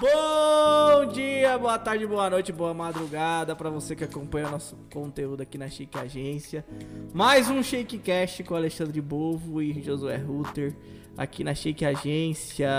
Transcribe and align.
Bom 0.00 1.06
dia, 1.12 1.58
boa 1.58 1.76
tarde, 1.76 2.06
boa 2.06 2.30
noite, 2.30 2.52
boa 2.52 2.72
madrugada 2.72 3.56
para 3.56 3.68
você 3.68 3.96
que 3.96 4.04
acompanha 4.04 4.48
nosso 4.48 4.76
conteúdo 4.92 5.42
aqui 5.42 5.58
na 5.58 5.68
Shake 5.68 5.98
Agência. 5.98 6.64
Mais 7.12 7.50
um 7.50 7.60
Shakecast 7.62 8.44
com 8.44 8.54
Alexandre 8.54 9.00
Bovo 9.00 9.60
e 9.60 9.82
Josué 9.82 10.16
Rutter 10.16 10.76
aqui 11.16 11.42
na 11.42 11.52
Shake 11.52 11.84
Agência. 11.84 12.70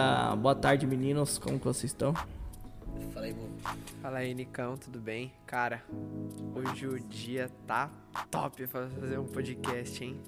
Boa 0.41 0.55
tarde, 0.55 0.87
meninos, 0.87 1.37
como 1.37 1.59
que 1.59 1.65
vocês 1.65 1.91
estão? 1.91 2.13
Fala 3.13 3.25
aí, 3.25 3.33
Bovo. 3.33 3.49
Fala 4.01 4.19
aí, 4.19 4.33
Nicão, 4.33 4.77
tudo 4.77 4.97
bem? 4.97 5.33
Cara, 5.45 5.83
hoje 6.55 6.87
o 6.87 6.97
dia 7.01 7.51
tá 7.67 7.91
top 8.31 8.65
pra 8.65 8.87
fazer 8.87 9.19
um 9.19 9.25
podcast, 9.25 10.01
hein? 10.01 10.21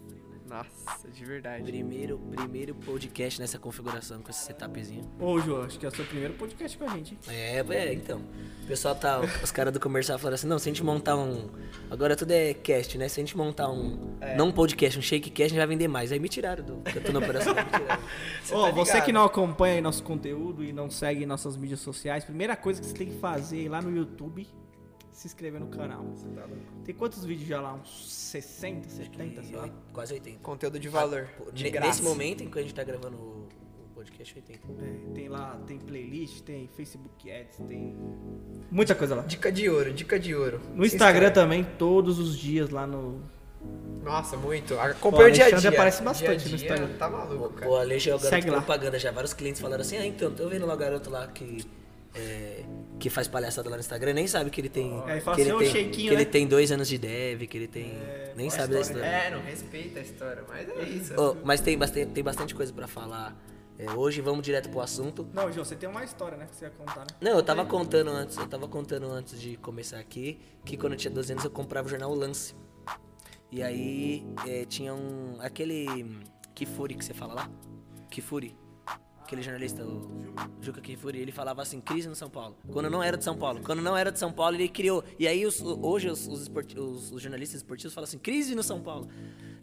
Nossa, 0.51 1.07
de 1.07 1.23
verdade. 1.23 1.63
Primeiro, 1.63 2.19
primeiro 2.19 2.75
podcast 2.75 3.39
nessa 3.39 3.57
configuração 3.57 4.21
com 4.21 4.29
esse 4.29 4.43
setupzinho. 4.43 5.09
Ô, 5.17 5.39
João, 5.39 5.63
acho 5.63 5.79
que 5.79 5.85
é 5.85 5.89
o 5.89 5.95
seu 5.95 6.03
primeiro 6.03 6.33
podcast 6.33 6.77
com 6.77 6.83
a 6.83 6.89
gente. 6.89 7.13
hein? 7.13 7.19
É, 7.29 7.59
é, 7.69 7.93
então. 7.93 8.21
O 8.63 8.67
pessoal 8.67 8.93
tá. 8.93 9.21
Os 9.41 9.49
caras 9.49 9.71
do 9.71 9.79
comercial 9.79 10.19
falaram 10.19 10.35
assim, 10.35 10.47
não, 10.47 10.59
se 10.59 10.67
a 10.67 10.73
gente 10.73 10.83
montar 10.83 11.15
um. 11.15 11.49
Agora 11.89 12.17
tudo 12.17 12.31
é 12.31 12.53
cast, 12.53 12.97
né? 12.97 13.07
Se 13.07 13.21
a 13.21 13.23
gente 13.23 13.37
montar 13.37 13.69
um. 13.69 14.17
Não 14.35 14.49
um 14.49 14.51
podcast, 14.51 14.99
um 14.99 15.01
shakecast, 15.01 15.43
a 15.43 15.47
gente 15.47 15.57
vai 15.57 15.67
vender 15.67 15.87
mais. 15.87 16.11
Aí 16.11 16.19
me 16.19 16.27
tiraram 16.27 16.65
do. 16.65 16.81
Eu 16.93 17.01
tô 17.01 17.13
na 17.13 17.19
operação, 17.19 17.55
me 17.55 17.63
tiraram. 17.63 18.03
Ó, 18.51 18.65
tá 18.65 18.71
você 18.71 18.99
que 18.99 19.13
não 19.13 19.23
acompanha 19.23 19.75
aí 19.75 19.81
nosso 19.81 20.03
conteúdo 20.03 20.65
e 20.65 20.73
não 20.73 20.89
segue 20.89 21.25
nossas 21.25 21.55
mídias 21.55 21.79
sociais, 21.79 22.25
primeira 22.25 22.57
coisa 22.57 22.81
que 22.81 22.87
você 22.87 22.93
tem 22.93 23.07
que 23.07 23.17
fazer 23.19 23.57
é 23.57 23.61
ir 23.61 23.69
lá 23.69 23.81
no 23.81 23.95
YouTube, 23.95 24.45
se 25.21 25.27
inscrever 25.27 25.59
no 25.61 25.67
canal. 25.67 26.03
Tem 26.83 26.95
quantos 26.95 27.23
vídeos 27.23 27.47
já 27.47 27.61
lá? 27.61 27.73
Uns 27.73 28.11
60, 28.11 28.89
70, 28.89 29.43
sei 29.43 29.55
lá? 29.55 29.69
Quase 29.93 30.13
80. 30.13 30.39
Conteúdo 30.41 30.79
de 30.79 30.89
valor. 30.89 31.27
Pô, 31.37 31.51
de 31.51 31.69
graça. 31.69 31.87
Nesse 31.87 32.01
momento 32.03 32.43
em 32.43 32.49
que 32.49 32.57
a 32.57 32.61
gente 32.61 32.73
tá 32.73 32.83
gravando 32.83 33.17
o 33.17 33.47
podcast, 33.93 34.33
80. 34.35 34.59
É, 34.83 35.13
tem 35.13 35.29
lá, 35.29 35.59
tem 35.67 35.77
playlist, 35.77 36.41
tem 36.41 36.67
Facebook 36.75 37.31
Ads, 37.31 37.57
tem 37.67 37.95
muita 38.71 38.95
coisa 38.95 39.15
lá. 39.15 39.21
Dica 39.21 39.51
de 39.51 39.69
ouro, 39.69 39.93
dica 39.93 40.19
de 40.19 40.33
ouro. 40.33 40.59
No 40.73 40.83
Instagram 40.85 41.31
também, 41.31 41.63
todos 41.77 42.17
os 42.17 42.35
dias 42.37 42.69
lá 42.71 42.87
no. 42.87 43.21
Nossa, 44.03 44.35
muito. 44.35 44.73
Acompanha 44.79 45.27
o 45.29 45.31
dia 45.31 45.43
a 45.43 45.47
Alexandre 45.49 45.69
dia. 45.69 45.77
aparece 45.77 46.01
bastante 46.01 46.25
Dia 46.25 46.47
a 46.47 46.51
no 46.51 46.57
dia, 46.57 46.67
Instagram. 46.67 46.97
Tá 46.97 47.09
maluco, 47.09 47.49
cara. 47.53 47.71
o 47.71 47.75
Ale 47.75 47.99
já 47.99 48.11
é 48.11 48.15
o 48.15 48.17
garoto 48.17 48.29
Segue 48.35 48.45
de 48.45 48.49
lá. 48.51 48.57
propaganda 48.57 48.97
já. 48.97 49.11
Vários 49.11 49.33
clientes 49.35 49.61
falaram 49.61 49.81
assim, 49.81 49.97
ah, 49.97 50.05
então, 50.07 50.33
tô 50.33 50.49
vendo 50.49 50.65
lá 50.65 50.73
o 50.73 50.77
garoto 50.77 51.11
lá 51.11 51.27
que. 51.27 51.63
é, 52.15 52.50
que 53.01 53.09
faz 53.09 53.27
palhaçada 53.27 53.67
lá 53.67 53.75
no 53.75 53.79
Instagram, 53.79 54.13
nem 54.13 54.27
sabe 54.27 54.51
que 54.51 54.61
ele 54.61 54.69
tem. 54.69 54.95
É, 55.07 55.19
que 55.19 55.27
assim, 55.29 55.41
ele 55.41 55.51
"Ô, 55.53 55.57
tem, 55.57 55.89
que 55.89 56.07
ele 56.07 56.15
né?" 56.17 56.25
tem 56.25 56.47
dois 56.47 56.71
anos 56.71 56.87
de 56.87 56.99
dev, 56.99 57.41
que 57.47 57.57
ele 57.57 57.67
tem. 57.67 57.97
nem 58.35 58.47
sabe 58.51 58.75
da 58.75 58.79
história. 58.79 59.03
É, 59.03 59.31
não 59.31 59.41
respeita 59.41 59.99
a 59.99 60.03
história, 60.03 60.43
mas 60.47 60.69
é 60.69 60.83
isso. 60.83 61.19
Ô, 61.19 61.35
mas 61.43 61.59
tem 61.61 61.75
bastante, 61.75 62.11
tem 62.11 62.23
bastante 62.23 62.53
coisa 62.53 62.71
pra 62.71 62.87
falar. 62.87 63.35
É, 63.79 63.89
hoje 63.89 64.21
vamos 64.21 64.43
direto 64.45 64.69
pro 64.69 64.81
assunto. 64.81 65.27
Não, 65.33 65.51
João, 65.51 65.65
você 65.65 65.75
tem 65.75 65.89
uma 65.89 66.03
história, 66.03 66.37
né? 66.37 66.45
Que 66.45 66.55
você 66.55 66.65
ia 66.65 66.71
contar, 66.71 66.99
né? 66.99 67.07
Não, 67.19 67.31
eu 67.31 67.41
tava 67.43 67.65
contando 67.65 68.11
antes, 68.11 68.37
eu 68.37 68.47
tava 68.47 68.67
contando 68.67 69.07
antes 69.11 69.41
de 69.41 69.57
começar 69.57 69.97
aqui, 69.97 70.39
que 70.63 70.77
quando 70.77 70.93
eu 70.93 70.99
tinha 70.99 71.11
12 71.11 71.31
anos 71.31 71.43
eu 71.43 71.49
comprava 71.49 71.87
o 71.87 71.89
jornal 71.89 72.13
Lance. 72.13 72.53
E 73.51 73.63
aí 73.63 74.23
é, 74.47 74.63
tinha 74.65 74.93
um. 74.93 75.37
aquele. 75.39 76.21
Kifuri 76.53 76.93
que 76.93 77.03
você 77.03 77.15
fala 77.15 77.33
lá? 77.33 77.49
Kifuri. 78.11 78.55
Aquele 79.31 79.43
jornalista, 79.43 79.85
o 79.85 80.11
Juca 80.59 80.81
Kifuri, 80.81 81.19
ele 81.19 81.31
falava 81.31 81.61
assim, 81.61 81.79
crise 81.79 82.05
no 82.09 82.15
São 82.17 82.29
Paulo. 82.29 82.57
Quando 82.69 82.89
não 82.89 83.01
era 83.01 83.15
de 83.15 83.23
São 83.23 83.37
Paulo. 83.37 83.61
Quando 83.63 83.81
não 83.81 83.95
era 83.95 84.11
de 84.11 84.19
São 84.19 84.29
Paulo, 84.29 84.57
ele 84.57 84.67
criou. 84.67 85.05
E 85.17 85.25
aí 85.25 85.45
os- 85.45 85.61
hoje 85.61 86.09
os, 86.09 86.27
os 86.27 86.41
esporti- 86.41 86.77
os- 86.77 87.13
os 87.13 87.21
jornalistas 87.21 87.61
esportivos 87.61 87.93
falam 87.93 88.03
assim, 88.03 88.17
crise 88.17 88.53
no 88.53 88.61
São 88.61 88.81
Paulo. 88.81 89.07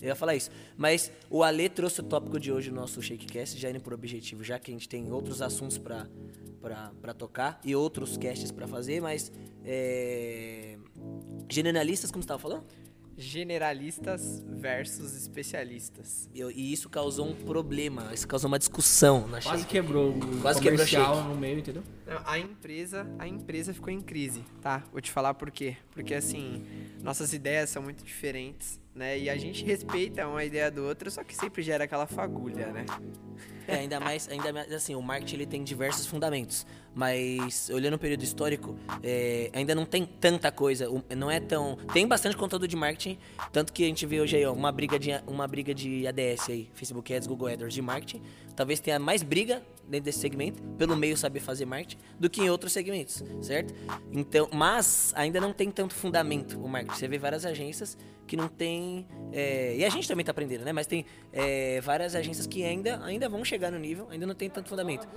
Eu 0.00 0.08
ia 0.08 0.14
falar 0.16 0.34
isso. 0.36 0.50
Mas 0.74 1.12
o 1.28 1.42
Ale 1.42 1.68
trouxe 1.68 2.00
o 2.00 2.02
tópico 2.02 2.40
de 2.40 2.50
hoje 2.50 2.70
no 2.70 2.76
nosso 2.80 3.02
Shakecast, 3.02 3.58
já 3.60 3.68
indo 3.68 3.80
por 3.82 3.92
objetivo, 3.92 4.42
já 4.42 4.58
que 4.58 4.70
a 4.70 4.74
gente 4.74 4.88
tem 4.88 5.12
outros 5.12 5.42
assuntos 5.42 5.76
pra, 5.76 6.06
pra 7.02 7.12
tocar 7.12 7.60
e 7.62 7.76
outros 7.76 8.16
casts 8.16 8.50
pra 8.50 8.66
fazer, 8.66 9.02
mas. 9.02 9.30
É... 9.66 10.78
Generalistas, 11.50 12.10
como 12.10 12.22
você 12.22 12.28
tava 12.28 12.40
falando? 12.40 12.64
Generalistas 13.18 14.42
versus 14.46 15.14
especialistas. 15.16 16.30
Eu- 16.34 16.50
e 16.52 16.72
isso 16.72 16.88
causou 16.88 17.26
um 17.28 17.34
problema, 17.34 18.14
isso 18.14 18.26
causou 18.28 18.46
uma 18.48 18.58
discussão 18.60 19.26
na 19.26 19.40
Quase 19.42 19.62
Shake. 19.62 19.72
quebrou 19.72 20.10
o 20.12 20.40
Quase 20.40 20.60
quebrou 20.60 21.24
no 21.24 21.34
meio, 21.34 21.58
entendeu? 21.58 21.82
A 22.24 22.38
empresa, 22.38 23.06
a 23.18 23.26
empresa 23.26 23.74
ficou 23.74 23.92
em 23.92 24.00
crise, 24.00 24.44
tá? 24.62 24.84
Vou 24.92 25.00
te 25.00 25.10
falar 25.10 25.34
por 25.34 25.50
quê. 25.50 25.76
Porque 25.90 26.14
assim, 26.14 26.64
nossas 27.02 27.32
ideias 27.32 27.70
são 27.70 27.82
muito 27.82 28.04
diferentes, 28.04 28.80
né? 28.98 29.18
E 29.18 29.30
a 29.30 29.36
gente 29.38 29.64
respeita 29.64 30.26
uma 30.26 30.44
ideia 30.44 30.70
do 30.70 30.84
outro, 30.84 31.10
só 31.10 31.24
que 31.24 31.34
sempre 31.34 31.62
gera 31.62 31.84
aquela 31.84 32.06
fagulha, 32.06 32.66
né? 32.66 32.84
É, 33.66 33.76
ainda 33.76 34.00
mais, 34.00 34.28
ainda 34.28 34.52
mais 34.52 34.72
assim, 34.72 34.94
o 34.94 35.02
marketing 35.02 35.34
ele 35.36 35.46
tem 35.46 35.62
diversos 35.62 36.06
fundamentos, 36.06 36.66
mas 36.94 37.70
olhando 37.70 37.94
o 37.94 37.98
período 37.98 38.22
histórico, 38.22 38.76
é, 39.02 39.50
ainda 39.52 39.74
não 39.74 39.84
tem 39.84 40.06
tanta 40.06 40.50
coisa, 40.50 40.88
não 41.16 41.30
é 41.30 41.38
tão, 41.38 41.76
tem 41.92 42.08
bastante 42.08 42.36
conteúdo 42.36 42.66
de 42.66 42.74
marketing, 42.74 43.18
tanto 43.52 43.72
que 43.72 43.84
a 43.84 43.86
gente 43.86 44.04
vê 44.06 44.20
hoje 44.20 44.36
aí, 44.36 44.46
ó, 44.46 44.52
uma 44.54 44.72
briga 44.72 44.98
de 44.98 45.10
uma 45.26 45.46
briga 45.46 45.74
de 45.74 46.06
ADS 46.06 46.48
aí, 46.48 46.70
Facebook 46.74 47.12
Ads, 47.12 47.28
Google 47.28 47.48
AdWords 47.48 47.74
de 47.74 47.82
marketing, 47.82 48.22
talvez 48.56 48.80
tenha 48.80 48.98
mais 48.98 49.22
briga 49.22 49.62
dentro 49.88 50.04
desse 50.04 50.18
segmento, 50.18 50.62
pelo 50.76 50.96
meio 50.96 51.16
saber 51.16 51.40
fazer 51.40 51.64
marketing, 51.64 51.98
do 52.18 52.28
que 52.28 52.42
em 52.42 52.50
outros 52.50 52.72
segmentos, 52.72 53.22
certo? 53.40 53.74
Então, 54.12 54.48
mas 54.52 55.12
ainda 55.16 55.40
não 55.40 55.52
tem 55.52 55.70
tanto 55.70 55.94
fundamento 55.94 56.58
o 56.60 56.68
marketing. 56.68 56.98
Você 56.98 57.08
vê 57.08 57.18
várias 57.18 57.44
agências 57.44 57.96
que 58.26 58.36
não 58.36 58.46
tem. 58.46 59.06
é, 59.32 59.76
e 59.76 59.84
a 59.84 59.88
gente 59.88 60.06
também 60.06 60.24
tá 60.24 60.30
aprendendo, 60.30 60.64
né? 60.64 60.72
Mas 60.72 60.86
tem 60.86 61.04
é, 61.32 61.80
várias 61.80 62.14
agências 62.14 62.46
que 62.46 62.62
ainda, 62.62 63.02
ainda 63.02 63.28
vão 63.28 63.44
chegar 63.44 63.72
no 63.72 63.78
nível, 63.78 64.06
ainda 64.10 64.26
não 64.26 64.34
tem 64.34 64.48
tanto 64.48 64.68
fundamento. 64.68 65.08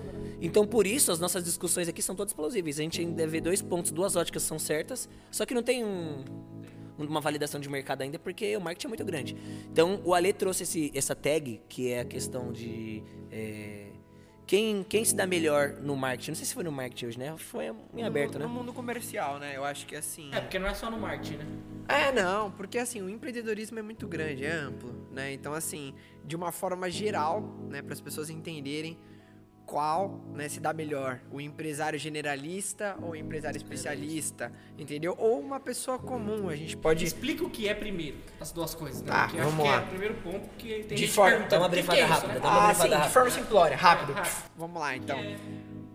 Então, 0.41 0.65
por 0.65 0.87
isso, 0.87 1.11
as 1.11 1.19
nossas 1.19 1.43
discussões 1.43 1.87
aqui 1.87 2.01
são 2.01 2.15
todas 2.15 2.33
plausíveis. 2.33 2.79
A 2.79 2.83
gente 2.83 3.01
ainda 3.01 3.27
vê 3.27 3.41
dois 3.41 3.61
pontos, 3.61 3.91
duas 3.91 4.15
óticas 4.15 4.41
são 4.43 4.57
certas, 4.57 5.09
só 5.29 5.45
que 5.45 5.53
não 5.53 5.61
tem 5.61 5.83
um, 5.83 6.23
uma 6.97 7.21
validação 7.21 7.59
de 7.59 7.69
mercado 7.69 8.01
ainda, 8.01 8.17
porque 8.17 8.55
o 8.55 8.61
marketing 8.61 8.87
é 8.87 8.89
muito 8.89 9.05
grande. 9.05 9.35
Então, 9.71 10.01
o 10.03 10.13
Ale 10.13 10.33
trouxe 10.33 10.63
esse, 10.63 10.91
essa 10.95 11.13
tag, 11.13 11.61
que 11.67 11.91
é 11.91 11.99
a 11.99 12.05
questão 12.05 12.51
de. 12.51 13.03
é, 13.31 13.90
quem, 14.51 14.83
quem 14.83 15.05
se 15.05 15.15
dá 15.15 15.25
melhor 15.25 15.77
no 15.81 15.95
marketing? 15.95 16.31
Não 16.31 16.35
sei 16.35 16.45
se 16.45 16.53
foi 16.53 16.65
no 16.65 16.73
marketing 16.73 17.05
hoje, 17.05 17.17
né? 17.17 17.33
Foi 17.37 17.73
em 17.93 18.03
aberto, 18.03 18.33
no, 18.33 18.39
né? 18.39 18.45
No 18.45 18.51
mundo 18.51 18.73
comercial, 18.73 19.39
né? 19.39 19.55
Eu 19.55 19.63
acho 19.63 19.85
que 19.85 19.95
assim. 19.95 20.29
É, 20.33 20.41
porque 20.41 20.59
não 20.59 20.67
é 20.67 20.73
só 20.73 20.91
no 20.91 20.99
marketing, 20.99 21.37
né? 21.37 21.45
É, 21.87 22.11
não, 22.11 22.51
porque 22.51 22.77
assim, 22.77 23.01
o 23.01 23.09
empreendedorismo 23.09 23.79
é 23.79 23.81
muito 23.81 24.05
grande, 24.09 24.43
é 24.43 24.51
amplo, 24.51 25.07
né? 25.09 25.31
Então, 25.31 25.53
assim, 25.53 25.93
de 26.25 26.35
uma 26.35 26.51
forma 26.51 26.91
geral, 26.91 27.41
né, 27.69 27.81
para 27.81 27.93
as 27.93 28.01
pessoas 28.01 28.29
entenderem 28.29 28.99
qual, 29.71 30.19
né, 30.33 30.49
se 30.49 30.59
dá 30.59 30.73
melhor, 30.73 31.21
o 31.31 31.39
empresário 31.39 31.97
generalista 31.97 32.97
ou 33.01 33.11
o 33.11 33.15
empresário 33.15 33.55
especialista, 33.55 34.51
entendeu? 34.77 35.15
Ou 35.17 35.39
uma 35.39 35.61
pessoa 35.61 35.97
comum, 35.97 36.49
a 36.49 36.55
gente 36.57 36.75
pode 36.75 37.05
Explica 37.05 37.45
o 37.45 37.49
que 37.49 37.69
é 37.69 37.73
primeiro, 37.73 38.17
as 38.37 38.51
duas 38.51 38.75
coisas, 38.75 39.01
né? 39.01 39.07
Tá, 39.07 39.27
que 39.27 39.37
eu 39.37 39.41
acho 39.43 39.49
vamos 39.49 39.63
que 39.65 39.71
lá. 39.71 39.79
é 39.79 39.83
o 39.83 39.87
primeiro 39.87 40.15
ponto 40.15 40.49
que 40.57 40.67
tem 40.83 40.97
De 40.97 40.97
gente 40.97 41.13
forma- 41.13 41.31
perguntando, 41.37 41.49
dá 41.49 41.57
uma 41.59 41.67
"O 41.67 41.69
que 41.69 41.75
que 41.77 41.81
brifada 41.87 41.99
é 41.99 42.03
isso, 42.03 42.11
rápida, 42.13 42.33
né?" 42.33 42.39
dá 42.41 42.49
uma 42.49 42.69
Ah, 42.69 42.73
sim, 42.73 42.83
de 42.83 42.89
rápida. 42.89 43.09
forma 43.09 43.29
simplória, 43.29 43.77
rápido. 43.77 44.13
Rápido. 44.13 44.51
Vamos 44.57 44.81
lá, 44.81 44.95
então. 44.97 45.17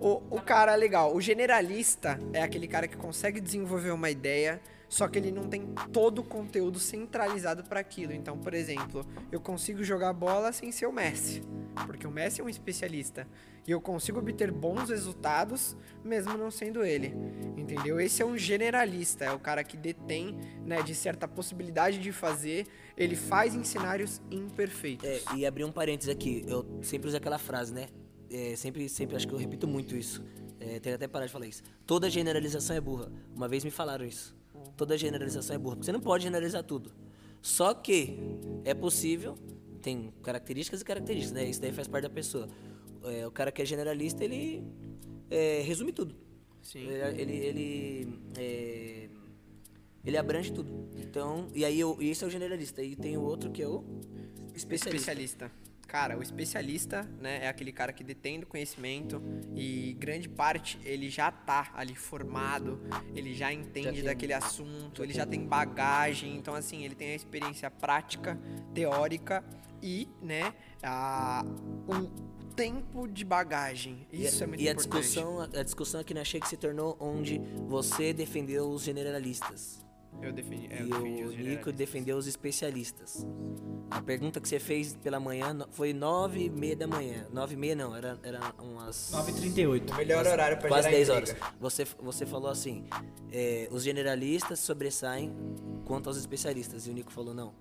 O, 0.00 0.22
o 0.36 0.41
cara 0.41 0.72
é 0.72 0.76
legal. 0.76 1.15
O 1.15 1.20
generalista 1.20 2.19
é 2.32 2.42
aquele 2.42 2.66
cara 2.66 2.88
que 2.88 2.97
consegue 2.97 3.41
desenvolver 3.41 3.91
uma 3.91 4.09
ideia, 4.10 4.59
só 4.88 5.06
que 5.09 5.19
ele 5.19 5.31
não 5.32 5.44
tem 5.48 5.66
todo 5.92 6.20
o 6.20 6.25
conteúdo 6.25 6.78
centralizado 6.78 7.62
para 7.65 7.81
aquilo. 7.81 8.12
Então, 8.15 8.38
por 8.38 8.54
exemplo, 8.54 9.04
eu 9.31 9.41
consigo 9.41 9.84
jogar 9.84 10.12
bola 10.15 10.50
sem 10.53 10.72
ser 10.72 10.86
o 10.86 10.92
Messi, 10.92 11.42
porque 11.84 12.06
o 12.06 12.10
Messi 12.10 12.41
é 12.41 12.44
um 12.44 12.48
especialista. 12.48 13.26
E 13.66 13.70
eu 13.72 13.81
consigo 13.81 14.20
obter 14.20 14.53
bons 14.53 14.88
resultados 14.91 15.76
mesmo 16.04 16.38
não 16.38 16.50
sendo 16.50 16.84
ele. 16.84 17.12
Entendeu? 17.56 18.00
Esse 18.00 18.22
é 18.22 18.26
um 18.26 18.38
generalista, 18.38 19.25
é 19.25 19.32
o 19.32 19.38
cara 19.38 19.64
que 19.64 19.76
detém, 19.76 20.38
né, 20.65 20.82
de 20.82 20.94
certa 20.94 21.26
possibilidade 21.26 21.98
de 21.98 22.12
fazer, 22.12 22.66
ele 22.97 23.16
faz 23.16 23.54
em 23.54 23.65
cenários 23.65 24.22
imperfeitos. 24.31 25.09
É, 25.09 25.20
e 25.34 25.44
abrir 25.44 25.65
um 25.65 25.72
parênteses 25.72 26.09
aqui, 26.09 26.44
eu 26.47 26.65
sempre 26.82 27.09
uso 27.09 27.16
aquela 27.16 27.38
frase, 27.38 27.75
né? 27.75 27.88
É, 28.31 28.54
sempre, 28.56 28.88
sempre, 28.88 29.16
acho 29.16 29.26
que 29.26 29.34
eu 29.34 29.38
repito 29.38 29.66
muito 29.66 29.97
isso. 29.97 30.24
É, 30.59 30.80
tenho 30.80 30.95
até 30.95 31.06
parar 31.06 31.27
de 31.27 31.33
falar 31.33 31.47
isso. 31.47 31.62
Toda 31.86 32.09
generalização 32.09 32.74
é 32.74 32.80
burra. 32.80 33.10
Uma 33.34 33.47
vez 33.47 33.65
me 33.65 33.71
falaram 33.71 34.04
isso. 34.04 34.36
Toda 34.77 34.97
generalização 34.97 35.54
é 35.54 35.59
burra. 35.59 35.77
Você 35.77 35.92
não 35.92 36.00
pode 36.00 36.24
generalizar 36.24 36.62
tudo. 36.62 36.92
Só 37.41 37.72
que 37.74 38.18
é 38.65 38.74
possível, 38.74 39.36
tem 39.86 40.12
características 40.21 40.80
e 40.80 40.84
características, 40.84 41.33
né? 41.33 41.48
Isso 41.48 41.60
daí 41.60 41.71
faz 41.71 41.86
parte 41.86 42.03
da 42.03 42.10
pessoa. 42.10 42.48
É, 43.04 43.24
o 43.24 43.30
cara 43.30 43.53
que 43.53 43.62
é 43.62 43.65
generalista, 43.65 44.24
ele 44.24 44.65
é, 45.30 45.62
resume 45.65 45.92
tudo. 45.92 46.16
Sim. 46.60 46.80
Ele, 46.80 47.21
ele, 47.22 47.36
ele, 47.36 48.21
é, 48.36 49.09
ele 50.04 50.18
abrange 50.18 50.53
tudo. 50.53 50.88
Então, 50.97 51.48
e 51.54 51.65
aí 51.65 51.78
eu, 51.78 51.97
esse 52.00 52.24
é 52.24 52.27
o 52.27 52.30
generalista. 52.30 52.83
E 52.83 52.97
tem 52.97 53.16
o 53.16 53.22
outro 53.22 53.48
que 53.53 53.62
é 53.62 53.68
o 53.68 53.84
especialista. 54.56 55.12
Especialista. 55.12 55.53
Cara, 55.86 56.18
o 56.18 56.22
especialista, 56.22 57.04
né, 57.21 57.44
é 57.44 57.48
aquele 57.48 57.71
cara 57.71 57.92
que 57.92 58.03
detém 58.03 58.41
do 58.41 58.47
conhecimento 58.47 59.22
e 59.54 59.92
grande 59.92 60.28
parte 60.28 60.80
ele 60.84 61.09
já 61.09 61.30
tá 61.30 61.72
ali 61.77 61.94
formado, 61.94 62.80
ele 63.15 63.33
já 63.33 63.53
entende 63.53 63.92
tem- 63.92 64.03
daquele 64.03 64.33
assunto, 64.33 65.04
ele 65.04 65.12
já 65.12 65.24
tem 65.24 65.47
bagagem, 65.47 66.36
então 66.36 66.54
assim, 66.54 66.84
ele 66.84 66.97
tem 66.97 67.12
a 67.12 67.15
experiência 67.15 67.71
prática, 67.71 68.36
teórica 68.74 69.44
e, 69.82 70.08
né, 70.22 70.54
a, 70.82 71.44
um- 71.88 72.08
tempo 72.54 73.06
de 73.06 73.24
bagagem. 73.24 74.06
Isso 74.12 74.40
e, 74.40 74.44
é 74.44 74.46
muito 74.46 74.62
e 74.62 74.68
a 74.68 74.72
importante. 74.72 75.02
discussão, 75.02 75.40
a 75.40 75.62
discussão 75.62 76.00
aqui 76.00 76.14
na 76.14 76.24
Shake 76.24 76.48
se 76.48 76.56
tornou 76.56 76.96
onde 76.98 77.38
você 77.68 78.12
defendeu 78.14 78.70
os 78.70 78.82
generalistas. 78.82 79.84
Eu 80.22 80.32
defini, 80.32 80.66
é, 80.70 80.82
e 80.82 80.88
eu 80.90 80.96
defendi 81.02 81.22
o 81.24 81.28
os 81.28 81.36
Nico 81.36 81.70
defendeu 81.72 82.16
os 82.16 82.26
especialistas. 82.26 83.26
A 83.90 84.00
pergunta 84.00 84.40
que 84.40 84.48
você 84.48 84.58
fez 84.58 84.96
pela 84.96 85.20
manhã 85.20 85.54
foi 85.72 85.92
nove 85.92 86.46
e 86.46 86.48
meia 86.50 86.74
da 86.74 86.86
manhã. 86.86 87.26
Nove 87.30 87.52
e 87.52 87.56
meia 87.58 87.76
não, 87.76 87.94
era, 87.94 88.18
era 88.22 88.40
umas... 88.58 89.12
9h38. 89.12 89.90
O 89.92 89.94
melhor 89.96 90.26
horário 90.26 90.56
pra 90.56 90.68
Quase 90.68 90.88
gerar 90.88 90.96
10 90.96 91.08
intriga. 91.10 91.36
horas. 91.44 91.54
Você, 91.60 91.84
você 92.00 92.24
falou 92.24 92.48
assim: 92.50 92.86
é, 93.30 93.68
os 93.70 93.82
generalistas 93.82 94.58
sobressaem 94.60 95.36
quanto 95.84 96.08
aos 96.08 96.16
especialistas. 96.16 96.86
E 96.86 96.90
o 96.90 96.94
Nico 96.94 97.12
falou: 97.12 97.34
não. 97.34 97.52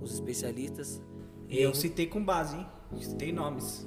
Os 0.00 0.12
especialistas. 0.12 1.00
E 1.54 1.62
eu 1.62 1.70
em- 1.70 1.74
citei 1.74 2.06
com 2.06 2.22
base, 2.24 2.56
hein? 2.56 2.66
Citei 3.00 3.32
nomes. 3.32 3.86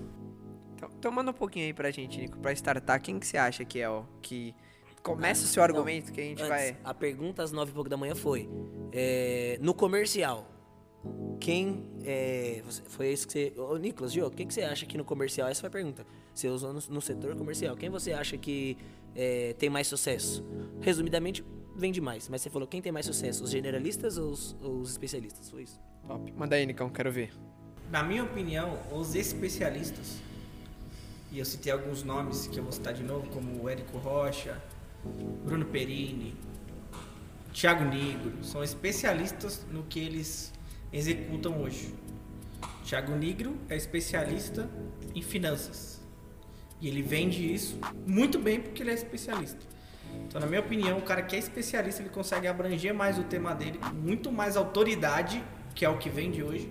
Então, 0.75 0.89
então 0.97 1.11
manda 1.11 1.31
um 1.31 1.33
pouquinho 1.33 1.65
aí 1.65 1.73
pra 1.73 1.91
gente, 1.91 2.19
Nico, 2.19 2.39
pra 2.39 2.51
startar. 2.53 3.01
Quem 3.01 3.19
que 3.19 3.27
você 3.27 3.37
acha 3.37 3.65
que 3.65 3.79
é 3.79 3.89
o 3.89 4.05
que 4.21 4.55
começa 5.03 5.43
o 5.43 5.47
seu 5.47 5.63
argumento 5.63 6.11
que 6.11 6.19
a 6.19 6.23
gente 6.23 6.41
Antes, 6.41 6.49
vai... 6.49 6.77
A 6.83 6.93
pergunta 6.93 7.41
às 7.41 7.51
nove 7.51 7.71
e 7.71 7.73
pouco 7.73 7.89
da 7.89 7.97
manhã 7.97 8.15
foi: 8.15 8.49
é, 8.91 9.57
no 9.61 9.73
comercial, 9.73 10.47
quem. 11.39 11.89
É, 12.03 12.61
foi 12.87 13.11
isso 13.11 13.27
que 13.27 13.33
você. 13.33 13.53
Ô, 13.57 13.77
Nicolas, 13.77 14.11
Gio, 14.11 14.29
quem 14.31 14.47
que 14.47 14.53
você 14.53 14.61
acha 14.61 14.85
que 14.85 14.97
no 14.97 15.03
comercial? 15.03 15.47
Essa 15.47 15.61
foi 15.61 15.67
a 15.67 15.71
pergunta. 15.71 16.05
Você 16.33 16.47
usou 16.47 16.73
no, 16.73 16.79
no 16.89 17.01
setor 17.01 17.35
comercial. 17.35 17.75
Quem 17.75 17.89
você 17.89 18.13
acha 18.13 18.37
que 18.37 18.77
é, 19.15 19.53
tem 19.53 19.69
mais 19.69 19.87
sucesso? 19.87 20.45
Resumidamente, 20.79 21.43
vende 21.75 21.99
mais. 21.99 22.29
Mas 22.29 22.41
você 22.41 22.49
falou: 22.49 22.67
quem 22.67 22.81
tem 22.81 22.91
mais 22.91 23.05
sucesso? 23.05 23.43
Os 23.43 23.49
generalistas 23.49 24.17
ou 24.17 24.31
os, 24.31 24.55
ou 24.61 24.79
os 24.79 24.91
especialistas? 24.91 25.49
Foi 25.49 25.63
isso. 25.63 25.79
Top. 26.07 26.31
Manda 26.33 26.55
aí, 26.55 26.65
Nicão, 26.65 26.89
quero 26.89 27.11
ver. 27.11 27.31
Na 27.89 28.04
minha 28.04 28.24
opinião, 28.24 28.78
os 28.92 29.16
especialistas, 29.16 30.18
e 31.31 31.39
eu 31.39 31.45
citei 31.45 31.72
alguns 31.72 32.04
nomes 32.04 32.45
que 32.48 32.60
eu 32.60 32.63
vou 32.63 32.72
citar 32.72 32.94
de 32.94 33.01
novo, 33.01 33.30
como 33.30 33.63
o 33.63 33.69
Érico 33.69 33.98
Rocha, 33.98 34.62
Bruno 35.45 35.66
Perini, 35.66 36.36
Thiago 37.54 37.86
Nigro, 37.86 38.44
são 38.44 38.62
especialistas 38.62 39.66
no 39.72 39.84
que 39.84 40.00
eles 40.00 40.51
executam 40.92 41.62
hoje. 41.62 41.94
Thiago 42.84 43.16
Nigro 43.16 43.56
é 43.69 43.78
especialista 43.78 44.69
em 45.16 45.22
finanças. 45.22 46.01
E 46.81 46.89
ele 46.89 47.01
vende 47.01 47.54
isso 47.54 47.80
muito 48.06 48.38
bem 48.38 48.60
porque 48.60 48.84
ele 48.84 48.92
é 48.92 48.94
especialista. 48.94 49.66
Então, 50.28 50.42
na 50.42 50.48
minha 50.48 50.60
opinião, 50.60 50.98
o 50.98 51.01
cara 51.01 51.22
que 51.22 51.38
é 51.38 51.39
especialista, 51.39 52.01
ele 52.01 52.10
consegue 52.10 52.48
abranger 52.48 52.94
mais 52.94 53.18
o 53.18 53.24
tema 53.24 53.56
dele, 53.56 53.80
muito 53.94 54.30
mais 54.30 54.57
autoridade, 54.57 55.42
que 55.74 55.86
é 55.86 55.89
o 55.89 55.98
que 55.98 56.10
vende 56.10 56.44
hoje, 56.44 56.69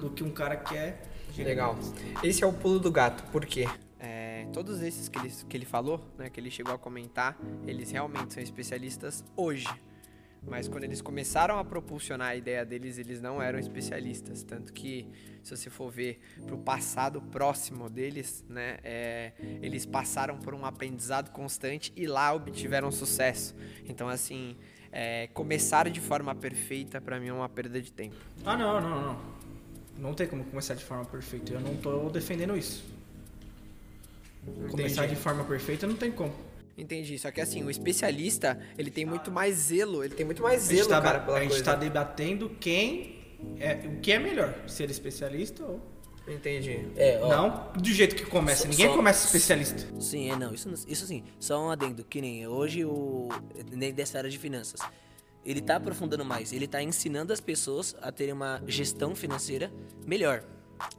do 0.00 0.10
que 0.10 0.24
um 0.24 0.30
cara 0.30 0.56
que 0.56 0.76
é 0.76 0.98
Legal. 1.38 1.78
Esse 2.22 2.42
é 2.42 2.46
o 2.46 2.52
pulo 2.52 2.78
do 2.78 2.90
gato, 2.90 3.22
por 3.30 3.46
quê? 3.46 3.66
É, 3.98 4.46
todos 4.52 4.82
esses 4.82 5.08
que 5.08 5.18
ele, 5.18 5.32
que 5.48 5.56
ele 5.56 5.64
falou, 5.64 6.00
né, 6.18 6.28
que 6.28 6.40
ele 6.40 6.50
chegou 6.50 6.74
a 6.74 6.78
comentar, 6.78 7.38
eles 7.66 7.90
realmente 7.90 8.34
são 8.34 8.42
especialistas 8.42 9.24
hoje. 9.36 9.68
Mas 10.42 10.68
quando 10.68 10.84
eles 10.84 11.02
começaram 11.02 11.58
a 11.58 11.64
propulsionar 11.64 12.28
a 12.28 12.36
ideia 12.36 12.64
deles, 12.64 12.96
eles 12.96 13.20
não 13.20 13.42
eram 13.42 13.58
especialistas. 13.58 14.42
Tanto 14.42 14.72
que, 14.72 15.06
se 15.42 15.54
você 15.54 15.68
for 15.68 15.90
ver 15.90 16.18
pro 16.46 16.56
passado 16.56 17.20
próximo 17.20 17.90
deles, 17.90 18.42
né, 18.48 18.78
é, 18.82 19.32
eles 19.60 19.84
passaram 19.84 20.38
por 20.38 20.54
um 20.54 20.64
aprendizado 20.64 21.30
constante 21.30 21.92
e 21.94 22.06
lá 22.06 22.32
obtiveram 22.32 22.90
sucesso. 22.90 23.54
Então, 23.86 24.08
assim, 24.08 24.56
é, 24.90 25.26
começar 25.28 25.90
de 25.90 26.00
forma 26.00 26.34
perfeita, 26.34 27.02
pra 27.02 27.20
mim, 27.20 27.28
é 27.28 27.32
uma 27.34 27.48
perda 27.48 27.80
de 27.80 27.92
tempo. 27.92 28.16
Ah, 28.44 28.56
não, 28.56 28.80
não, 28.80 29.02
não. 29.02 29.39
Não 30.00 30.14
tem 30.14 30.26
como 30.26 30.42
começar 30.44 30.74
de 30.74 30.84
forma 30.84 31.04
perfeita. 31.04 31.52
Eu 31.52 31.60
não 31.60 31.76
tô 31.76 32.08
defendendo 32.08 32.56
isso. 32.56 32.82
Começar 34.70 35.06
de 35.06 35.16
forma 35.16 35.44
perfeita 35.44 35.86
não 35.86 35.94
tem 35.94 36.10
como. 36.10 36.32
Entendi, 36.78 37.18
só 37.18 37.30
que 37.30 37.40
assim, 37.42 37.62
o 37.62 37.70
especialista, 37.70 38.58
ele 38.78 38.90
tem 38.90 39.04
muito 39.04 39.30
mais 39.30 39.54
zelo, 39.56 40.02
ele 40.02 40.14
tem 40.14 40.24
muito 40.24 40.42
mais 40.42 40.62
A 40.64 40.72
gente 40.72 40.76
zelo, 40.78 40.88
tá, 40.88 41.02
cara, 41.02 41.20
pela 41.20 41.36
a 41.36 41.40
gente 41.42 41.50
coisa. 41.50 41.64
tá 41.64 41.74
debatendo 41.74 42.48
quem 42.58 43.16
é, 43.58 43.74
o 43.86 44.00
que 44.00 44.10
é 44.12 44.18
melhor, 44.18 44.54
ser 44.66 44.88
especialista 44.90 45.62
ou 45.64 45.80
Entendi. 46.28 46.86
É, 46.96 47.18
não 47.18 47.72
do 47.72 47.90
jeito 47.92 48.14
que 48.14 48.24
começa. 48.24 48.62
Só- 48.62 48.68
Ninguém 48.68 48.86
só- 48.86 48.94
começa 48.94 49.26
especialista. 49.26 50.00
Sim, 50.00 50.30
é 50.30 50.36
não. 50.36 50.54
Isso, 50.54 50.72
isso 50.86 51.06
sim. 51.06 51.24
Só 51.40 51.60
um 51.66 51.70
adendo, 51.70 52.04
que 52.04 52.20
nem 52.20 52.46
hoje 52.46 52.84
o. 52.84 53.28
Nem 53.72 53.92
dessa 53.92 54.18
área 54.18 54.30
de 54.30 54.38
finanças. 54.38 54.80
Ele 55.44 55.60
tá 55.60 55.76
aprofundando 55.76 56.24
mais, 56.24 56.52
ele 56.52 56.66
tá 56.66 56.82
ensinando 56.82 57.32
as 57.32 57.40
pessoas 57.40 57.96
a 58.02 58.12
terem 58.12 58.34
uma 58.34 58.62
gestão 58.66 59.14
financeira 59.14 59.72
melhor. 60.06 60.44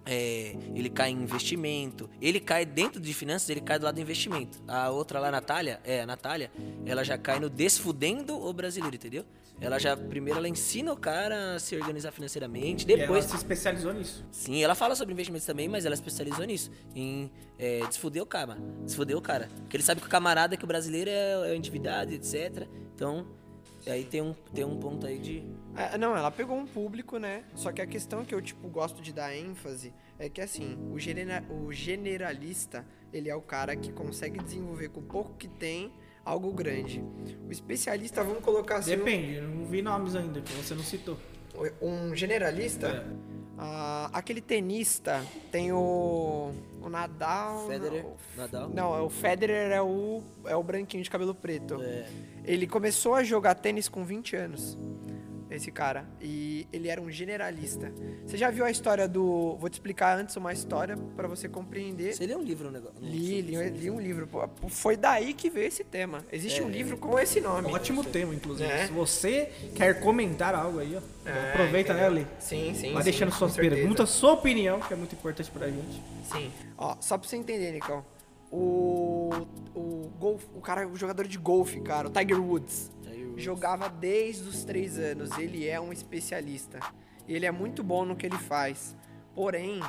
É, 0.05 0.55
ele 0.75 0.89
cai 0.89 1.09
em 1.09 1.23
investimento, 1.23 2.09
ele 2.21 2.39
cai 2.39 2.65
dentro 2.65 3.01
de 3.01 3.13
finanças, 3.13 3.49
ele 3.49 3.61
cai 3.61 3.79
do 3.79 3.85
lado 3.85 3.95
do 3.95 4.01
investimento. 4.01 4.61
A 4.67 4.89
outra 4.89 5.19
lá, 5.19 5.29
a 5.29 5.31
Natália, 5.31 5.79
é, 5.83 6.01
a 6.01 6.05
Natália, 6.05 6.51
ela 6.85 7.03
já 7.03 7.17
cai 7.17 7.39
no 7.39 7.49
desfudendo 7.49 8.39
o 8.39 8.53
brasileiro, 8.53 8.95
entendeu? 8.95 9.25
Ela 9.59 9.77
já, 9.77 9.95
primeiro 9.95 10.39
ela 10.39 10.47
ensina 10.49 10.91
o 10.91 10.97
cara 10.97 11.55
a 11.55 11.59
se 11.59 11.75
organizar 11.75 12.11
financeiramente, 12.11 12.83
E 12.87 12.93
ela 12.93 13.01
depois 13.01 13.25
se 13.25 13.35
especializou 13.35 13.93
nisso. 13.93 14.25
Sim, 14.31 14.63
ela 14.63 14.73
fala 14.73 14.95
sobre 14.95 15.13
investimentos 15.13 15.45
também, 15.45 15.69
mas 15.69 15.85
ela 15.85 15.93
especializou 15.93 16.43
nisso. 16.45 16.71
Em 16.95 17.31
é, 17.59 17.85
desfuder 17.85 18.23
o 18.23 18.25
cara. 18.25 18.57
Desfuder 18.83 19.15
o 19.15 19.21
cara. 19.21 19.49
Porque 19.59 19.77
ele 19.77 19.83
sabe 19.83 20.01
que 20.01 20.07
o 20.07 20.09
camarada, 20.09 20.57
que 20.57 20.63
o 20.63 20.67
brasileiro 20.67 21.11
é, 21.11 21.51
é 21.51 21.55
endividado, 21.55 22.11
etc. 22.11 22.67
Então, 22.95 23.27
aí 23.89 24.03
tem 24.03 24.21
um, 24.21 24.33
tem 24.53 24.63
um 24.63 24.77
ponto 24.77 25.07
aí 25.07 25.17
de. 25.17 25.43
É, 25.75 25.97
não, 25.97 26.15
ela 26.15 26.29
pegou 26.29 26.57
um 26.57 26.65
público, 26.65 27.17
né? 27.17 27.43
Só 27.55 27.71
que 27.71 27.81
a 27.81 27.87
questão 27.87 28.23
que 28.23 28.35
eu, 28.35 28.41
tipo, 28.41 28.67
gosto 28.67 29.01
de 29.01 29.11
dar 29.11 29.35
ênfase 29.35 29.93
é 30.19 30.29
que, 30.29 30.41
assim, 30.41 30.77
o, 30.91 30.99
genera- 30.99 31.43
o 31.49 31.71
generalista, 31.71 32.85
ele 33.11 33.29
é 33.29 33.35
o 33.35 33.41
cara 33.41 33.75
que 33.75 33.91
consegue 33.91 34.43
desenvolver 34.43 34.89
com 34.89 34.99
o 34.99 35.03
pouco 35.03 35.33
que 35.37 35.47
tem 35.47 35.91
algo 36.23 36.51
grande. 36.53 37.03
O 37.47 37.51
especialista, 37.51 38.23
vamos 38.23 38.43
colocar 38.43 38.77
assim... 38.77 38.95
Depende, 38.95 39.35
eu 39.35 39.47
não 39.47 39.65
vi 39.65 39.81
nomes 39.81 40.15
ainda 40.15 40.41
que 40.41 40.53
você 40.53 40.75
não 40.75 40.83
citou. 40.83 41.17
Um 41.81 42.15
generalista... 42.15 42.87
É. 42.87 43.30
ah, 43.63 44.09
aquele 44.11 44.41
tenista 44.41 45.23
tem 45.51 45.71
o... 45.71 46.51
O 46.81 46.89
Nadal... 46.89 47.67
Federer, 47.67 48.03
não, 48.03 48.17
Nadal. 48.35 48.69
Não, 48.69 49.05
o 49.05 49.09
Federer 49.11 49.71
é 49.71 49.79
o, 49.79 50.23
é 50.45 50.55
o 50.55 50.63
branquinho 50.63 51.03
de 51.03 51.09
cabelo 51.11 51.35
preto. 51.35 51.79
É, 51.79 52.09
Ele 52.43 52.65
começou 52.65 53.13
a 53.13 53.23
jogar 53.23 53.53
tênis 53.53 53.87
com 53.87 54.03
20 54.03 54.35
anos. 54.35 54.75
Esse 55.51 55.69
cara. 55.69 56.05
E 56.21 56.65
ele 56.71 56.87
era 56.87 57.01
um 57.01 57.11
generalista. 57.11 57.91
Você 58.25 58.37
já 58.37 58.49
viu 58.49 58.63
a 58.63 58.71
história 58.71 59.05
do. 59.07 59.57
Vou 59.57 59.69
te 59.69 59.73
explicar 59.73 60.17
antes 60.17 60.35
uma 60.37 60.53
história 60.53 60.95
pra 61.15 61.27
você 61.27 61.49
compreender. 61.49 62.13
você 62.15 62.25
lê 62.25 62.35
um 62.35 62.41
livro 62.41 62.67
no 62.67 62.71
negócio. 62.71 62.95
Li, 63.01 63.41
li, 63.41 63.69
li 63.69 63.89
um 63.91 63.99
livro. 63.99 64.29
Foi 64.69 64.95
daí 64.95 65.33
que 65.33 65.49
veio 65.49 65.67
esse 65.67 65.83
tema. 65.83 66.25
Existe 66.31 66.61
É. 66.61 66.63
um 66.63 66.69
livro 66.69 66.95
com 66.97 67.19
esse 67.19 67.41
nome. 67.41 67.67
Ótimo 67.71 68.01
tema, 68.03 68.33
inclusive. 68.33 68.69
É. 68.71 68.85
Se 68.87 68.93
você 68.93 69.51
quer 69.75 69.99
comentar 69.99 70.55
algo 70.55 70.79
aí, 70.79 70.95
ó, 70.95 71.01
É, 71.29 71.49
aproveita, 71.51 71.93
né, 71.93 71.99
entendeu? 72.07 72.23
Ali? 72.23 72.27
Sim, 72.39 72.73
sim. 72.73 72.93
Vai 72.93 73.03
sim, 73.03 73.11
deixando 73.11 73.31
suas 73.33 73.51
certeza. 73.51 73.75
perguntas, 73.75 74.09
sua 74.09 74.31
opinião, 74.31 74.79
que 74.79 74.93
é 74.93 74.95
muito 74.95 75.13
importante 75.13 75.51
pra 75.51 75.67
gente. 75.67 76.01
Sim. 76.31 76.49
Ó, 76.77 76.95
só 77.01 77.17
pra 77.17 77.27
você 77.27 77.35
entender, 77.35 77.73
Nicão. 77.73 78.05
O. 78.49 79.29
O, 79.73 80.09
golf, 80.19 80.43
o 80.55 80.61
cara, 80.61 80.87
o 80.87 80.95
jogador 80.95 81.27
de 81.27 81.37
golfe, 81.37 81.79
cara, 81.81 82.07
o 82.07 82.11
Tiger 82.11 82.39
Woods. 82.41 82.91
Jogava 83.37 83.89
desde 83.89 84.47
os 84.47 84.63
três 84.63 84.97
anos. 84.97 85.37
Ele 85.37 85.67
é 85.67 85.79
um 85.79 85.91
especialista. 85.91 86.79
Ele 87.27 87.45
é 87.45 87.51
muito 87.51 87.83
bom 87.83 88.05
no 88.05 88.15
que 88.15 88.25
ele 88.25 88.37
faz. 88.37 88.95
Porém, 89.33 89.79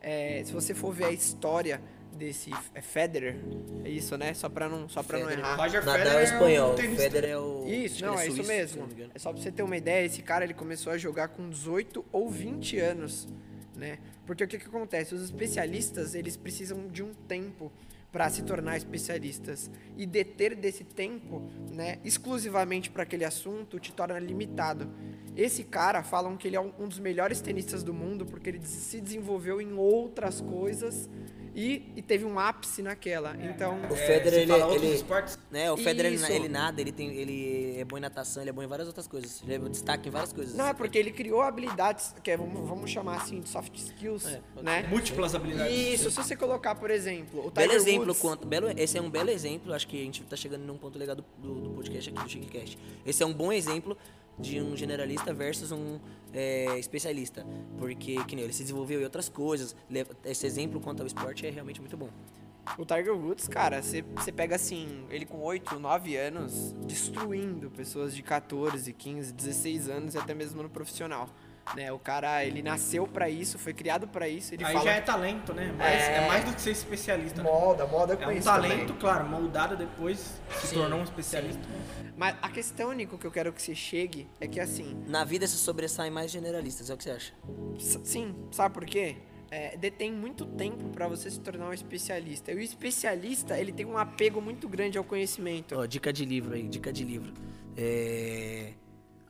é, 0.00 0.42
se 0.44 0.52
você 0.52 0.74
for 0.74 0.92
ver 0.92 1.06
a 1.06 1.12
história 1.12 1.80
desse 2.12 2.50
é 2.74 2.80
Federer, 2.80 3.36
é 3.84 3.88
isso, 3.88 4.16
né? 4.16 4.34
Só 4.34 4.48
pra 4.48 4.68
não, 4.68 4.88
só 4.88 5.02
pra 5.02 5.18
não 5.18 5.30
errar. 5.30 5.56
Roger 5.56 5.84
Nadal 5.84 5.98
Federer 5.98 6.18
é 6.18 6.24
espanhol, 6.24 6.72
um 6.72 6.74
tenista. 6.76 7.02
Federer 7.02 7.30
é 7.30 7.38
o. 7.38 7.64
Isso, 7.66 8.04
não, 8.04 8.14
que 8.14 8.20
é 8.20 8.26
ele 8.26 8.40
isso 8.40 8.48
mesmo. 8.48 8.88
É 9.14 9.18
só 9.18 9.32
pra 9.32 9.42
você 9.42 9.50
ter 9.50 9.62
uma 9.62 9.76
ideia, 9.76 10.04
esse 10.04 10.22
cara 10.22 10.44
ele 10.44 10.54
começou 10.54 10.92
a 10.92 10.98
jogar 10.98 11.28
com 11.28 11.48
18 11.48 12.04
ou 12.12 12.28
20 12.28 12.78
anos, 12.78 13.28
né? 13.74 13.98
Porque 14.26 14.44
o 14.44 14.48
que 14.48 14.58
que 14.58 14.66
acontece? 14.66 15.14
Os 15.14 15.22
especialistas, 15.22 16.14
eles 16.14 16.36
precisam 16.36 16.88
de 16.88 17.02
um 17.02 17.12
tempo 17.12 17.72
para 18.12 18.28
se 18.28 18.42
tornar 18.42 18.76
especialistas 18.76 19.70
e 19.96 20.04
deter 20.04 20.54
desse 20.54 20.84
tempo, 20.84 21.50
né, 21.70 21.98
exclusivamente 22.04 22.90
para 22.90 23.04
aquele 23.04 23.24
assunto 23.24 23.80
te 23.80 23.90
torna 23.90 24.18
limitado. 24.18 24.88
Esse 25.34 25.64
cara 25.64 26.02
falam 26.02 26.36
que 26.36 26.46
ele 26.46 26.56
é 26.56 26.60
um 26.60 26.86
dos 26.86 26.98
melhores 26.98 27.40
tenistas 27.40 27.82
do 27.82 27.94
mundo 27.94 28.26
porque 28.26 28.50
ele 28.50 28.60
se 28.66 29.00
desenvolveu 29.00 29.62
em 29.62 29.72
outras 29.72 30.42
coisas 30.42 31.08
e, 31.54 31.92
e 31.96 32.02
teve 32.02 32.24
um 32.24 32.38
ápice 32.38 32.82
naquela. 32.82 33.36
Então, 33.36 33.78
O 33.90 33.94
É, 33.94 33.96
Federer, 33.96 34.46
você 34.46 34.62
ele, 34.74 34.86
ele- 34.86 34.94
esportes? 34.94 35.38
né, 35.50 35.70
o 35.70 35.76
Federer, 35.76 36.12
ele, 36.12 36.32
ele 36.32 36.48
nada, 36.48 36.80
ele, 36.80 36.92
tem, 36.92 37.08
ele 37.10 37.76
é 37.78 37.84
bom 37.84 37.98
em 37.98 38.00
natação, 38.00 38.42
ele 38.42 38.50
é 38.50 38.52
bom 38.52 38.62
em 38.62 38.66
várias 38.66 38.88
outras 38.88 39.06
coisas. 39.06 39.42
Ele 39.42 39.54
é 39.54 39.58
destaque 39.68 40.08
em 40.08 40.12
várias 40.12 40.32
coisas. 40.32 40.54
Não, 40.54 40.66
é 40.66 40.72
porque 40.74 40.98
ele 40.98 41.12
criou 41.12 41.42
habilidades, 41.42 42.14
que 42.22 42.30
é, 42.30 42.36
vamos, 42.36 42.68
vamos 42.68 42.90
chamar 42.90 43.16
assim, 43.16 43.40
de 43.40 43.48
soft 43.48 43.74
skills, 43.76 44.26
É, 44.26 44.40
né? 44.62 44.86
Múltiplas 44.88 45.34
habilidades. 45.34 45.76
Isso, 45.76 46.10
se 46.10 46.16
você 46.16 46.34
colocar, 46.36 46.74
por 46.74 46.90
exemplo, 46.90 47.46
o 47.46 47.50
Belo 47.50 47.68
Tiger 47.68 47.76
exemplo, 47.76 48.06
Woods, 48.06 48.20
quanto, 48.20 48.46
belo, 48.46 48.68
esse 48.76 48.96
é 48.96 49.02
um 49.02 49.10
belo 49.10 49.30
exemplo, 49.30 49.72
acho 49.74 49.86
que 49.86 50.00
a 50.00 50.04
gente 50.04 50.22
tá 50.24 50.36
chegando 50.36 50.62
num 50.64 50.76
ponto 50.78 50.98
legal 50.98 51.16
do, 51.16 51.24
do, 51.38 51.54
do 51.54 51.70
podcast 51.70 52.10
aqui, 52.10 52.22
do 52.22 52.28
Chiquecast. 52.30 52.78
Esse 53.04 53.22
é 53.22 53.26
um 53.26 53.32
bom 53.32 53.52
exemplo 53.52 53.96
de 54.42 54.60
um 54.60 54.76
generalista 54.76 55.32
versus 55.32 55.72
um 55.72 55.98
é, 56.32 56.78
especialista. 56.78 57.46
Porque, 57.78 58.22
que 58.24 58.36
nem 58.36 58.44
ele 58.44 58.52
se 58.52 58.62
desenvolveu 58.62 59.00
em 59.00 59.04
outras 59.04 59.28
coisas. 59.28 59.74
Esse 60.24 60.46
exemplo 60.46 60.80
quanto 60.80 61.00
ao 61.00 61.06
esporte 61.06 61.46
é 61.46 61.50
realmente 61.50 61.80
muito 61.80 61.96
bom. 61.96 62.10
O 62.78 62.84
Tiger 62.84 63.16
Woods, 63.16 63.48
cara, 63.48 63.82
você 63.82 64.02
pega 64.34 64.54
assim, 64.54 65.04
ele 65.10 65.26
com 65.26 65.40
8, 65.40 65.80
9 65.80 66.16
anos, 66.16 66.72
destruindo 66.86 67.70
pessoas 67.70 68.14
de 68.14 68.22
14, 68.22 68.92
15, 68.92 69.32
16 69.32 69.88
anos 69.88 70.14
e 70.14 70.18
até 70.18 70.32
mesmo 70.32 70.62
no 70.62 70.70
profissional. 70.70 71.28
Né? 71.76 71.92
O 71.92 71.98
cara, 71.98 72.44
ele 72.44 72.62
nasceu 72.62 73.06
pra 73.06 73.30
isso, 73.30 73.58
foi 73.58 73.72
criado 73.72 74.06
pra 74.06 74.28
isso, 74.28 74.52
ele 74.54 74.64
Aí 74.64 74.72
fala... 74.72 74.84
já 74.84 74.92
é 74.92 75.00
talento, 75.00 75.54
né? 75.54 75.72
Mas 75.78 76.02
é... 76.02 76.16
É. 76.16 76.26
mais 76.28 76.44
do 76.44 76.52
que 76.54 76.60
ser 76.60 76.70
especialista. 76.72 77.42
Né? 77.42 77.48
Moda, 77.48 77.86
moda 77.86 78.16
com 78.16 78.24
É 78.24 78.28
um 78.28 78.32
isso 78.32 78.44
talento, 78.44 78.78
também. 78.86 78.96
claro, 78.98 79.28
moldado 79.28 79.76
depois, 79.76 80.40
se 80.60 80.66
Sim, 80.68 80.76
tornou 80.76 81.00
um 81.00 81.04
especialista. 81.04 81.62
Mas 82.16 82.36
a 82.42 82.48
questão, 82.50 82.92
Nico, 82.92 83.16
que 83.16 83.26
eu 83.26 83.30
quero 83.30 83.52
que 83.52 83.62
você 83.62 83.74
chegue 83.74 84.28
é 84.40 84.46
que 84.46 84.60
assim, 84.60 85.02
Na 85.06 85.24
vida 85.24 85.46
se 85.46 85.56
sobressaem 85.56 86.10
mais 86.10 86.30
generalistas, 86.30 86.90
é 86.90 86.94
o 86.94 86.96
que 86.96 87.04
você 87.04 87.10
acha? 87.12 87.32
Sim, 87.78 88.34
sabe 88.50 88.74
por 88.74 88.84
quê? 88.84 89.16
É, 89.50 89.76
detém 89.76 90.10
muito 90.12 90.46
tempo 90.46 90.88
pra 90.90 91.06
você 91.06 91.30
se 91.30 91.38
tornar 91.38 91.68
um 91.68 91.72
especialista. 91.72 92.52
E 92.52 92.54
o 92.54 92.60
especialista, 92.60 93.58
ele 93.58 93.70
tem 93.70 93.84
um 93.84 93.98
apego 93.98 94.40
muito 94.40 94.66
grande 94.68 94.96
ao 94.96 95.04
conhecimento. 95.04 95.74
Ó, 95.78 95.84
dica 95.84 96.10
de 96.12 96.24
livro 96.24 96.54
aí, 96.54 96.66
dica 96.68 96.90
de 96.92 97.04
livro. 97.04 97.32
É... 97.76 98.72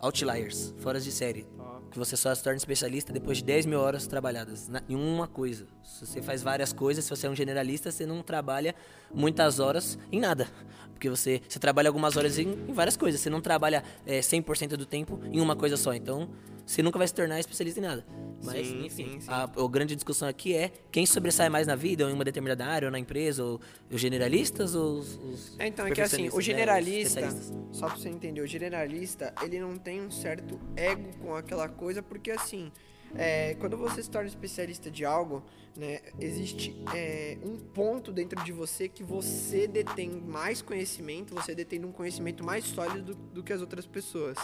Outliers, 0.03 0.75
foras 0.79 1.05
de 1.05 1.13
série. 1.13 1.47
Que 1.93 1.99
você 1.99 2.17
só 2.17 2.35
se 2.35 2.43
torna 2.43 2.57
especialista 2.57 3.13
depois 3.13 3.39
de 3.39 3.45
10 3.45 3.67
mil 3.67 3.79
horas 3.79 4.07
trabalhadas 4.07 4.67
na- 4.67 4.83
em 4.89 4.97
uma 4.97 5.29
coisa. 5.29 5.67
Se 5.85 6.05
você 6.07 6.21
faz 6.23 6.43
várias 6.43 6.73
coisas, 6.73 7.05
se 7.05 7.11
você 7.11 7.27
é 7.27 7.31
um 7.31 7.37
generalista, 7.37 7.91
você 7.93 8.05
não 8.07 8.23
trabalha 8.23 8.75
muitas 9.15 9.61
horas 9.61 9.99
em 10.11 10.19
nada. 10.19 10.49
Porque 10.93 11.09
você, 11.09 11.41
você 11.49 11.59
trabalha 11.59 11.89
algumas 11.89 12.17
horas 12.17 12.39
em, 12.39 12.49
em 12.49 12.73
várias 12.73 12.97
coisas. 12.97 13.21
Você 13.21 13.29
não 13.31 13.41
trabalha 13.41 13.85
é, 14.07 14.21
100% 14.21 14.71
do 14.77 14.87
tempo 14.87 15.21
em 15.31 15.41
uma 15.41 15.55
coisa 15.55 15.77
só. 15.77 15.93
Então, 15.95 16.31
você 16.67 16.83
nunca 16.83 16.99
vai 16.99 17.07
se 17.07 17.15
tornar 17.15 17.39
especialista 17.39 17.79
em 17.79 17.83
nada. 17.83 18.05
Mas, 18.43 18.67
Sim, 18.67 18.85
enfim, 18.85 19.05
sim, 19.13 19.21
sim. 19.21 19.31
A, 19.31 19.45
a 19.45 19.69
grande 19.69 19.95
discussão 19.95 20.27
aqui 20.27 20.55
é 20.55 20.73
quem 20.91 21.07
sobressai 21.07 21.49
mais 21.49 21.67
na 21.67 21.77
vida, 21.77 22.05
ou 22.05 22.11
em 22.11 22.13
uma 22.13 22.25
determinada 22.25 22.67
área, 22.67 22.89
ou 22.89 22.93
na 22.93 22.99
empresa, 22.99 23.45
ou 23.45 23.61
os 23.91 24.01
generalistas 24.01 24.75
ou 24.75 24.99
os, 24.99 25.17
os 25.17 25.61
É, 25.61 25.69
então, 25.69 25.87
é 25.87 25.93
que 25.93 26.01
assim, 26.01 26.29
o 26.29 26.37
né, 26.37 26.43
generalista, 26.43 27.21
especialistas. 27.21 27.53
só 27.71 27.87
pra 27.87 27.97
você 27.97 28.09
entender, 28.09 28.41
o 28.41 28.47
generalista, 28.47 29.33
ele 29.43 29.61
não 29.61 29.77
tem 29.77 30.01
um 30.01 30.11
certo 30.11 30.59
ego 30.77 31.09
com 31.21 31.35
aquela 31.37 31.69
coisa, 31.69 32.03
porque 32.03 32.33
assim, 32.33 32.73
é, 33.15 33.55
quando 33.55 33.77
você 33.77 34.03
se 34.03 34.11
torna 34.11 34.29
especialista 34.29 34.91
de 34.91 35.05
algo, 35.05 35.45
né, 35.77 36.01
existe 36.19 36.75
é, 36.95 37.39
um 37.45 37.57
ponto 37.57 38.11
dentro 38.11 38.43
de 38.45 38.53
você 38.53 38.89
que 38.89 39.05
você 39.05 39.69
detém 39.69 40.11
mais 40.11 40.61
conhecimento, 40.61 41.35
você 41.35 41.55
detém 41.55 41.85
um 41.85 41.93
conhecimento 41.93 42.45
mais 42.45 42.65
sólido 42.65 43.15
do, 43.15 43.15
do 43.15 43.43
que 43.43 43.53
as 43.53 43.61
outras 43.61 43.87
pessoas. 43.87 44.37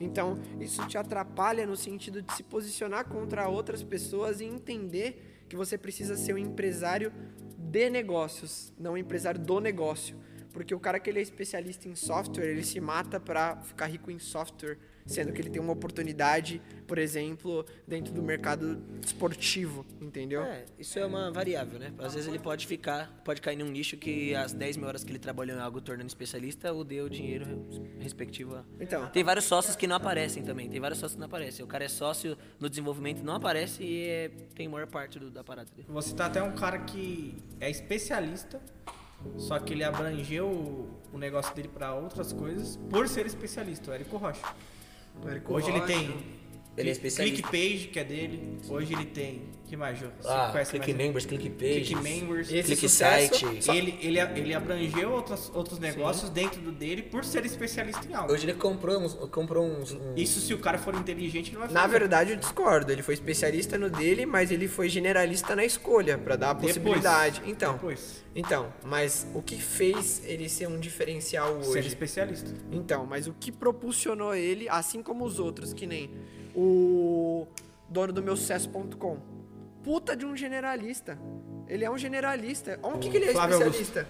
Então, 0.00 0.38
isso 0.60 0.86
te 0.86 0.98
atrapalha 0.98 1.66
no 1.66 1.76
sentido 1.76 2.20
de 2.20 2.32
se 2.34 2.42
posicionar 2.42 3.06
contra 3.06 3.48
outras 3.48 3.82
pessoas 3.82 4.40
e 4.40 4.44
entender 4.44 5.44
que 5.48 5.56
você 5.56 5.78
precisa 5.78 6.16
ser 6.16 6.34
um 6.34 6.38
empresário 6.38 7.12
de 7.56 7.90
negócios, 7.90 8.72
não 8.78 8.92
um 8.92 8.96
empresário 8.96 9.40
do 9.40 9.60
negócio. 9.60 10.16
Porque 10.52 10.74
o 10.74 10.80
cara 10.80 11.00
que 11.00 11.10
ele 11.10 11.18
é 11.18 11.22
especialista 11.22 11.88
em 11.88 11.94
software, 11.94 12.46
ele 12.46 12.64
se 12.64 12.80
mata 12.80 13.18
pra 13.18 13.56
ficar 13.56 13.86
rico 13.86 14.10
em 14.10 14.18
software, 14.18 14.78
sendo 15.06 15.32
que 15.32 15.40
ele 15.40 15.50
tem 15.50 15.60
uma 15.60 15.72
oportunidade, 15.72 16.60
por 16.86 16.98
exemplo, 16.98 17.64
dentro 17.86 18.12
do 18.12 18.22
mercado 18.22 18.82
esportivo, 19.04 19.84
entendeu? 20.00 20.42
É, 20.42 20.64
isso 20.78 20.98
é 20.98 21.04
uma 21.04 21.30
variável, 21.30 21.78
né? 21.78 21.92
Às 21.98 22.14
vezes 22.14 22.28
ele 22.28 22.38
pode 22.38 22.66
ficar, 22.66 23.10
pode 23.24 23.40
cair 23.42 23.56
num 23.56 23.68
nicho 23.68 23.96
que 23.96 24.34
as 24.34 24.52
10 24.52 24.76
mil 24.76 24.86
horas 24.88 25.04
que 25.04 25.10
ele 25.12 25.18
trabalhou 25.18 25.56
em 25.56 25.60
algo 25.60 25.80
tornando 25.80 26.08
especialista, 26.08 26.72
o 26.72 26.82
deu 26.84 27.04
o 27.06 27.10
dinheiro 27.10 27.66
respectivo. 27.98 28.56
a- 28.56 28.64
Então, 28.80 29.06
Tem 29.10 29.22
vários 29.22 29.44
sócios 29.44 29.76
que 29.76 29.86
não 29.86 29.96
aparecem 29.96 30.42
também, 30.42 30.68
tem 30.68 30.80
vários 30.80 30.98
sócios 30.98 31.14
que 31.14 31.20
não 31.20 31.26
aparecem. 31.26 31.64
O 31.64 31.68
cara 31.68 31.84
é 31.84 31.88
sócio 31.88 32.36
no 32.58 32.68
desenvolvimento, 32.70 33.22
não 33.22 33.34
aparece 33.34 33.82
e 33.82 34.08
é- 34.08 34.28
tem 34.54 34.68
maior 34.68 34.86
parte 34.86 35.18
do- 35.18 35.30
da 35.30 35.44
parada 35.44 35.70
dele. 35.74 35.86
Você 35.90 36.14
tá 36.14 36.26
até 36.26 36.42
um 36.42 36.52
cara 36.54 36.78
que 36.80 37.36
é 37.60 37.70
especialista, 37.70 38.60
só 39.36 39.58
que 39.58 39.72
ele 39.72 39.84
abrangeu 39.84 40.46
o, 40.48 40.88
o 41.12 41.18
negócio 41.18 41.54
dele 41.54 41.68
pra 41.68 41.94
outras 41.94 42.32
coisas 42.32 42.76
por 42.90 43.08
ser 43.08 43.26
especialista, 43.26 43.90
o 43.90 43.94
Érico 43.94 44.16
Rocha. 44.16 44.42
Hoje 45.48 45.70
ele 45.70 45.80
tem 45.82 46.14
Ele 46.76 46.88
é 46.88 46.92
especialista. 46.92 47.48
ClickPage, 47.48 47.88
que 47.88 47.98
é 48.00 48.04
dele. 48.04 48.58
Hoje 48.68 48.92
ele 48.92 49.04
tem. 49.06 49.54
que 49.66 49.76
mais, 49.76 49.98
Jô? 49.98 50.06
Você 50.20 50.28
Ah, 50.28 50.48
conhece 50.52 50.70
click 50.72 50.86
mais? 50.92 50.96
members, 51.06 51.26
click 51.26 51.50
pages, 51.50 51.88
Click 51.88 51.94
Members. 52.02 52.48
Esse 52.52 52.62
click 52.64 52.80
sucesso- 52.80 53.34
site. 53.38 53.70
Ele, 53.76 53.98
ele, 54.02 54.20
ele 54.38 54.54
abrangeu 54.54 55.10
outros, 55.12 55.50
outros 55.54 55.78
negócios 55.78 56.30
dentro 56.30 56.60
do 56.60 56.70
dele 56.70 57.02
por 57.02 57.24
ser 57.24 57.44
especialista 57.46 58.06
em 58.08 58.14
algo. 58.14 58.32
Hoje 58.32 58.44
ele 58.44 58.54
comprou 58.54 59.00
uns, 59.00 59.14
comprou 59.30 59.64
uns, 59.66 59.92
uns- 59.92 60.00
Isso 60.16 60.38
se 60.40 60.52
o 60.52 60.58
cara 60.58 60.78
for 60.78 60.94
inteligente, 60.94 61.48
ele 61.50 61.56
vai 61.58 61.66
fazer. 61.68 61.78
na 61.80 61.86
verdade, 61.86 62.30
eu 62.32 62.36
discordo. 62.36 62.92
Ele 62.92 63.02
foi 63.02 63.14
especialista 63.14 63.78
no 63.78 63.88
dele, 63.90 64.26
mas 64.26 64.50
ele 64.52 64.68
foi 64.68 64.88
generalista 64.88 65.56
na 65.56 65.64
escolha, 65.64 66.18
pra 66.18 66.36
dar 66.36 66.50
a 66.50 66.52
Depois. 66.52 66.72
possibilidade. 66.76 67.42
Então, 67.46 67.72
Depois, 67.74 68.22
então, 68.34 68.72
mas 68.84 69.26
o 69.34 69.40
que 69.42 69.56
fez 69.60 70.22
ele 70.24 70.48
ser 70.48 70.68
um 70.68 70.78
diferencial 70.78 71.62
ser 71.64 71.70
hoje? 71.78 71.88
especialista. 71.88 72.52
Então, 72.70 73.06
mas 73.06 73.26
o 73.26 73.32
que 73.32 73.50
propulsionou 73.50 74.34
ele, 74.34 74.68
assim 74.68 75.02
como 75.02 75.24
os 75.24 75.38
outros, 75.38 75.72
que 75.72 75.86
nem 75.86 76.10
o 76.54 77.46
dono 77.88 78.12
do 78.12 78.22
meu 78.22 78.36
sucesso.com. 78.36 79.18
Puta 79.82 80.16
de 80.16 80.24
um 80.24 80.36
generalista. 80.36 81.18
Ele 81.68 81.84
é 81.84 81.90
um 81.90 81.98
generalista. 81.98 82.78
O 82.82 82.98
que, 82.98 83.10
que 83.10 83.16
ele 83.16 83.26
é 83.26 83.32
Flávio 83.32 83.56
especialista? 83.56 84.08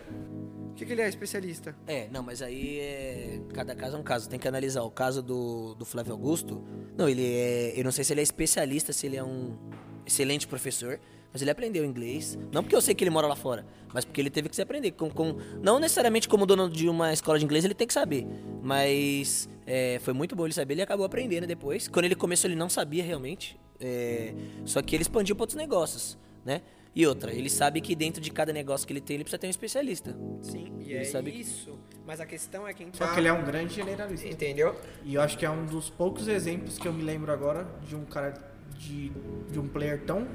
O 0.75 0.77
que, 0.77 0.85
que 0.85 0.93
ele 0.93 1.03
é 1.03 1.09
especialista? 1.09 1.73
É, 1.87 2.09
não, 2.11 2.21
mas 2.21 2.43
aí 2.43 2.81
é. 2.81 3.41
Cada 3.55 3.77
caso 3.77 3.97
é 3.97 3.99
um 4.01 4.03
caso. 4.03 4.29
Tem 4.29 4.41
que 4.41 4.49
analisar. 4.49 4.83
O 4.83 4.91
caso 4.91 5.23
do, 5.23 5.75
do 5.77 5.85
Flávio 5.85 6.13
Augusto. 6.13 6.61
Não, 6.97 7.09
ele 7.09 7.25
é. 7.25 7.73
Eu 7.77 7.85
não 7.85 7.93
sei 7.93 8.03
se 8.03 8.13
ele 8.13 8.21
é 8.21 8.25
especialista, 8.25 8.93
se 8.93 9.07
ele 9.07 9.17
é 9.17 9.23
um 9.23 9.57
excelente 10.05 10.49
professor. 10.49 10.99
Mas 11.33 11.43
ele 11.43 11.51
aprendeu 11.53 11.85
inglês. 11.85 12.37
Não 12.53 12.63
porque 12.63 12.75
eu 12.75 12.81
sei 12.81 12.93
que 12.93 13.05
ele 13.05 13.11
mora 13.11 13.27
lá 13.29 13.35
fora, 13.37 13.65
mas 13.93 14.05
porque 14.05 14.21
ele 14.21 14.31
teve 14.31 14.49
que 14.49 14.55
se 14.57 14.63
aprender. 14.63 14.91
Com, 14.93 15.09
com- 15.11 15.37
não 15.63 15.79
necessariamente 15.79 16.29
como 16.29 16.45
dono 16.45 16.69
de 16.69 16.89
uma 16.89 17.13
escola 17.13 17.39
de 17.39 17.45
inglês 17.45 17.65
ele 17.65 17.75
tem 17.75 17.87
que 17.87 17.95
saber. 17.95 18.27
Mas 18.61 19.49
é, 19.67 19.99
foi 20.01 20.13
muito 20.13 20.35
bom 20.35 20.45
ele 20.45 20.55
saber. 20.55 20.75
Ele 20.75 20.83
acabou 20.83 21.07
aprendendo 21.07 21.47
depois. 21.47 21.87
Quando 21.87 22.05
ele 22.07 22.15
começou, 22.17 22.49
ele 22.51 22.57
não 22.59 22.69
sabia 22.69 23.03
realmente. 23.05 23.57
É, 23.81 24.35
só 24.65 24.83
que 24.83 24.97
ele 24.97 25.03
expandiu 25.03 25.37
para 25.37 25.43
outros 25.45 25.57
negócios, 25.57 26.17
né? 26.45 26.63
E 26.95 27.07
outra, 27.07 27.33
ele 27.33 27.51
sabe 27.51 27.81
que 27.81 27.95
dentro 27.97 28.21
de 28.21 28.31
cada 28.31 28.53
negócio 28.53 28.87
que 28.87 28.93
ele 28.93 29.01
tem, 29.01 29.15
ele 29.17 29.25
precisa 29.25 29.39
ter 29.39 29.47
um 29.49 29.51
especialista. 29.51 30.17
Sim, 30.43 30.73
e 30.79 30.85
Ele 30.93 30.99
é 30.99 31.05
sabe 31.05 31.33
que- 31.33 31.41
isso. 31.41 31.77
Mas 32.07 32.21
a 32.21 32.27
questão 32.27 32.69
é 32.69 32.75
quem 32.75 32.89
Só 32.93 33.07
tá... 33.07 33.15
que 33.15 33.21
ele 33.21 33.29
é 33.29 33.33
um 33.33 33.45
grande 33.45 33.75
generalista. 33.75 34.29
Entendeu? 34.29 34.79
E 35.03 35.15
eu 35.15 35.21
acho 35.23 35.37
que 35.39 35.45
é 35.47 35.51
um 35.51 35.65
dos 35.65 35.89
poucos 35.91 36.29
exemplos 36.29 36.79
que 36.79 36.87
eu 36.87 36.93
me 36.93 37.03
lembro 37.03 37.33
agora 37.33 37.67
de 37.89 37.97
um 37.97 38.05
cara 38.05 38.35
de, 38.79 39.11
de 39.51 39.59
um 39.59 39.67
player 39.67 40.05
tão 40.05 40.29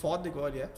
foda 0.00 0.28
igual 0.28 0.48
ele 0.48 0.60
é, 0.60 0.70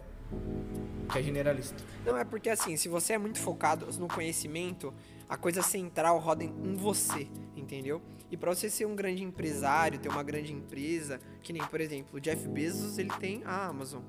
que 1.10 1.18
é 1.18 1.22
generalista. 1.22 1.76
Não, 2.06 2.16
é 2.16 2.24
porque 2.24 2.48
assim, 2.48 2.76
se 2.76 2.88
você 2.88 3.14
é 3.14 3.18
muito 3.18 3.38
focado 3.40 3.86
no 3.98 4.06
conhecimento, 4.08 4.94
a 5.28 5.36
coisa 5.36 5.60
central 5.62 6.18
roda 6.18 6.44
em 6.44 6.54
em 6.64 6.74
você, 6.76 7.26
entendeu? 7.56 8.00
E 8.30 8.36
pra 8.36 8.54
você 8.54 8.70
ser 8.70 8.86
um 8.86 8.94
grande 8.94 9.22
empresário, 9.24 9.98
ter 9.98 10.08
uma 10.08 10.22
grande 10.22 10.52
empresa, 10.52 11.18
que 11.42 11.52
nem, 11.52 11.62
por 11.66 11.80
exemplo, 11.80 12.16
o 12.16 12.20
Jeff 12.20 12.46
Bezos, 12.48 12.96
ele 12.96 13.10
tem 13.18 13.42
a 13.44 13.66
Amazon. 13.66 14.02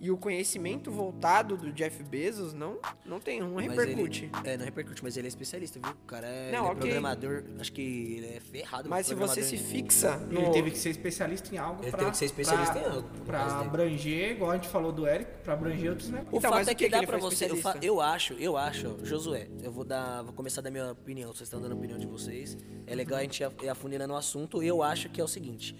E 0.00 0.10
o 0.10 0.16
conhecimento 0.16 0.90
voltado 0.90 1.56
do 1.56 1.72
Jeff 1.72 2.02
Bezos 2.02 2.52
não, 2.52 2.78
não 3.04 3.18
tem, 3.20 3.40
não 3.40 3.54
Mas 3.54 3.66
repercute. 3.68 4.30
Ele, 4.40 4.48
é, 4.50 4.56
não 4.56 4.64
repercute, 4.64 5.02
mas 5.02 5.16
ele 5.16 5.26
é 5.26 5.28
especialista, 5.28 5.78
viu? 5.82 5.92
O 5.92 6.06
cara 6.06 6.26
é, 6.26 6.52
Não, 6.52 6.58
ele 6.60 6.66
é 6.68 6.70
ok. 6.70 6.80
programador, 6.80 7.44
acho 7.58 7.72
que 7.72 8.14
ele 8.18 8.26
é 8.36 8.40
ferrado. 8.40 8.88
Mas 8.88 9.06
se 9.06 9.14
você 9.14 9.42
se 9.42 9.56
fixa 9.56 10.16
no... 10.18 10.40
Ele 10.40 10.50
teve 10.50 10.70
que 10.70 10.78
ser 10.78 10.90
especialista 10.90 11.54
em 11.54 11.58
algo 11.58 11.82
Ele 11.82 11.90
pra, 11.90 11.98
teve 11.98 12.10
que 12.12 12.16
ser 12.16 12.24
especialista 12.26 12.72
pra, 12.74 12.82
em 12.82 12.84
algo, 12.94 13.08
no 13.18 13.24
pra 13.24 13.60
abranger, 13.60 14.30
igual 14.32 14.50
a 14.50 14.54
gente 14.56 14.68
falou 14.68 14.92
do 14.92 15.06
Eric, 15.06 15.30
pra 15.42 15.54
abranger 15.54 15.90
outros 15.90 16.08
negócios. 16.10 16.32
O 16.34 16.38
Então, 16.38 16.50
fato 16.52 16.60
é 16.60 16.62
o 16.62 16.66
que, 16.68 16.74
que 16.76 16.84
que 16.84 16.90
dá 16.90 16.98
ele 16.98 17.06
pra 17.06 17.18
você. 17.18 17.50
Eu, 17.50 17.56
fa- 17.56 17.78
eu 17.82 18.00
acho, 18.00 18.34
eu 18.34 18.56
acho, 18.56 18.98
Josué, 19.04 19.48
eu 19.62 19.70
vou 19.72 19.84
dar. 19.84 20.22
Vou 20.22 20.32
começar 20.32 20.60
da 20.60 20.70
minha 20.70 20.92
opinião. 20.92 21.28
Vocês 21.32 21.42
estão 21.46 21.60
dando 21.60 21.72
a 21.72 21.74
opinião 21.76 21.98
de 21.98 22.06
vocês. 22.06 22.56
É 22.86 22.94
legal 22.94 23.18
a 23.18 23.22
gente 23.22 23.40
ir 23.40 23.44
af- 23.44 23.54
ir 23.62 23.68
afunilando 23.68 24.12
o 24.12 24.16
assunto. 24.16 24.62
Eu 24.62 24.82
acho 24.82 25.08
que 25.08 25.20
é 25.20 25.24
o 25.24 25.28
seguinte. 25.28 25.74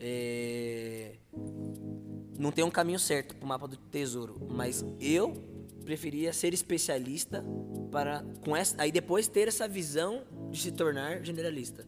é, 0.00 1.12
Não 2.40 2.50
tem 2.50 2.64
um 2.64 2.70
caminho 2.70 2.98
certo 2.98 3.36
pro 3.36 3.46
mapa 3.46 3.68
do 3.68 3.76
tesouro. 3.76 4.34
Mas 4.48 4.82
eu 4.98 5.34
preferia 5.84 6.32
ser 6.32 6.54
especialista 6.54 7.44
para. 7.92 8.24
Com 8.42 8.56
essa, 8.56 8.80
aí 8.80 8.90
depois 8.90 9.28
ter 9.28 9.46
essa 9.46 9.68
visão 9.68 10.22
de 10.50 10.58
se 10.58 10.72
tornar 10.72 11.22
generalista. 11.22 11.86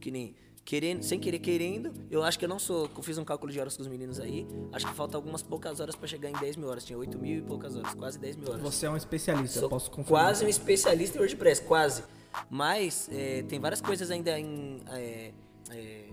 Que 0.00 0.10
nem. 0.10 0.34
Querendo, 0.62 1.02
sem 1.02 1.18
querer 1.18 1.40
querendo, 1.40 1.92
eu 2.10 2.22
acho 2.22 2.38
que 2.38 2.44
eu 2.44 2.48
não 2.48 2.58
sou. 2.58 2.88
Eu 2.96 3.02
fiz 3.02 3.18
um 3.18 3.24
cálculo 3.24 3.50
de 3.52 3.58
horas 3.60 3.76
com 3.76 3.82
os 3.82 3.88
meninos 3.88 4.20
aí. 4.20 4.46
Acho 4.72 4.86
que 4.86 4.94
falta 4.94 5.16
algumas 5.16 5.42
poucas 5.42 5.80
horas 5.80 5.96
pra 5.96 6.06
chegar 6.06 6.30
em 6.30 6.34
10 6.34 6.56
mil 6.56 6.68
horas. 6.68 6.84
Tinha 6.84 6.98
8 6.98 7.18
mil 7.18 7.38
e 7.38 7.42
poucas 7.42 7.76
horas, 7.76 7.92
quase 7.94 8.18
10 8.18 8.36
mil 8.36 8.48
horas. 8.48 8.62
Você 8.62 8.86
é 8.86 8.90
um 8.90 8.96
especialista, 8.96 9.58
eu 9.58 9.60
Sou 9.62 9.68
posso 9.68 9.90
confirmar. 9.90 10.24
quase 10.24 10.44
um 10.44 10.48
especialista 10.48 11.18
em 11.18 11.20
WordPress, 11.20 11.62
quase. 11.62 12.04
Mas 12.48 13.08
é, 13.10 13.42
tem 13.42 13.58
várias 13.58 13.80
coisas 13.80 14.10
ainda 14.10 14.38
em 14.38 14.80
é, 14.92 15.32
é, 15.70 16.04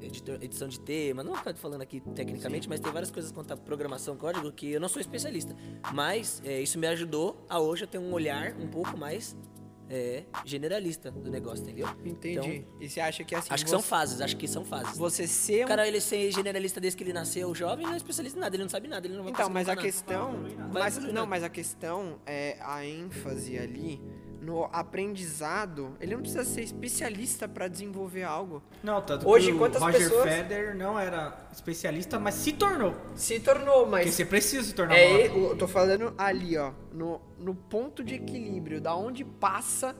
editor- 0.00 0.38
edição 0.42 0.68
de 0.68 0.80
tema. 0.80 1.22
Não 1.22 1.34
estou 1.34 1.54
falando 1.54 1.82
aqui 1.82 2.00
tecnicamente, 2.14 2.68
mas 2.68 2.80
tem 2.80 2.92
várias 2.92 3.10
coisas 3.10 3.30
quanto 3.32 3.52
a 3.52 3.56
programação, 3.56 4.16
código, 4.16 4.50
que 4.52 4.70
eu 4.72 4.80
não 4.80 4.88
sou 4.88 5.00
especialista. 5.00 5.54
Mas 5.92 6.40
é, 6.44 6.60
isso 6.60 6.78
me 6.78 6.86
ajudou 6.86 7.44
a 7.48 7.58
hoje 7.60 7.84
eu 7.84 7.88
ter 7.88 7.98
um 7.98 8.12
olhar 8.12 8.54
um 8.58 8.66
pouco 8.68 8.96
mais 8.96 9.36
é 9.92 10.22
generalista 10.44 11.10
do 11.10 11.32
negócio, 11.32 11.64
entendeu? 11.64 11.88
Entendi. 12.04 12.38
Então, 12.38 12.78
e 12.80 12.88
você 12.88 13.00
acha 13.00 13.24
que 13.24 13.34
assim. 13.34 13.52
acho 13.52 13.64
que 13.64 13.68
você, 13.70 13.74
são 13.76 13.82
fases, 13.82 14.20
acho 14.20 14.36
que 14.36 14.46
são 14.46 14.64
fases. 14.64 14.96
Você 14.96 15.26
ser 15.26 15.62
O 15.62 15.64
um. 15.64 15.66
cara, 15.68 15.88
ele 15.88 16.00
ser 16.00 16.30
generalista 16.30 16.80
desde 16.80 16.96
que 16.96 17.02
ele 17.02 17.12
nasceu 17.12 17.52
jovem, 17.56 17.84
não 17.84 17.94
é 17.94 17.96
especialista 17.96 18.38
em 18.38 18.40
nada, 18.40 18.54
ele 18.54 18.62
não 18.62 18.70
sabe 18.70 18.86
nada, 18.86 19.04
ele 19.04 19.16
não 19.16 19.24
vai 19.24 19.32
Então, 19.32 19.50
mas 19.50 19.68
a 19.68 19.74
nada. 19.74 19.82
questão. 19.84 20.44
Mas, 20.72 20.96
não, 20.96 21.26
mas 21.26 21.42
a 21.42 21.48
questão 21.48 22.20
é 22.24 22.56
a 22.60 22.86
ênfase 22.86 23.58
ali 23.58 24.00
no 24.40 24.64
aprendizado. 24.72 25.96
Ele 26.00 26.14
não 26.14 26.22
precisa 26.22 26.44
ser 26.44 26.62
especialista 26.62 27.46
pra 27.46 27.68
desenvolver 27.68 28.22
algo. 28.22 28.62
Não, 28.82 29.00
tanto 29.02 29.28
Hoje, 29.28 29.48
que 29.48 29.52
o 29.52 29.58
quantas 29.58 29.82
Roger 29.82 30.00
pessoas- 30.00 30.28
Federer 30.30 30.74
não 30.76 30.98
era 30.98 31.48
especialista, 31.52 32.18
mas 32.18 32.34
se 32.34 32.52
tornou. 32.52 32.94
Se 33.14 33.38
tornou, 33.40 33.86
mas. 33.86 34.02
Porque 34.04 34.12
você 34.16 34.24
precisa 34.24 34.62
se 34.64 34.74
tornar 34.74 34.96
É, 34.96 35.26
eu 35.26 35.56
tô 35.56 35.68
falando 35.68 36.14
ali, 36.16 36.56
ó, 36.56 36.72
no, 36.92 37.20
no 37.38 37.54
ponto 37.54 38.02
de 38.02 38.14
equilíbrio, 38.14 38.80
da 38.80 38.94
onde 38.96 39.24
passa, 39.24 39.94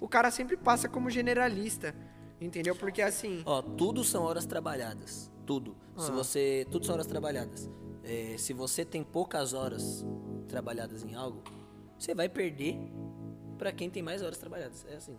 o 0.00 0.06
cara 0.08 0.30
sempre 0.30 0.56
passa 0.56 0.88
como 0.88 1.08
generalista, 1.08 1.94
entendeu? 2.40 2.76
Porque 2.76 3.00
assim, 3.00 3.42
Ó, 3.46 3.62
tudo 3.62 4.04
são 4.04 4.22
horas 4.24 4.44
trabalhadas. 4.44 5.30
Tudo. 5.46 5.74
Se 5.96 6.10
Ah. 6.10 6.14
você. 6.14 6.66
Tudo 6.70 6.84
são 6.84 6.94
horas 6.94 7.06
trabalhadas. 7.06 7.70
É, 8.04 8.34
se 8.36 8.52
você 8.52 8.84
tem 8.84 9.02
poucas 9.02 9.52
horas 9.52 10.04
trabalhadas 10.48 11.02
em 11.02 11.14
algo, 11.14 11.42
você 11.98 12.14
vai 12.14 12.28
perder 12.28 12.78
pra 13.56 13.72
quem 13.72 13.88
tem 13.90 14.02
mais 14.02 14.22
horas 14.22 14.38
trabalhadas. 14.38 14.84
É 14.90 14.96
assim. 14.96 15.16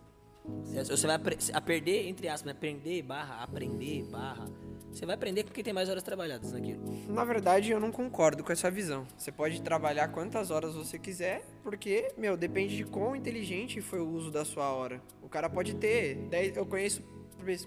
É, 0.75 0.83
Você 0.83 1.05
vai 1.05 1.17
a 1.53 1.61
perder, 1.61 2.07
entre 2.07 2.29
aspas, 2.29 2.45
né? 2.45 2.51
aprender 2.53 3.01
barra, 3.01 3.43
aprender 3.43 4.03
barra. 4.03 4.45
Você 4.91 5.05
vai 5.05 5.15
aprender 5.15 5.43
com 5.43 5.51
quem 5.51 5.61
tem 5.63 5.73
mais 5.73 5.89
horas 5.89 6.01
trabalhadas 6.01 6.53
naquilo. 6.53 6.81
na 7.09 7.25
verdade 7.25 7.69
eu 7.71 7.79
não 7.79 7.91
concordo 7.91 8.43
com 8.43 8.51
essa 8.53 8.71
visão. 8.71 9.05
Você 9.17 9.31
pode 9.31 9.61
trabalhar 9.61 10.07
quantas 10.07 10.49
horas 10.49 10.73
você 10.73 10.97
quiser, 10.97 11.43
porque, 11.61 12.13
meu, 12.17 12.37
depende 12.37 12.77
de 12.77 12.85
quão 12.85 13.13
inteligente 13.15 13.81
foi 13.81 13.99
o 13.99 14.07
uso 14.09 14.31
da 14.31 14.45
sua 14.45 14.71
hora. 14.71 15.01
O 15.21 15.27
cara 15.27 15.49
pode 15.49 15.75
ter 15.75 16.15
10, 16.29 16.55
eu 16.55 16.65
conheço 16.65 17.03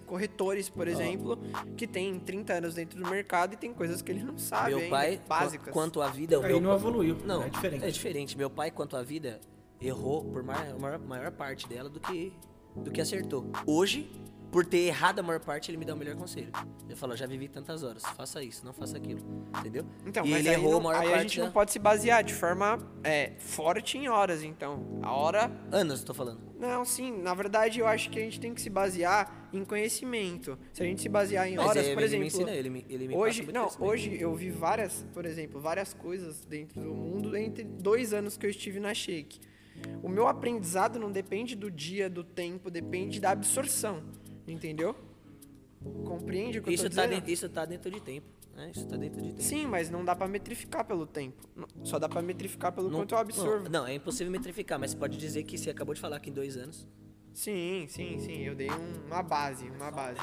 corretores, 0.07 0.69
por 0.69 0.89
exemplo, 0.89 1.39
que 1.77 1.87
tem 1.87 2.19
30 2.19 2.55
anos 2.55 2.75
dentro 2.75 2.99
do 3.03 3.09
mercado 3.09 3.55
e 3.55 3.57
tem 3.57 3.73
coisas 3.73 4.03
que 4.03 4.11
ele 4.11 4.23
não 4.25 4.37
sabe 4.39 4.75
meu 4.75 4.89
pai, 4.91 5.21
básicas. 5.29 5.69
qu- 5.69 5.73
quanto 5.73 6.01
à 6.03 6.09
vida, 6.09 6.39
o 6.41 6.43
Aí 6.43 6.49
meu 6.53 6.61
não 6.61 6.75
evoluiu. 6.75 7.17
Não, 7.25 7.43
é 7.43 7.49
diferente. 7.51 7.85
É 7.85 7.91
diferente. 7.91 8.39
Meu 8.39 8.51
pai, 8.51 8.71
quanto 8.71 8.97
à 8.97 9.03
vida, 9.03 9.41
errou 9.81 10.25
por 10.25 10.43
maior, 10.43 10.99
maior, 11.01 11.31
parte 11.33 11.69
dela 11.69 11.89
do 11.89 12.01
que, 12.01 12.33
do 12.77 12.91
que 12.91 13.01
acertou. 13.01 13.47
Hoje, 13.67 14.11
por 14.51 14.67
ter 14.67 14.79
errado 14.79 15.21
a 15.21 15.23
maior 15.23 15.41
parte, 15.41 15.71
ele 15.71 15.79
me 15.79 15.85
dá 15.85 15.95
o 15.95 15.97
melhor 15.97 16.17
conselho. 16.17 16.51
Ele 16.87 16.97
falou, 16.97 17.17
já 17.17 17.25
vivi 17.27 17.49
tantas 17.49 17.83
horas, 17.83 18.03
faça 18.03 18.43
isso, 18.43 18.65
não 18.65 18.73
faça 18.73 18.97
aquilo. 18.97 19.21
Entendeu? 19.59 19.85
Então, 20.05 20.25
e 20.27 20.31
mas 20.31 20.41
ele 20.41 20.49
aí, 20.49 20.55
errou 20.57 20.73
não- 20.73 20.79
a 20.81 20.83
maior 20.83 21.01
aí 21.01 21.09
parte 21.09 21.19
a 21.19 21.23
gente 21.23 21.39
da... 21.39 21.45
não 21.47 21.53
pode 21.53 21.73
se 21.73 21.79
basear 21.79 22.25
de 22.25 22.35
forma 22.35 22.79
é, 23.05 23.33
forte 23.39 23.97
em 23.97 24.09
horas, 24.09 24.43
então. 24.43 24.99
A 25.03 25.13
hora 25.13 25.51
Anos, 25.71 26.03
tô 26.03 26.13
falando. 26.13 26.41
Não, 26.59 26.85
sim, 26.85 27.17
na 27.23 27.33
verdade 27.33 27.81
eu 27.81 27.87
acho 27.87 28.11
que 28.11 28.19
a 28.19 28.23
gente 28.23 28.39
tem 28.41 28.53
que 28.53 28.61
se 28.61 28.69
basear 28.69 29.49
em 29.53 29.65
conhecimento. 29.65 30.59
Se 30.73 30.83
a 30.83 30.87
gente 30.87 31.01
se 31.01 31.09
basear 31.09 31.49
em 31.49 31.57
Mas 31.57 31.67
horas, 31.69 31.89
por 31.89 31.93
ele 31.93 32.05
exemplo, 32.05 32.21
me 32.21 32.27
ensina, 32.27 32.51
ele 32.51 32.71
me, 32.71 32.87
ele 32.89 33.09
me 33.09 33.15
passa 33.15 33.25
hoje, 33.25 33.43
muito 33.43 33.55
não, 33.55 33.71
hoje 33.79 34.21
eu 34.21 34.35
vi 34.35 34.51
várias, 34.51 35.07
por 35.15 35.25
exemplo, 35.25 35.61
várias 35.61 35.95
coisas 35.95 36.45
dentro 36.45 36.81
do 36.81 36.93
mundo 36.93 37.37
entre 37.37 37.65
dois 37.65 38.13
anos 38.13 38.37
que 38.37 38.45
eu 38.45 38.51
estive 38.51 38.79
na 38.81 38.93
Shake. 38.93 39.41
O 40.03 40.09
meu 40.09 40.27
aprendizado 40.29 40.99
não 40.99 41.11
depende 41.13 41.55
do 41.55 41.71
dia, 41.71 42.09
do 42.09 42.25
tempo, 42.25 42.71
depende 42.71 43.21
da 43.21 43.31
absorção, 43.31 44.03
entendeu? 44.47 44.95
Compreende 46.05 46.59
o 46.59 46.63
que 46.63 46.73
Isso 46.73 46.87
eu 46.87 46.91
tô 46.91 46.97
tá, 46.97 47.03
dizendo? 47.03 47.17
dentro, 47.19 47.33
isso 47.33 47.49
tá 47.49 47.65
dentro 47.65 47.91
de 47.91 48.01
tempo. 48.01 48.27
Né? 48.55 48.71
Isso 48.75 48.87
tá 48.87 48.97
dentro 48.97 49.23
de 49.23 49.29
tempo. 49.29 49.43
Sim, 49.43 49.67
mas 49.67 49.89
não 49.89 50.05
dá 50.05 50.15
pra 50.15 50.27
metrificar 50.29 50.85
pelo 50.85 51.07
tempo. 51.07 51.49
Só 51.85 51.99
dá 51.99 52.09
pra 52.09 52.21
metrificar 52.21 52.73
pelo 52.73 52.91
Não- 52.91 52.99
quanto 53.01 53.15
eu 53.15 53.19
absorvo. 53.19 53.65
Não, 53.71 53.81
não, 53.83 53.87
é 53.87 53.95
impossível 53.95 54.31
metrificar, 54.31 54.79
mas 54.79 54.91
você 54.91 54.97
pode 54.97 55.17
dizer 55.17 55.45
que 55.45 55.57
você 55.57 55.71
acabou 55.71 55.95
de 55.95 56.01
falar 56.01 56.21
que 56.21 56.29
em 56.29 56.33
dois 56.33 56.57
anos. 56.57 56.87
Sim, 57.33 57.87
sim, 57.89 58.19
sim. 58.19 58.43
Eu 58.43 58.55
dei 58.55 58.69
um- 58.71 59.07
uma 59.07 59.23
base, 59.23 59.71
uma 59.71 59.91
base. 59.91 60.21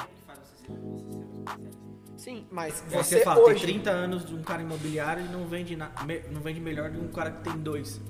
Sim, 2.16 2.46
mas 2.50 2.82
Aí 2.92 3.02
você, 3.02 3.20
fala, 3.22 3.40
hoje... 3.40 3.64
tem 3.64 3.74
30 3.74 3.90
anos 3.90 4.24
de 4.26 4.34
um 4.34 4.42
cara 4.42 4.60
imobiliário 4.62 5.24
e 5.24 5.28
não 5.28 5.46
vende, 5.46 5.76
na, 5.76 5.90
me- 6.04 6.20
não 6.30 6.40
vende 6.40 6.60
melhor 6.60 6.90
de 6.90 6.98
um 6.98 7.08
cara 7.08 7.30
que 7.30 7.42
tem 7.44 7.56
dois. 7.58 8.00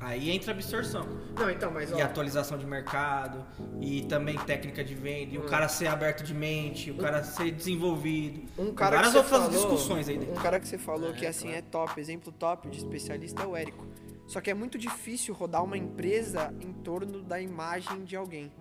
Aí 0.00 0.30
entra 0.30 0.52
a 0.52 0.54
absorção. 0.54 1.06
Não, 1.36 1.50
então, 1.50 1.70
mas 1.72 1.92
ó, 1.92 1.96
E 1.96 2.02
atualização 2.02 2.56
de 2.56 2.64
mercado, 2.66 3.44
e 3.80 4.02
também 4.02 4.38
técnica 4.38 4.84
de 4.84 4.94
venda, 4.94 5.34
e 5.34 5.38
o 5.38 5.42
cara 5.42 5.68
ser 5.68 5.88
aberto 5.88 6.22
de 6.22 6.32
mente, 6.32 6.90
o 6.90 6.96
cara 6.96 7.22
ser 7.24 7.50
desenvolvido. 7.50 8.42
um 8.56 8.72
cara 8.72 8.96
Várias 8.96 9.12
que 9.12 9.18
outras 9.18 9.36
falou, 9.42 9.50
discussões 9.50 10.08
aí 10.08 10.16
dentro. 10.18 10.34
Um 10.34 10.36
cara 10.42 10.60
que 10.60 10.68
você 10.68 10.78
falou 10.78 11.12
que 11.12 11.26
É, 11.26 11.28
assim 11.28 11.48
claro. 11.48 11.58
é 11.58 11.62
top, 11.62 12.00
exemplo 12.00 12.32
top 12.32 12.68
de 12.68 12.78
especialista 12.78 13.42
é 13.42 13.46
o 13.46 13.56
Érico. 13.56 13.86
Só 14.28 14.40
que 14.40 14.50
é 14.50 14.54
muito 14.54 14.76
difícil 14.78 15.34
rodar 15.34 15.64
uma 15.64 15.76
empresa 15.76 16.54
em 16.60 16.72
torno 16.72 17.22
da 17.22 17.40
imagem 17.40 18.04
de 18.04 18.14
alguém. 18.14 18.52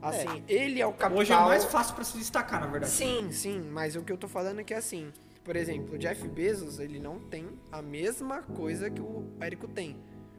Assim, 0.00 0.44
ele 0.46 0.80
é 0.80 0.86
o 0.86 0.92
capital. 0.92 1.18
Hoje 1.18 1.32
é 1.32 1.36
mais 1.36 1.64
fácil 1.64 1.94
pra 1.96 2.04
se 2.04 2.16
destacar, 2.16 2.60
na 2.60 2.68
verdade. 2.68 2.92
Sim, 2.92 3.30
sim, 3.32 3.60
mas 3.72 3.96
o 3.96 4.02
que 4.02 4.12
eu 4.12 4.16
tô 4.16 4.28
falando 4.28 4.60
é 4.60 4.64
que 4.64 4.72
assim, 4.72 5.12
por 5.42 5.56
exemplo, 5.56 5.96
o 5.96 5.98
Jeff 5.98 6.26
Bezos, 6.28 6.78
ele 6.78 7.00
não 7.00 7.18
tem 7.18 7.48
a 7.72 7.82
mesma 7.82 8.42
coisa 8.42 8.88
que 8.88 9.00
o 9.02 9.26
Érico 9.40 9.66
tem. 9.66 9.96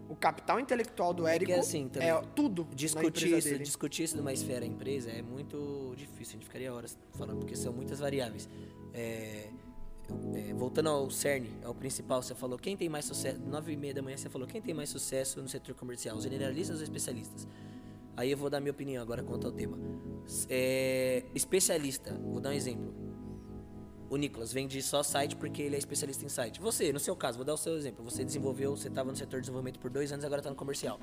O 0.09 0.15
capital 0.15 0.59
intelectual 0.59 1.13
do 1.13 1.27
Érico 1.27 1.51
é, 1.51 1.59
assim, 1.59 1.87
também, 1.87 2.09
tudo 2.35 2.67
na 2.67 2.75
Discutir 2.75 3.37
isso, 3.37 3.47
dele. 3.47 3.63
discutir 3.63 4.03
isso 4.03 4.17
numa 4.17 4.33
esfera 4.33 4.65
empresa 4.65 5.11
é 5.11 5.21
muito 5.21 5.93
difícil, 5.95 6.31
a 6.31 6.33
gente 6.33 6.45
ficaria 6.45 6.73
horas 6.73 6.97
falando, 7.13 7.37
porque 7.37 7.55
são 7.55 7.71
muitas 7.71 7.99
variáveis. 7.99 8.49
É, 8.91 9.49
é, 10.33 10.53
voltando 10.55 10.89
ao 10.89 11.09
CERN, 11.11 11.45
ao 11.63 11.75
principal, 11.75 12.23
você 12.23 12.33
falou 12.33 12.57
quem 12.57 12.75
tem 12.75 12.89
mais 12.89 13.05
sucesso, 13.05 13.39
nove 13.39 13.71
e 13.71 13.77
meia 13.77 13.93
da 13.93 14.01
manhã 14.01 14.17
você 14.17 14.29
falou 14.29 14.47
quem 14.47 14.59
tem 14.59 14.73
mais 14.73 14.89
sucesso 14.89 15.39
no 15.41 15.47
setor 15.47 15.75
comercial, 15.75 16.17
os 16.17 16.23
generalistas 16.23 16.69
ou 16.69 16.75
os 16.77 16.81
especialistas? 16.81 17.47
Aí 18.17 18.31
eu 18.31 18.37
vou 18.37 18.49
dar 18.49 18.59
minha 18.59 18.71
opinião 18.71 19.01
agora 19.01 19.23
quanto 19.23 19.45
ao 19.45 19.53
tema. 19.53 19.77
É, 20.49 21.23
especialista, 21.33 22.13
vou 22.13 22.41
dar 22.41 22.49
um 22.49 22.53
exemplo. 22.53 23.08
O 24.09 24.17
Nicolas 24.17 24.51
vende 24.51 24.81
só 24.81 25.03
site 25.03 25.35
porque 25.35 25.61
ele 25.61 25.75
é 25.75 25.79
especialista 25.79 26.25
em 26.25 26.29
site. 26.29 26.59
Você, 26.59 26.91
no 26.91 26.99
seu 26.99 27.15
caso, 27.15 27.37
vou 27.37 27.45
dar 27.45 27.53
o 27.53 27.57
seu 27.57 27.77
exemplo. 27.77 28.03
Você 28.03 28.23
desenvolveu, 28.23 28.75
você 28.75 28.87
estava 28.87 29.11
no 29.11 29.15
setor 29.15 29.39
de 29.39 29.41
desenvolvimento 29.41 29.79
por 29.79 29.91
dois 29.91 30.11
anos, 30.11 30.25
agora 30.25 30.39
está 30.39 30.49
no 30.49 30.55
comercial. 30.55 30.99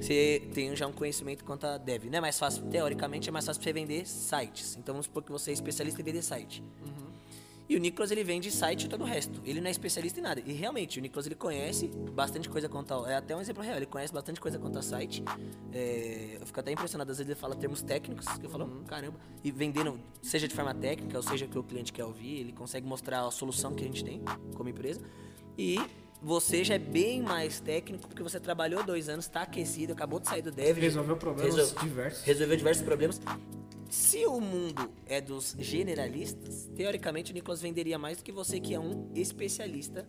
Você 0.00 0.48
tem 0.54 0.74
já 0.74 0.86
um 0.86 0.92
conhecimento 0.92 1.44
quanto 1.44 1.66
a 1.66 1.76
dev. 1.76 2.04
Não 2.04 2.18
é 2.18 2.20
mais 2.20 2.38
fácil, 2.38 2.64
teoricamente, 2.64 3.28
é 3.28 3.32
mais 3.32 3.44
fácil 3.44 3.62
você 3.62 3.72
vender 3.72 4.06
sites. 4.06 4.76
Então 4.76 4.94
vamos 4.94 5.06
supor 5.06 5.22
que 5.22 5.30
você 5.30 5.50
é 5.50 5.54
especialista 5.54 6.00
em 6.00 6.04
vender 6.04 6.22
site. 6.22 6.62
E 7.68 7.76
o 7.76 7.78
Nicolas 7.78 8.10
ele 8.10 8.24
vende 8.24 8.50
site 8.50 8.84
e 8.84 8.88
todo 8.88 9.02
o 9.02 9.04
resto. 9.04 9.42
Ele 9.44 9.60
não 9.60 9.68
é 9.68 9.70
especialista 9.70 10.18
em 10.18 10.22
nada. 10.22 10.42
E 10.46 10.52
realmente, 10.52 10.98
o 10.98 11.02
Nicolas 11.02 11.26
ele 11.26 11.34
conhece 11.34 11.88
bastante 12.12 12.48
coisa 12.48 12.66
quanto 12.68 12.92
ao. 12.92 13.06
É 13.06 13.16
até 13.16 13.36
um 13.36 13.40
exemplo 13.40 13.62
real, 13.62 13.76
ele 13.76 13.84
conhece 13.86 14.12
bastante 14.12 14.40
coisa 14.40 14.58
quanto 14.58 14.78
a 14.78 14.82
site. 14.82 15.22
É, 15.72 16.38
eu 16.40 16.46
fico 16.46 16.58
até 16.60 16.72
impressionado, 16.72 17.10
às 17.10 17.18
vezes 17.18 17.30
ele 17.30 17.38
fala 17.38 17.54
termos 17.54 17.82
técnicos, 17.82 18.26
que 18.38 18.46
eu 18.46 18.50
falo, 18.50 18.64
"Hum, 18.64 18.84
caramba. 18.86 19.18
E 19.44 19.50
vendendo, 19.50 20.00
seja 20.22 20.48
de 20.48 20.54
forma 20.54 20.74
técnica, 20.74 21.16
ou 21.16 21.22
seja 21.22 21.46
que 21.46 21.58
o 21.58 21.62
cliente 21.62 21.92
quer 21.92 22.04
ouvir, 22.04 22.40
ele 22.40 22.52
consegue 22.52 22.86
mostrar 22.86 23.26
a 23.26 23.30
solução 23.30 23.74
que 23.74 23.84
a 23.84 23.86
gente 23.86 24.02
tem 24.02 24.22
como 24.56 24.68
empresa. 24.70 25.00
E 25.58 25.78
você 26.22 26.64
já 26.64 26.74
é 26.74 26.78
bem 26.78 27.20
mais 27.22 27.60
técnico, 27.60 28.08
porque 28.08 28.22
você 28.22 28.40
trabalhou 28.40 28.82
dois 28.82 29.08
anos, 29.08 29.26
está 29.26 29.42
aquecido, 29.42 29.92
acabou 29.92 30.18
de 30.18 30.26
sair 30.28 30.40
do 30.42 30.50
dev. 30.50 30.78
Resolveu 30.78 31.16
problemas 31.16 31.54
Resol- 31.54 31.78
diversos. 31.82 32.24
Resolveu 32.24 32.56
diversos 32.56 32.82
problemas. 32.84 33.20
Se 33.88 34.26
o 34.26 34.40
mundo 34.40 34.90
é 35.06 35.20
dos 35.20 35.56
generalistas, 35.58 36.68
teoricamente 36.76 37.30
o 37.30 37.34
Nicolas 37.34 37.60
venderia 37.62 37.98
mais 37.98 38.18
do 38.18 38.24
que 38.24 38.30
você 38.32 38.60
que 38.60 38.74
é 38.74 38.80
um 38.80 39.10
especialista 39.14 40.06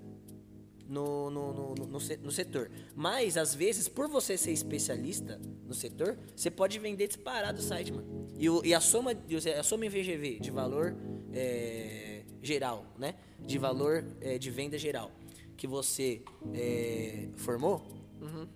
no, 0.87 1.29
no, 1.29 1.53
no, 1.53 1.75
no, 1.75 1.85
no 1.85 1.99
se- 1.99 2.17
no 2.17 2.31
setor. 2.31 2.69
Mas, 2.95 3.37
às 3.37 3.53
vezes, 3.53 3.87
por 3.87 4.09
você 4.09 4.37
ser 4.37 4.51
especialista 4.51 5.39
no 5.65 5.73
setor, 5.73 6.17
você 6.35 6.49
pode 6.49 6.77
vender 6.79 7.07
disparado 7.07 7.59
o 7.59 7.63
site, 7.63 7.93
mano. 7.93 8.27
E, 8.37 8.49
o- 8.49 8.61
e 8.65 8.73
a, 8.73 8.81
soma, 8.81 9.11
a 9.57 9.63
soma 9.63 9.85
em 9.85 9.89
VGV 9.89 10.39
de 10.39 10.49
valor 10.51 10.95
é, 11.31 12.23
geral, 12.41 12.85
né? 12.97 13.15
De 13.39 13.57
valor 13.57 14.03
é, 14.19 14.37
de 14.37 14.49
venda 14.49 14.77
geral 14.77 15.11
que 15.55 15.67
você 15.67 16.21
é, 16.53 17.27
formou 17.35 17.85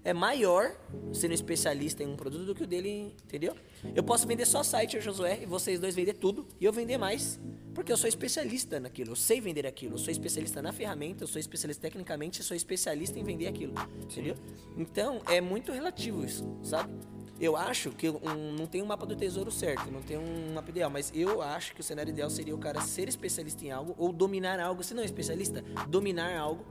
é 0.04 0.14
maior 0.14 0.76
sendo 1.14 1.34
especialista 1.34 2.04
em 2.04 2.08
um 2.08 2.16
produto 2.16 2.46
do 2.46 2.56
que 2.56 2.64
o 2.64 2.68
dele, 2.68 3.16
entendeu? 3.26 3.56
Eu 3.96 4.04
posso 4.04 4.28
vender 4.28 4.46
só 4.46 4.64
site, 4.64 4.98
o 4.98 5.02
Josué, 5.02 5.40
e 5.44 5.46
vocês 5.46 5.80
dois 5.80 5.96
vender 5.96 6.14
tudo, 6.14 6.48
e 6.60 6.66
eu 6.66 6.74
vender 6.74 6.98
mais, 6.98 7.40
porque 7.74 7.92
eu 7.92 7.98
sou 7.98 8.08
especialista 8.08 8.80
naquilo, 8.80 9.12
eu 9.12 9.16
sei 9.16 9.40
vender 9.42 9.66
aquilo, 9.66 9.96
eu 9.96 9.98
sou 9.98 10.12
especialista 10.12 10.62
na 10.62 10.72
ferramenta, 10.72 11.24
eu 11.24 11.28
sou 11.28 11.40
especialista 11.40 11.82
tecnicamente, 11.82 12.40
eu 12.40 12.46
sou 12.46 12.56
especialista 12.56 13.18
em 13.20 13.24
vender 13.24 13.48
aquilo, 13.48 13.74
entendeu? 14.02 14.36
Então, 14.78 15.22
é 15.28 15.40
muito 15.42 15.72
relativo 15.72 16.24
isso, 16.26 16.48
sabe? 16.64 16.94
Eu 17.40 17.58
acho 17.58 17.90
que 17.92 18.10
um- 18.10 18.54
não 18.58 18.68
tem 18.68 18.82
um 18.82 18.86
mapa 18.86 19.06
do 19.06 19.16
tesouro 19.16 19.52
certo, 19.52 19.92
não 19.92 20.02
tem 20.02 20.18
um 20.18 20.54
mapa 20.54 20.70
ideal, 20.70 20.90
mas 20.90 21.12
eu 21.16 21.42
acho 21.42 21.74
que 21.74 21.82
o 21.82 21.84
cenário 21.84 22.12
ideal 22.12 22.30
seria 22.30 22.56
o 22.56 22.58
cara 22.60 22.80
ser 22.82 23.10
especialista 23.10 23.66
em 23.66 23.72
algo, 23.72 23.96
ou 23.98 24.14
dominar 24.14 24.60
algo, 24.60 24.84
se 24.84 24.94
não 24.94 25.02
é 25.02 25.06
especialista, 25.06 25.62
dominar 25.90 26.38
algo, 26.38 26.64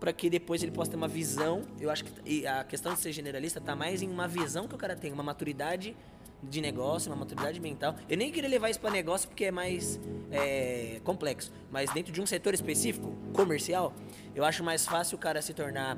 para 0.00 0.12
que 0.12 0.30
depois 0.30 0.62
ele 0.62 0.72
possa 0.72 0.90
ter 0.90 0.96
uma 0.96 1.08
visão. 1.08 1.62
Eu 1.80 1.90
acho 1.90 2.04
que 2.04 2.46
a 2.46 2.64
questão 2.64 2.94
de 2.94 3.00
ser 3.00 3.12
generalista 3.12 3.60
tá 3.60 3.74
mais 3.76 4.02
em 4.02 4.08
uma 4.08 4.26
visão 4.28 4.66
que 4.66 4.74
o 4.74 4.78
cara 4.78 4.96
tem, 4.96 5.12
uma 5.12 5.22
maturidade 5.22 5.96
de 6.42 6.60
negócio, 6.60 7.10
uma 7.10 7.16
maturidade 7.16 7.58
mental. 7.60 7.94
Eu 8.08 8.16
nem 8.18 8.30
queria 8.30 8.48
levar 8.50 8.68
isso 8.68 8.78
para 8.80 8.90
negócio 8.90 9.28
porque 9.28 9.46
é 9.46 9.50
mais 9.50 9.98
é, 10.30 11.00
complexo, 11.02 11.50
mas 11.70 11.90
dentro 11.92 12.12
de 12.12 12.20
um 12.20 12.26
setor 12.26 12.52
específico, 12.52 13.14
comercial, 13.32 13.94
eu 14.34 14.44
acho 14.44 14.62
mais 14.62 14.84
fácil 14.86 15.16
o 15.16 15.18
cara 15.18 15.40
se 15.40 15.54
tornar 15.54 15.96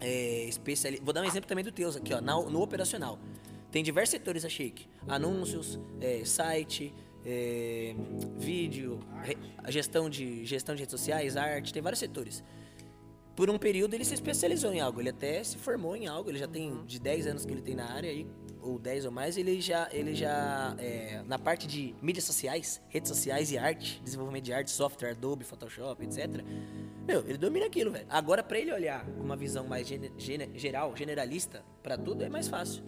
é, 0.00 0.44
especialista. 0.44 1.04
Vou 1.04 1.12
dar 1.12 1.22
um 1.22 1.24
exemplo 1.24 1.48
também 1.48 1.64
do 1.64 1.72
Teus 1.72 1.96
aqui, 1.96 2.14
ó, 2.14 2.20
na- 2.20 2.40
no 2.42 2.62
operacional. 2.62 3.18
tem 3.72 3.82
diversos 3.82 4.10
setores 4.10 4.44
a 4.44 4.48
Shake. 4.48 4.86
Anúncios, 5.08 5.80
é, 6.00 6.22
site, 6.24 6.92
é, 7.24 7.94
vídeo, 8.36 9.00
re- 9.22 9.38
gestão 9.68 10.08
de, 10.10 10.44
gestão 10.44 10.74
de 10.74 10.82
redes 10.82 10.90
sociais, 10.92 11.36
arte, 11.36 11.72
tem 11.72 11.82
vários 11.82 11.98
setores. 11.98 12.44
Por 13.34 13.48
um 13.48 13.58
período 13.58 13.94
ele 13.94 14.04
se 14.04 14.14
especializou 14.14 14.72
em 14.72 14.80
algo, 14.80 15.00
ele 15.00 15.08
até 15.08 15.42
se 15.42 15.56
formou 15.56 15.96
em 15.96 16.06
algo, 16.06 16.30
ele 16.30 16.38
já 16.38 16.46
tem 16.46 16.84
de 16.84 17.00
10 17.00 17.26
anos 17.26 17.46
que 17.46 17.52
ele 17.52 17.62
tem 17.62 17.74
na 17.74 17.90
área 17.90 18.10
aí, 18.10 18.26
ou 18.60 18.78
10 18.78 19.06
ou 19.06 19.10
mais, 19.10 19.36
ele 19.38 19.60
já, 19.60 19.88
ele 19.90 20.14
já 20.14 20.74
é, 20.78 21.22
na 21.26 21.38
parte 21.38 21.66
de 21.66 21.94
mídias 22.02 22.24
sociais, 22.24 22.80
redes 22.88 23.08
sociais 23.08 23.50
e 23.50 23.56
arte, 23.58 24.00
desenvolvimento 24.04 24.44
de 24.44 24.52
arte, 24.52 24.70
software, 24.70 25.10
Adobe, 25.12 25.44
Photoshop, 25.44 26.04
etc. 26.04 26.44
Meu, 27.06 27.20
ele 27.26 27.38
domina 27.38 27.66
aquilo, 27.66 27.90
velho. 27.90 28.06
Agora 28.08 28.42
pra 28.42 28.58
ele 28.58 28.72
olhar 28.72 29.04
com 29.06 29.22
uma 29.22 29.34
visão 29.36 29.66
mais 29.66 29.88
gene- 29.88 30.12
gene- 30.18 30.50
geral, 30.54 30.94
generalista, 30.94 31.64
pra 31.82 31.96
tudo 31.98 32.22
é 32.22 32.28
mais 32.28 32.46
fácil. 32.48 32.84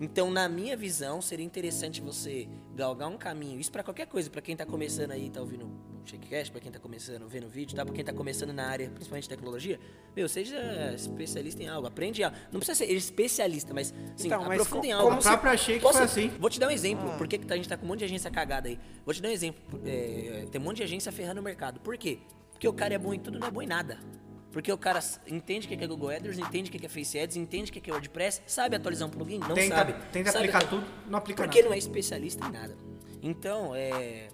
Então, 0.00 0.30
na 0.30 0.48
minha 0.48 0.76
visão, 0.76 1.20
seria 1.20 1.44
interessante 1.44 2.00
você 2.00 2.48
galgar 2.74 3.08
um 3.08 3.18
caminho. 3.18 3.58
Isso 3.60 3.70
pra 3.72 3.82
qualquer 3.82 4.06
coisa, 4.06 4.30
pra 4.30 4.40
quem 4.40 4.56
tá 4.56 4.64
começando 4.64 5.10
aí, 5.10 5.28
tá 5.28 5.40
ouvindo 5.40 5.68
o 6.08 6.10
Shakecast, 6.10 6.50
pra 6.50 6.60
quem 6.60 6.72
tá 6.72 6.78
começando, 6.78 7.28
vendo 7.28 7.46
o 7.46 7.48
vídeo, 7.48 7.76
tá? 7.76 7.84
Pra 7.84 7.94
quem 7.94 8.04
tá 8.04 8.12
começando 8.12 8.52
na 8.52 8.66
área, 8.66 8.88
principalmente 8.90 9.24
de 9.24 9.28
tecnologia. 9.28 9.78
Meu, 10.16 10.28
seja 10.28 10.56
especialista 10.94 11.62
em 11.62 11.68
algo, 11.68 11.86
aprende 11.86 12.22
algo. 12.24 12.36
Não 12.50 12.58
precisa 12.58 12.76
ser 12.78 12.92
especialista, 12.92 13.72
mas, 13.74 13.88
sim, 14.16 14.26
Então, 14.26 14.40
mas 14.44 14.52
aprofunda 14.60 14.86
em 14.86 14.92
algo. 14.92 15.08
como 15.08 15.20
A 15.20 15.22
própria 15.22 15.56
Shake 15.56 15.80
Posso- 15.80 15.98
foi 15.98 16.04
assim. 16.06 16.28
Vou 16.38 16.50
te 16.50 16.58
dar 16.58 16.68
um 16.68 16.70
exemplo. 16.70 17.16
Por 17.18 17.28
que 17.28 17.38
que 17.38 17.52
a 17.52 17.56
gente 17.56 17.68
tá 17.68 17.76
com 17.76 17.84
um 17.84 17.88
monte 17.88 18.00
de 18.00 18.04
agência 18.06 18.30
cagada 18.30 18.68
aí? 18.68 18.78
Vou 19.04 19.14
te 19.14 19.20
dar 19.22 19.28
um 19.28 19.32
exemplo. 19.32 19.80
É, 19.84 20.46
tem 20.50 20.60
um 20.60 20.64
monte 20.64 20.78
de 20.78 20.82
agência 20.84 21.12
ferrando 21.12 21.40
o 21.40 21.44
mercado. 21.44 21.80
Por 21.80 21.96
quê? 21.96 22.18
Porque 22.52 22.66
o 22.66 22.72
cara 22.72 22.94
é 22.94 22.98
bom 22.98 23.12
em 23.14 23.18
tudo, 23.20 23.38
não 23.38 23.46
é 23.46 23.50
bom 23.50 23.62
em 23.62 23.66
nada. 23.66 23.98
Porque 24.50 24.72
o 24.72 24.78
cara 24.78 24.98
entende 25.26 25.66
o 25.66 25.68
que 25.68 25.84
é 25.84 25.86
Google 25.86 26.08
AdWords, 26.08 26.38
entende 26.38 26.70
o 26.70 26.72
que 26.72 26.84
é 26.84 26.88
Face 26.88 27.18
Ads, 27.18 27.36
entende 27.36 27.70
o 27.70 27.74
que 27.74 27.88
é 27.88 27.92
WordPress, 27.92 28.42
sabe 28.46 28.74
atualizar 28.74 29.06
um 29.06 29.10
plugin? 29.10 29.38
Não 29.38 29.54
Tenta- 29.54 29.76
sabe. 29.76 29.94
tenta 30.10 30.32
Sabe 30.32 30.48
aplicar 30.48 30.68
tudo, 30.68 30.84
não 31.06 31.18
aplica 31.18 31.42
Porque 31.42 31.58
nada. 31.58 31.68
não 31.68 31.74
é 31.74 31.78
especialista 31.78 32.44
em 32.46 32.50
nada. 32.50 32.76
Então, 33.22 33.74
é, 33.74 33.90
é, 33.90 34.28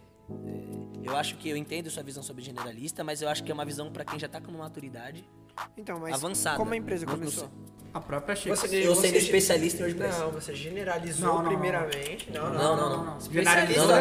Eu 1.05 1.17
acho 1.17 1.37
que 1.37 1.49
eu 1.49 1.57
entendo 1.57 1.91
sua 1.91 2.03
visão 2.03 2.23
sobre 2.23 2.43
generalista, 2.43 3.05
mas 3.05 3.21
eu 3.21 3.29
acho 3.29 3.45
que 3.45 3.51
é 3.51 3.55
uma 3.55 3.65
visão 3.65 3.91
pra 3.93 4.05
quem 4.05 4.19
já 4.19 4.27
tá 4.29 4.41
com 4.41 4.51
uma 4.51 4.61
maturidade 4.65 5.25
Então, 5.77 6.01
mas 6.01 6.15
avançada. 6.15 6.57
como 6.57 6.73
a 6.73 6.77
empresa 6.77 7.05
começou? 7.07 7.51
A 7.95 8.01
própria 8.01 8.35
Shake. 8.35 8.51
Você- 8.57 8.85
Eu 8.85 8.95
sendo 8.97 9.17
especialista 9.17 9.79
em 9.83 9.85
WordPress. 9.85 10.19
Não, 10.19 10.31
você 10.33 10.53
generalizou 10.53 11.29
Não, 11.29 11.35
não, 11.37 11.43
não. 11.45 11.49
primeiramente. 11.53 12.29
Não, 12.33 12.53
não. 12.53 12.77
Não, 12.77 13.05
não. 13.07 13.19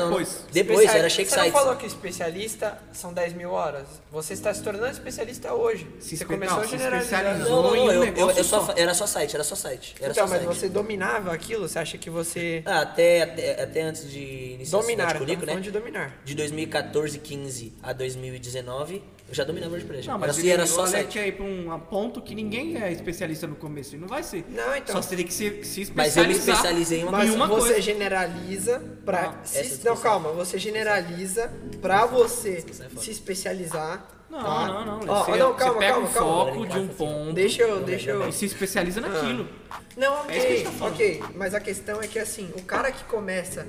depois. 0.10 0.46
Depois, 0.52 0.90
era 0.94 1.08
Shake 1.08 1.30
Você 1.30 1.38
não 1.38 1.52
falou 1.52 1.76
que 1.76 1.86
especialista 1.86 2.80
são 2.92 3.14
10 3.14 3.34
mil 3.34 3.52
horas. 3.52 3.86
Você 4.12 4.34
está 4.34 4.52
se 4.52 4.64
tornando 4.64 4.88
especialista 4.92 5.54
hoje. 5.54 5.88
Se 6.00 6.18
você 6.18 6.26
começou 6.26 6.64
generalizando. 6.66 7.04
especializou. 7.04 7.64
Não, 7.64 7.76
não, 7.76 7.92
eu, 7.92 8.04
eu, 8.16 8.32
eu 8.32 8.44
só, 8.44 8.74
era 8.76 8.94
só 8.96 9.06
site, 9.06 9.36
era 9.36 9.44
só 9.44 9.56
site. 9.56 9.96
Era 10.02 10.12
Então, 10.12 10.28
só 10.28 10.34
mas 10.34 10.44
site. 10.44 10.56
você 10.58 10.70
dominava 10.70 11.32
aquilo? 11.32 11.68
Você 11.70 11.78
acha 11.78 11.96
que 11.98 12.10
você... 12.10 12.64
Ah, 12.66 12.82
até, 12.82 13.22
até, 13.22 13.62
até 13.62 13.82
antes 13.84 14.10
de 14.10 14.54
iniciar 14.56 14.80
Dominar, 14.80 15.04
a 15.04 15.08
estamos 15.12 15.28
Cunico, 15.28 15.46
né? 15.46 15.62
de 15.62 15.70
dominar. 15.72 16.18
De 16.26 16.34
2014, 16.34 17.20
15 17.20 17.74
a 17.84 17.94
2019, 17.94 19.04
eu 19.34 19.36
já 19.36 19.44
dominava 19.44 19.72
WordPress. 19.74 20.08
Não, 20.08 20.20
mas 20.20 20.30
assim, 20.30 20.48
era 20.48 20.66
só 20.68 20.86
site. 20.86 21.18
ir 21.18 21.36
pra 21.36 21.44
um 21.44 21.80
ponto 21.80 22.22
que 22.22 22.36
ninguém 22.36 22.82
é 22.82 22.92
especialista 22.92 23.48
no 23.48 23.56
começo. 23.56 23.96
E 23.96 23.98
não 23.98 24.08
vai 24.08 24.22
ser. 24.22 24.46
Não, 24.50 24.76
então. 24.76 24.96
Só 24.96 25.02
você 25.02 25.10
teria 25.10 25.26
que 25.26 25.34
se, 25.34 25.64
se 25.64 25.92
Mas 25.96 26.16
eu 26.16 26.24
me 26.24 26.32
especializar. 26.34 26.56
especializei 26.56 27.00
em 27.00 27.04
uma 27.04 27.12
Mas 27.12 27.34
uma 27.34 27.48
você 27.48 27.68
coisa. 27.68 27.82
generaliza 27.82 28.80
pra. 29.04 29.30
Ah, 29.30 29.44
se- 29.44 29.58
essa 29.60 29.90
não, 29.90 29.98
calma. 29.98 30.32
Você 30.34 30.58
generaliza 30.60 31.52
pra 31.82 32.06
você 32.06 32.64
é 32.68 33.00
se 33.00 33.12
especializar. 33.12 34.08
Não, 34.30 34.42
tá? 34.42 34.68
não, 34.68 34.86
não. 34.86 35.14
Ó, 35.14 35.24
você, 35.26 35.32
não, 35.38 35.54
você 35.54 35.60
calma, 35.60 35.80
pega 35.80 35.94
calma, 35.94 36.08
um 36.10 36.12
calma. 36.14 36.46
foco 36.52 36.68
de 36.68 36.80
um 36.80 36.88
ponto 36.88 37.34
Deixa 37.34 37.62
eu. 37.64 37.84
Deixa 37.84 38.10
eu... 38.12 38.28
e 38.30 38.32
se 38.34 38.46
especializa 38.46 39.00
naquilo. 39.02 39.48
Não, 39.96 40.28
É 40.30 40.38
isso 40.56 40.72
que 40.72 40.84
a 40.84 40.88
ok, 40.88 41.14
gente 41.14 41.20
tá 41.20 41.28
ok. 41.28 41.36
Mas 41.36 41.54
a 41.54 41.60
questão 41.60 42.02
é 42.02 42.08
que 42.08 42.18
assim, 42.18 42.52
o 42.58 42.62
cara 42.64 42.92
que 42.92 43.04
começa 43.04 43.66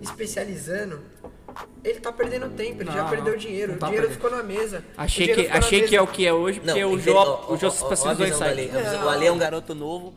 especializando, 0.00 1.00
ele 1.84 2.00
tá 2.00 2.12
perdendo 2.12 2.48
tempo, 2.50 2.82
ele 2.82 2.90
já 2.90 3.02
Não, 3.02 3.10
perdeu 3.10 3.32
não, 3.32 3.38
dinheiro, 3.38 3.68
não 3.72 3.76
o 3.76 3.80
tá 3.80 3.86
dinheiro 3.86 4.08
perdendo. 4.08 4.24
ficou 4.24 4.36
na 4.38 4.42
mesa. 4.44 4.84
O 4.96 5.00
Achei 5.00 5.34
que, 5.34 5.46
achei 5.48 5.78
mesa. 5.80 5.90
que 5.90 5.96
é 5.96 6.02
o 6.02 6.06
que 6.06 6.26
é 6.26 6.32
hoje, 6.32 6.60
porque 6.60 6.84
o 6.84 6.92
entende- 6.94 7.02
Jô, 7.04 7.12
o 7.48 7.56
Jô 7.56 7.68
ó, 7.68 7.70
se 7.70 7.82
ó, 7.82 7.86
ó 7.86 7.90
a 7.90 7.92
especializou 7.92 8.26
em 8.26 8.30
visão 8.30 8.38
do 8.48 8.54
site. 8.54 8.58
Ale. 8.70 8.70
A 8.78 8.82
visão- 8.82 8.98
O 9.00 9.04
Não. 9.04 9.08
Ale 9.10 9.26
é 9.26 9.32
um 9.32 9.38
garoto 9.38 9.74
novo. 9.74 10.14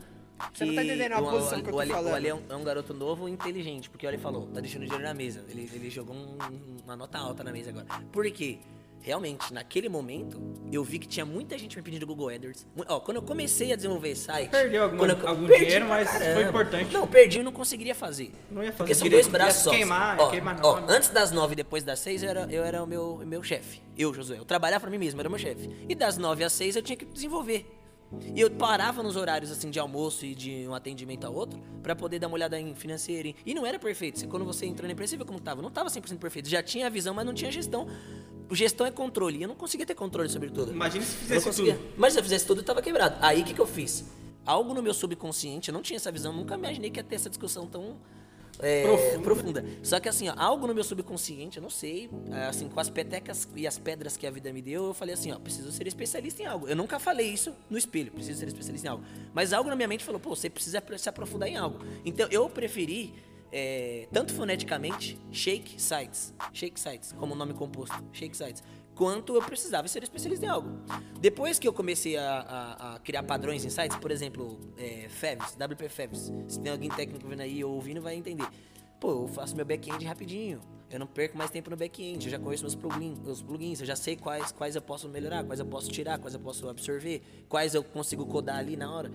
Você 0.52 0.64
não 0.64 0.74
tá 0.74 0.80
que- 0.82 0.86
entendendo 0.88 1.12
a 1.12 1.20
o- 1.20 1.30
posição 1.30 1.58
o- 1.58 1.62
que 1.62 1.68
eu 1.68 1.72
o 1.72 1.76
tô 1.76 1.80
Ale- 1.82 1.90
falando. 1.92 2.12
O 2.12 2.16
Ale 2.16 2.28
é 2.28 2.34
um, 2.34 2.42
é 2.50 2.56
um 2.56 2.64
garoto 2.64 2.92
novo 2.94 3.28
e 3.28 3.32
inteligente, 3.32 3.88
porque 3.88 4.06
olha, 4.06 4.14
ele 4.16 4.22
falou, 4.22 4.48
tá 4.52 4.60
deixando 4.60 4.82
dinheiro 4.82 5.04
na 5.04 5.14
mesa. 5.14 5.44
Ele, 5.48 5.70
ele 5.72 5.88
jogou 5.88 6.16
um- 6.16 6.36
uma 6.84 6.96
nota 6.96 7.18
alta 7.18 7.44
na 7.44 7.52
mesa 7.52 7.70
agora. 7.70 7.86
Por 8.10 8.28
quê? 8.32 8.58
Realmente, 9.04 9.52
naquele 9.52 9.88
momento, 9.88 10.40
eu 10.70 10.84
vi 10.84 10.98
que 11.00 11.08
tinha 11.08 11.26
muita 11.26 11.58
gente 11.58 11.76
me 11.76 11.82
pedindo 11.82 12.06
Google 12.06 12.28
AdWords. 12.28 12.64
Ó, 12.88 13.00
quando 13.00 13.16
eu 13.16 13.22
comecei 13.22 13.72
a 13.72 13.76
desenvolver 13.76 14.14
site... 14.14 14.48
Perdeu 14.50 14.84
alguma- 14.84 15.06
eu- 15.08 15.28
algum 15.28 15.46
dinheiro, 15.46 15.86
mas 15.88 16.08
foi 16.08 16.44
importante. 16.44 16.92
Não, 16.94 17.06
perdi 17.08 17.40
e 17.40 17.42
não 17.42 17.50
conseguiria 17.50 17.96
fazer. 17.96 18.30
Não 18.48 18.62
ia 18.62 18.70
fazer. 18.70 18.78
Porque 18.78 18.94
são 18.94 19.08
dois 19.08 19.26
braços 19.26 19.62
só. 19.64 19.70
queimar, 19.70 20.20
ó, 20.20 20.30
queimar 20.30 20.60
ó, 20.62 20.84
antes 20.88 21.08
das 21.08 21.32
nove 21.32 21.54
e 21.54 21.56
depois 21.56 21.82
das 21.82 21.98
seis, 21.98 22.22
eu 22.22 22.30
era, 22.30 22.46
eu 22.48 22.62
era 22.62 22.82
o 22.82 22.86
meu, 22.86 23.20
meu 23.26 23.42
chefe. 23.42 23.82
Eu, 23.98 24.14
Josué. 24.14 24.38
Eu 24.38 24.44
trabalhava 24.44 24.82
pra 24.82 24.90
mim 24.90 24.98
mesmo, 24.98 25.20
era 25.20 25.28
o 25.28 25.32
meu 25.32 25.38
chefe. 25.40 25.68
E 25.88 25.94
das 25.96 26.16
nove 26.16 26.44
às 26.44 26.52
seis 26.52 26.76
eu 26.76 26.82
tinha 26.82 26.96
que 26.96 27.04
desenvolver. 27.04 27.66
E 28.34 28.40
eu 28.40 28.50
parava 28.50 29.02
nos 29.02 29.16
horários 29.16 29.50
assim 29.50 29.70
de 29.70 29.78
almoço 29.78 30.24
e 30.24 30.34
de 30.34 30.66
um 30.68 30.74
atendimento 30.74 31.24
ao 31.26 31.34
outro 31.34 31.60
pra 31.82 31.94
poder 31.96 32.18
dar 32.18 32.28
uma 32.28 32.34
olhada 32.34 32.58
em 32.60 32.74
financeiro. 32.74 33.28
em- 33.28 33.34
E 33.44 33.54
não 33.54 33.66
era 33.66 33.78
perfeito. 33.78 34.26
Quando 34.28 34.44
você 34.44 34.66
entrou 34.66 34.86
na 34.86 34.92
empresa, 34.92 35.10
você 35.10 35.16
viu 35.16 35.26
como 35.26 35.40
tava. 35.40 35.60
Não 35.62 35.70
tava 35.70 35.88
100% 35.90 36.18
perfeito. 36.18 36.48
Já 36.48 36.62
tinha 36.62 36.86
a 36.86 36.90
visão, 36.90 37.14
mas 37.14 37.24
não 37.26 37.34
tinha 37.34 37.50
gestão. 37.50 37.86
O 38.50 38.54
gestão 38.54 38.86
é 38.86 38.90
controle. 38.90 39.38
E 39.38 39.42
eu 39.42 39.48
não 39.48 39.54
conseguia 39.56 39.86
ter 39.86 39.94
controle 39.94 40.28
sobre 40.28 40.50
tudo. 40.50 40.72
Imagina 40.72 41.04
se 41.04 41.16
fizesse 41.16 41.44
tudo. 41.74 41.94
Mas 41.96 42.12
se 42.12 42.18
eu 42.18 42.22
fizesse 42.22 42.46
tudo, 42.46 42.60
eu 42.60 42.64
tava 42.64 42.82
quebrado. 42.82 43.16
Aí 43.20 43.42
o 43.42 43.44
que, 43.44 43.54
que 43.54 43.60
eu 43.60 43.66
fiz? 43.66 44.04
Algo 44.44 44.74
no 44.74 44.82
meu 44.82 44.92
subconsciente, 44.92 45.68
eu 45.70 45.72
não 45.72 45.82
tinha 45.82 45.96
essa 45.96 46.10
visão, 46.10 46.32
nunca 46.32 46.54
imaginei 46.56 46.90
que 46.90 46.98
ia 46.98 47.04
ter 47.04 47.14
essa 47.14 47.30
discussão 47.30 47.66
tão 47.66 47.96
é, 48.58 48.82
Profunda. 48.82 49.22
profunda. 49.22 49.64
Só 49.82 49.98
que 49.98 50.08
assim, 50.08 50.28
ó, 50.28 50.34
algo 50.36 50.66
no 50.66 50.74
meu 50.74 50.84
subconsciente, 50.84 51.56
eu 51.58 51.62
não 51.62 51.70
sei, 51.70 52.08
assim, 52.48 52.68
com 52.68 52.78
as 52.78 52.90
petecas 52.90 53.48
e 53.56 53.66
as 53.66 53.78
pedras 53.78 54.16
que 54.16 54.26
a 54.26 54.30
vida 54.30 54.52
me 54.52 54.62
deu, 54.62 54.86
eu 54.86 54.94
falei 54.94 55.14
assim, 55.14 55.32
ó, 55.32 55.38
preciso 55.38 55.70
ser 55.72 55.86
especialista 55.86 56.42
em 56.42 56.46
algo. 56.46 56.68
Eu 56.68 56.76
nunca 56.76 56.98
falei 56.98 57.28
isso 57.28 57.54
no 57.68 57.78
espelho, 57.78 58.12
preciso 58.12 58.38
ser 58.38 58.48
especialista 58.48 58.86
em 58.86 58.90
algo. 58.90 59.04
Mas 59.32 59.52
algo 59.52 59.68
na 59.70 59.76
minha 59.76 59.88
mente 59.88 60.04
falou, 60.04 60.20
pô, 60.20 60.30
você 60.36 60.50
precisa 60.50 60.82
se 60.96 61.08
aprofundar 61.08 61.48
em 61.48 61.56
algo. 61.56 61.78
Então 62.04 62.28
eu 62.30 62.48
preferi 62.48 63.14
é, 63.50 64.08
tanto 64.12 64.32
foneticamente, 64.32 65.18
Shake 65.30 65.80
Sites, 65.80 66.32
Shake 66.52 66.80
Sites, 66.80 67.12
como 67.12 67.34
nome 67.34 67.52
composto, 67.52 67.94
Shake 68.12 68.36
Sites, 68.36 68.62
quanto 69.02 69.34
eu 69.34 69.42
precisava 69.42 69.88
ser 69.88 70.04
especialista 70.04 70.46
em 70.46 70.48
algo. 70.48 70.68
Depois 71.20 71.58
que 71.58 71.66
eu 71.66 71.72
comecei 71.72 72.16
a, 72.16 72.22
a- 72.78 72.94
a 72.94 72.98
criar 73.00 73.24
padrões 73.24 73.64
em 73.64 73.68
sites, 73.68 73.96
por 73.96 74.12
exemplo, 74.12 74.60
é, 74.78 75.08
Fevs, 75.08 75.56
WP 75.56 75.88
Fevs, 75.88 76.32
se 76.46 76.60
tem 76.60 76.70
alguém 76.70 76.88
técnico 76.88 77.26
vendo 77.26 77.40
aí 77.40 77.64
ou 77.64 77.72
ouvindo, 77.74 78.00
vai 78.00 78.14
entender. 78.14 78.46
Pô, 79.02 79.24
eu 79.24 79.26
faço 79.26 79.56
meu 79.56 79.64
back-end 79.64 80.04
rapidinho. 80.04 80.60
Eu 80.88 81.00
não 81.00 81.08
perco 81.08 81.36
mais 81.36 81.50
tempo 81.50 81.68
no 81.68 81.76
back-end. 81.76 82.24
Eu 82.24 82.30
já 82.30 82.38
conheço 82.38 82.62
meus 82.62 82.76
plugins, 82.76 83.18
meus 83.18 83.42
plugins. 83.42 83.80
Eu 83.80 83.86
já 83.86 83.96
sei 83.96 84.14
quais, 84.14 84.52
quais 84.52 84.76
eu 84.76 84.80
posso 84.80 85.08
melhorar, 85.08 85.42
quais 85.42 85.58
eu 85.58 85.66
posso 85.66 85.90
tirar, 85.90 86.20
quais 86.20 86.34
eu 86.34 86.38
posso 86.38 86.68
absorver, 86.68 87.20
quais 87.48 87.74
eu 87.74 87.82
consigo 87.82 88.24
codar 88.24 88.58
ali 88.58 88.76
na 88.76 88.94
hora. 88.94 89.10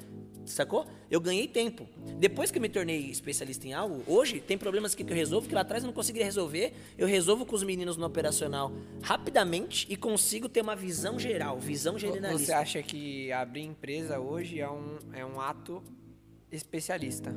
Sacou? 0.45 0.85
Eu 1.09 1.21
ganhei 1.21 1.47
tempo. 1.47 1.87
Depois 2.19 2.51
que 2.51 2.57
eu 2.57 2.61
me 2.61 2.67
tornei 2.67 3.09
especialista 3.09 3.65
em 3.65 3.73
algo, 3.73 4.03
hoje 4.05 4.41
tem 4.41 4.57
problemas 4.57 4.93
que 4.93 5.03
eu 5.03 5.15
resolvo 5.15 5.47
que 5.47 5.55
lá 5.55 5.61
atrás 5.61 5.83
eu 5.83 5.87
não 5.87 5.93
conseguiria 5.93 6.25
resolver. 6.25 6.73
Eu 6.97 7.07
resolvo 7.07 7.45
com 7.45 7.55
os 7.55 7.63
meninos 7.63 7.95
no 7.95 8.05
operacional 8.05 8.73
rapidamente 9.01 9.87
e 9.89 9.95
consigo 9.95 10.49
ter 10.49 10.59
uma 10.59 10.75
visão 10.75 11.17
geral, 11.17 11.59
visão 11.61 11.93
Você 11.93 12.07
generalista. 12.07 12.57
acha 12.57 12.83
que 12.83 13.31
abrir 13.31 13.61
empresa 13.61 14.19
hoje 14.19 14.59
é 14.59 14.69
um, 14.69 14.97
é 15.13 15.25
um 15.25 15.39
ato 15.39 15.81
especialista? 16.51 17.33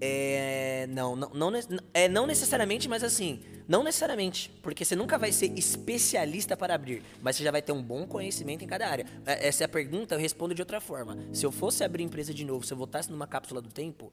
É. 0.00 0.86
Não, 0.90 1.16
não, 1.16 1.30
não, 1.32 1.52
é, 1.92 2.08
não 2.08 2.26
necessariamente, 2.26 2.88
mas 2.88 3.02
assim. 3.02 3.40
Não 3.66 3.82
necessariamente. 3.82 4.50
Porque 4.62 4.84
você 4.84 4.94
nunca 4.94 5.16
vai 5.16 5.32
ser 5.32 5.50
especialista 5.58 6.56
para 6.56 6.74
abrir. 6.74 7.02
Mas 7.22 7.36
você 7.36 7.44
já 7.44 7.50
vai 7.50 7.62
ter 7.62 7.72
um 7.72 7.82
bom 7.82 8.06
conhecimento 8.06 8.62
em 8.62 8.66
cada 8.66 8.86
área. 8.86 9.06
É, 9.24 9.48
Essa 9.48 9.64
é 9.64 9.66
a 9.66 9.68
pergunta, 9.68 10.14
eu 10.14 10.18
respondo 10.18 10.54
de 10.54 10.60
outra 10.60 10.80
forma. 10.80 11.18
Se 11.32 11.46
eu 11.46 11.50
fosse 11.50 11.82
abrir 11.82 12.02
empresa 12.02 12.34
de 12.34 12.44
novo, 12.44 12.64
se 12.66 12.72
eu 12.72 12.76
voltasse 12.76 13.10
numa 13.10 13.26
cápsula 13.26 13.62
do 13.62 13.70
tempo, 13.70 14.12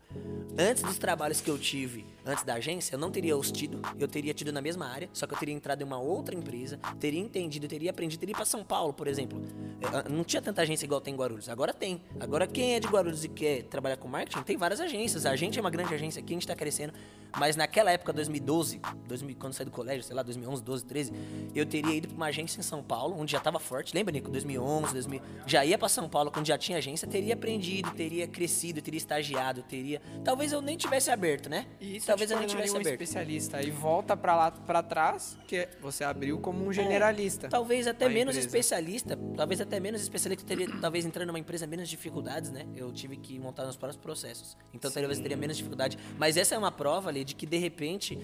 antes 0.57 0.81
dos 0.83 0.97
trabalhos 0.97 1.41
que 1.41 1.49
eu 1.49 1.57
tive, 1.57 2.05
antes 2.25 2.43
da 2.45 2.53
agência, 2.53 2.95
eu 2.95 2.99
não 2.99 3.11
teria 3.11 3.35
os 3.35 3.51
tido. 3.51 3.81
Eu 3.99 4.07
teria 4.07 4.33
tido 4.33 4.53
na 4.53 4.61
mesma 4.61 4.87
área, 4.87 5.09
só 5.11 5.27
que 5.27 5.33
eu 5.33 5.37
teria 5.37 5.53
entrado 5.53 5.81
em 5.81 5.83
uma 5.85 5.99
outra 5.99 6.33
empresa, 6.33 6.79
teria 6.99 7.19
entendido, 7.19 7.67
teria 7.67 7.91
aprendido, 7.91 8.19
teria 8.19 8.31
ido 8.31 8.37
para 8.37 8.45
São 8.45 8.63
Paulo, 8.63 8.93
por 8.93 9.07
exemplo. 9.07 9.41
É, 9.81 10.09
Não 10.09 10.23
tinha 10.23 10.41
tanta 10.41 10.61
agência 10.61 10.85
igual 10.85 11.01
tem 11.01 11.13
em 11.13 11.17
Guarulhos. 11.17 11.49
Agora 11.49 11.73
tem. 11.73 12.01
Agora 12.19 12.47
quem 12.47 12.75
é 12.75 12.79
de 12.79 12.87
Guarulhos 12.87 13.25
e 13.25 13.27
quer 13.29 13.63
trabalhar 13.63 13.97
com 13.97 14.07
marketing, 14.07 14.43
tem 14.43 14.55
várias 14.55 14.79
agências. 14.79 15.25
A 15.25 15.35
gente 15.35 15.57
é 15.57 15.61
uma 15.61 15.70
grande 15.71 15.93
agência 15.93 16.19
aqui, 16.21 16.33
a 16.33 16.35
gente 16.35 16.47
tá 16.47 16.55
crescendo. 16.55 16.93
Mas 17.37 17.55
naquela 17.55 17.89
época, 17.91 18.11
2012, 18.11 18.81
2000, 19.07 19.35
quando 19.39 19.53
saí 19.53 19.65
do 19.65 19.71
colégio, 19.71 20.03
sei 20.03 20.13
lá, 20.15 20.21
2011, 20.21 20.61
12, 20.61 20.85
13, 20.85 21.13
eu 21.55 21.65
teria 21.65 21.95
ido 21.95 22.09
pra 22.09 22.17
uma 22.17 22.25
agência 22.25 22.59
em 22.59 22.63
São 22.63 22.83
Paulo, 22.83 23.15
onde 23.17 23.31
já 23.31 23.39
tava 23.39 23.57
forte. 23.57 23.95
Lembra, 23.95 24.11
Nico? 24.11 24.29
2011, 24.29 24.93
2000. 24.93 25.21
Já 25.47 25.63
ia 25.63 25.77
pra 25.77 25.87
São 25.87 26.09
Paulo, 26.09 26.29
quando 26.29 26.45
já 26.45 26.57
tinha 26.57 26.77
agência, 26.77 27.07
teria 27.07 27.33
aprendido, 27.33 27.89
teria 27.91 28.27
crescido, 28.27 28.81
teria 28.81 28.97
estagiado, 28.97 29.63
teria. 29.63 30.01
Talvez 30.25 30.51
eu 30.51 30.61
nem 30.61 30.75
tivesse 30.75 31.09
aberto, 31.09 31.49
né? 31.49 31.67
Isso 31.79 32.05
Talvez 32.05 32.29
eu 32.29 32.37
nem 32.37 32.47
tivesse 32.47 32.73
um 32.73 32.77
aberto. 32.77 33.01
especialista. 33.01 33.61
E 33.61 33.71
volta 33.71 34.17
pra 34.17 34.35
lá 34.35 34.51
pra 34.51 34.83
trás, 34.83 35.37
que 35.47 35.69
você 35.81 36.03
abriu 36.03 36.37
como 36.39 36.65
um 36.67 36.73
generalista. 36.73 37.47
Talvez 37.47 37.87
até 37.87 38.09
menos 38.09 38.35
empresa. 38.35 38.47
especialista, 38.47 39.17
talvez 39.37 39.61
até 39.61 39.79
menos 39.79 40.01
especialista, 40.01 40.43
eu 40.43 40.47
teria 40.47 40.77
talvez 40.81 41.05
entrando 41.05 41.27
numa 41.27 41.39
empresa 41.39 41.65
menos 41.65 41.87
dificuldades, 41.87 42.51
né? 42.51 42.65
Eu 42.75 42.91
tive 42.91 43.15
que 43.15 43.39
montar 43.39 43.63
meus 43.63 43.77
próprios 43.77 44.01
processos. 44.01 44.57
Então 44.73 44.91
talvez 44.91 45.17
eu 45.17 45.23
teria 45.23 45.37
menos 45.37 45.57
dificuldade. 45.61 45.97
Mas 46.17 46.37
essa 46.37 46.55
é 46.55 46.57
uma 46.57 46.71
prova 46.71 47.09
ali 47.09 47.23
de 47.23 47.35
que, 47.35 47.45
de 47.45 47.57
repente, 47.57 48.17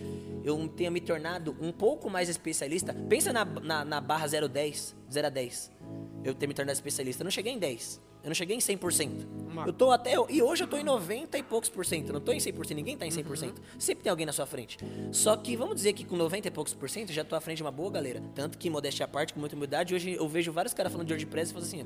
eu 0.44 0.68
tenha 0.68 0.92
me 0.92 1.00
tornado 1.02 1.56
um 1.62 1.72
pouco 1.72 2.10
mais 2.10 2.30
especialista. 2.30 2.94
Pensa 3.08 3.32
na, 3.32 3.46
na, 3.46 3.86
na 3.86 4.02
barra 4.02 4.28
010, 4.28 4.96
0 5.12 5.28
a 5.28 5.30
10. 5.30 5.72
Eu 6.24 6.34
ter 6.34 6.48
me 6.48 6.54
tornado 6.54 6.76
especialista. 6.76 7.22
Eu 7.22 7.26
não 7.26 7.32
cheguei 7.32 7.54
em 7.54 7.60
10. 7.60 8.02
Eu 8.24 8.30
não 8.30 8.36
cheguei 8.36 8.58
em 8.58 8.60
100%. 8.60 9.26
Eu 9.66 9.72
tô 9.72 9.90
até. 9.92 10.16
E 10.30 10.42
hoje 10.42 10.64
eu 10.64 10.68
tô 10.68 10.76
em 10.76 10.84
90 10.84 11.38
e 11.38 11.44
poucos 11.44 11.70
por 11.70 11.86
cento. 11.86 12.10
Eu 12.10 12.14
não 12.14 12.20
tô 12.20 12.34
em 12.34 12.40
100%. 12.40 12.76
Ninguém 12.76 12.98
tá 12.98 13.06
em 13.06 13.10
100%. 13.10 13.54
Sempre 13.80 14.04
tem 14.04 14.10
alguém 14.10 14.26
na 14.26 14.34
sua 14.34 14.46
frente. 14.46 14.78
Só 15.12 15.38
que 15.38 15.56
vamos 15.56 15.76
dizer 15.76 15.94
que 15.94 16.04
com 16.04 16.18
90 16.18 16.48
e 16.48 16.52
poucos 16.52 16.74
por 16.74 16.90
cento 16.90 17.14
já 17.14 17.24
tô 17.24 17.36
à 17.36 17.42
frente 17.42 17.58
de 17.58 17.64
uma 17.64 17.72
boa 17.72 17.90
galera. 17.90 18.22
Tanto 18.36 18.58
que, 18.58 18.70
modéstia 18.70 19.06
à 19.06 19.08
parte, 19.08 19.34
com 19.34 19.40
muita 19.40 19.56
humildade, 19.56 19.96
hoje 19.96 20.12
eu 20.14 20.28
vejo 20.28 20.52
vários 20.52 20.74
caras 20.74 20.92
falando 20.92 21.08
de 21.08 21.14
WordPress 21.14 21.52
e 21.52 21.54
falam 21.54 21.68
assim: 21.68 21.86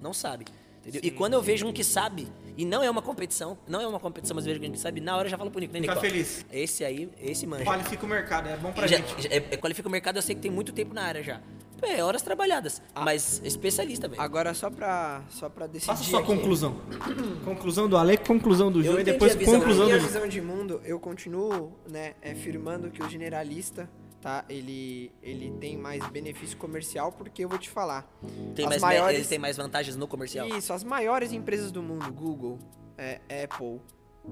não 0.00 0.14
sabe. 0.14 0.46
Entendeu? 0.88 1.00
e 1.04 1.10
quando 1.10 1.34
eu 1.34 1.42
vejo 1.42 1.66
um 1.66 1.72
que 1.72 1.84
sabe, 1.84 2.26
e 2.56 2.64
não 2.64 2.82
é 2.82 2.90
uma 2.90 3.02
competição, 3.02 3.56
não 3.68 3.80
é 3.80 3.86
uma 3.86 4.00
competição, 4.00 4.34
mas 4.34 4.44
eu 4.44 4.50
vejo 4.50 4.58
alguém 4.58 4.72
que 4.72 4.78
sabe, 4.78 5.00
na 5.00 5.16
hora 5.16 5.26
eu 5.26 5.30
já 5.30 5.38
falo 5.38 5.50
pro 5.50 5.60
Nico, 5.60 5.72
né, 5.74 5.80
Nico? 5.80 5.92
ó, 5.92 5.96
feliz. 6.00 6.44
Esse 6.52 6.84
aí, 6.84 7.08
esse 7.20 7.46
manja. 7.46 7.64
Qualifica 7.64 8.04
o 8.04 8.08
mercado, 8.08 8.48
é 8.48 8.56
bom 8.56 8.72
pra 8.72 8.86
Já- 8.86 8.96
gente. 8.96 9.22
já- 9.22 9.28
é, 9.28 9.36
é, 9.36 9.56
qualifica 9.56 9.88
o 9.88 9.92
mercado, 9.92 10.16
eu 10.16 10.22
sei 10.22 10.34
que 10.34 10.40
tem 10.40 10.50
muito 10.50 10.72
tempo 10.72 10.94
na 10.94 11.02
área 11.02 11.22
já. 11.22 11.40
É, 11.80 12.02
horas 12.02 12.22
trabalhadas. 12.22 12.82
Mas 12.92 13.40
especialista, 13.44 14.08
velho. 14.08 14.20
Agora 14.20 14.52
só 14.52 14.68
pra, 14.68 15.22
só 15.30 15.48
pra 15.48 15.68
decidir. 15.68 15.86
Faça 15.86 16.02
sua 16.02 16.18
aqui. 16.18 16.26
conclusão. 16.26 16.76
conclusão 17.44 17.88
do 17.88 17.96
Ale, 17.96 18.16
conclusão 18.16 18.72
do 18.72 18.80
Eu 18.80 18.84
João 18.84 19.00
e 19.00 19.04
depois 19.04 19.34
a 19.34 19.38
visão. 19.38 19.54
conclusão 19.60 19.84
do 19.84 19.92
minha 19.92 20.00
visão 20.04 20.26
de 20.26 20.40
mundo, 20.40 20.80
eu 20.84 20.98
continuo, 20.98 21.72
né, 21.88 22.14
afirmando 22.24 22.90
que 22.90 23.00
o 23.00 23.08
generalista, 23.08 23.88
tá, 24.28 24.44
ele, 24.46 25.10
ele 25.22 25.50
tem 25.58 25.74
mais 25.78 26.06
benefício 26.08 26.54
comercial, 26.58 27.10
porque 27.10 27.44
eu 27.44 27.48
vou 27.48 27.58
te 27.58 27.70
falar. 27.70 28.06
Tem 28.54 28.66
as 28.66 28.72
mais, 28.72 28.82
maiores, 28.82 29.18
Ele 29.20 29.26
tem 29.26 29.38
mais 29.38 29.56
vantagens 29.56 29.96
no 29.96 30.06
comercial. 30.06 30.46
Isso, 30.48 30.70
as 30.70 30.84
maiores 30.84 31.32
empresas 31.32 31.72
do 31.72 31.82
mundo, 31.82 32.12
Google, 32.12 32.58
é, 32.98 33.20
Apple, 33.42 33.80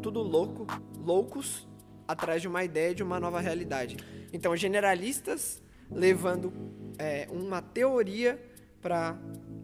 tudo 0.03 0.21
louco, 0.21 0.67
loucos, 1.03 1.67
atrás 2.07 2.43
de 2.43 2.49
uma 2.49 2.63
ideia 2.63 2.95
de 2.95 3.03
uma 3.03 3.19
nova 3.19 3.41
realidade. 3.41 3.97
Então, 4.35 4.55
generalistas 4.55 5.63
levando 5.91 6.53
é, 6.99 7.27
uma 7.31 7.63
teoria 7.63 8.39
para 8.83 9.19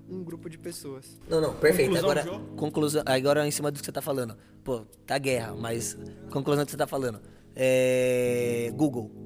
um 0.09 0.25
grupo 0.25 0.49
de 0.49 0.57
pessoas. 0.57 1.21
Não, 1.29 1.42
não, 1.42 1.55
perfeito. 1.55 1.90
Conclusão, 1.90 2.11
agora, 2.11 2.40
conclusão, 2.57 3.03
agora 3.05 3.47
em 3.47 3.51
cima 3.51 3.71
do 3.71 3.79
que 3.79 3.85
você 3.85 3.92
tá 3.92 4.01
falando. 4.01 4.35
Pô, 4.64 4.87
tá 5.07 5.18
guerra, 5.18 5.55
mas 5.55 5.99
conclusão 6.31 6.64
do 6.64 6.66
que 6.66 6.73
você 6.73 6.79
tá 6.79 6.87
falando. 6.87 7.21
É, 7.55 8.73
Google. 8.75 9.22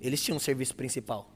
Eles 0.00 0.22
tinham 0.22 0.36
um 0.36 0.40
serviço 0.40 0.74
principal. 0.74 1.30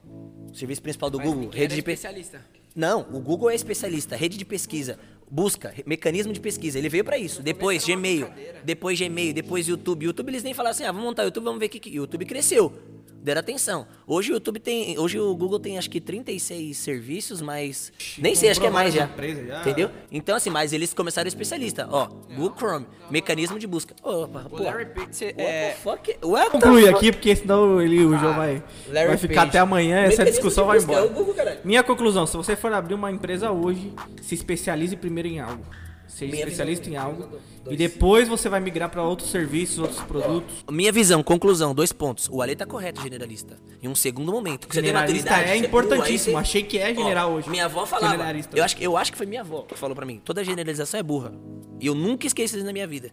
O 0.50 0.54
serviço 0.54 0.82
principal 0.82 1.10
do 1.10 1.18
Google, 1.18 1.48
rede 1.48 1.74
de 1.74 1.80
especialista. 1.80 2.44
Não, 2.74 3.00
o 3.12 3.20
Google 3.20 3.50
é 3.50 3.54
especialista, 3.54 4.14
rede 4.14 4.36
de 4.36 4.44
pesquisa, 4.44 4.98
busca, 5.30 5.74
mecanismo 5.86 6.32
de 6.32 6.40
pesquisa. 6.40 6.78
Ele 6.78 6.88
veio 6.88 7.04
pra 7.04 7.18
isso. 7.18 7.42
Depois 7.42 7.84
Gmail, 7.84 8.28
depois 8.64 8.98
Gmail, 8.98 9.32
depois 9.32 9.66
YouTube. 9.66 10.04
YouTube 10.04 10.28
eles 10.28 10.42
nem 10.42 10.54
falaram 10.54 10.72
assim: 10.72 10.84
"Ah, 10.84 10.92
vamos 10.92 11.04
montar 11.04 11.22
o 11.22 11.26
YouTube, 11.26 11.44
vamos 11.44 11.58
ver 11.60 11.66
o 11.66 11.68
que 11.68 11.80
que 11.80 11.90
YouTube 11.90 12.24
cresceu". 12.26 12.72
Deram 13.22 13.40
atenção. 13.40 13.86
Hoje 14.06 14.32
o 14.32 14.34
YouTube 14.34 14.58
tem, 14.58 14.98
hoje 14.98 15.20
o 15.20 15.34
Google 15.36 15.60
tem 15.60 15.76
acho 15.76 15.90
que 15.90 16.00
36 16.00 16.76
serviços, 16.76 17.42
mas 17.42 17.92
nem 18.16 18.34
sei, 18.34 18.48
acho 18.48 18.60
que 18.60 18.66
é 18.66 18.70
mais 18.70 18.94
já. 18.94 19.08
já. 19.46 19.60
Entendeu? 19.60 19.90
Então 20.10 20.34
assim, 20.34 20.48
mas 20.48 20.72
eles 20.72 20.94
começaram 20.94 21.28
especialista, 21.28 21.86
ó, 21.90 22.06
Google 22.06 22.56
Chrome, 22.56 22.86
mecanismo 23.10 23.58
de 23.58 23.66
busca. 23.66 23.94
Opa, 24.02 24.46
pô. 24.48 24.62
Larry 24.62 24.86
Page, 24.86 25.24
What 25.24 25.34
é, 25.36 25.70
the 25.70 25.76
fuck? 25.76 26.16
What 26.24 26.50
fuck? 26.52 26.88
aqui, 26.88 27.12
porque 27.12 27.36
senão 27.36 27.80
ele, 27.80 28.04
o 28.06 28.18
João 28.18 28.34
vai, 28.34 28.62
Larry 28.88 29.08
vai 29.08 29.16
ficar 29.18 29.34
Page. 29.34 29.48
até 29.48 29.58
amanhã, 29.58 29.98
essa 29.98 30.24
discussão 30.24 30.64
vai 30.64 30.78
busca, 30.78 30.92
embora. 30.92 31.06
É 31.06 31.10
o 31.10 31.14
Google. 31.14 31.34
Minha 31.62 31.82
conclusão, 31.82 32.26
se 32.26 32.36
você 32.36 32.56
for 32.56 32.72
abrir 32.72 32.94
uma 32.94 33.10
empresa 33.10 33.50
hoje, 33.50 33.92
se 34.22 34.34
especialize 34.34 34.96
primeiro 34.96 35.28
em 35.28 35.40
algo. 35.40 35.62
Seja 36.10 36.32
Minha 36.32 36.44
especialista 36.44 36.84
visão- 36.84 36.94
em 36.94 37.04
algo. 37.04 37.26
dois. 37.26 37.74
E 37.74 37.76
depois 37.76 38.28
você 38.28 38.48
vai 38.48 38.58
migrar 38.60 38.90
para 38.90 39.02
outros 39.02 39.30
serviços, 39.30 39.78
outros 39.78 40.00
produtos. 40.02 40.64
Minha 40.70 40.90
visão, 40.92 41.22
conclusão, 41.22 41.74
dois 41.74 41.92
pontos. 41.92 42.28
O 42.30 42.42
Ale 42.42 42.56
tá 42.56 42.66
correto, 42.66 43.00
generalista. 43.00 43.56
Em 43.82 43.88
um 43.88 43.94
segundo 43.94 44.32
momento. 44.32 44.66
Tem 44.66 44.82
Generalista 44.82 45.30
maturidade. 45.30 45.50
é 45.50 45.56
importantíssimo. 45.66 46.36
Achei 46.38 46.62
que 46.62 46.78
é 46.78 46.94
general 46.94 47.30
Ó, 47.32 47.34
hoje. 47.36 47.48
Minha 47.48 47.66
avó 47.66 47.86
falava. 47.86 48.12
Generalista. 48.12 48.56
Eu 48.58 48.64
acho, 48.64 48.76
que- 48.76 48.84
eu 48.84 48.96
acho 48.96 49.12
que 49.12 49.16
foi 49.18 49.26
minha 49.26 49.40
avó 49.42 49.62
que 49.62 49.74
falou 49.78 49.94
pra 49.94 50.04
mim. 50.04 50.20
Toda 50.24 50.42
generalização 50.44 50.98
é 50.98 51.02
burra. 51.02 51.32
E 51.80 51.86
eu 51.86 51.94
nunca 51.94 52.26
esqueci 52.26 52.56
isso 52.56 52.64
na 52.66 52.72
minha 52.72 52.86
vida. 52.86 53.10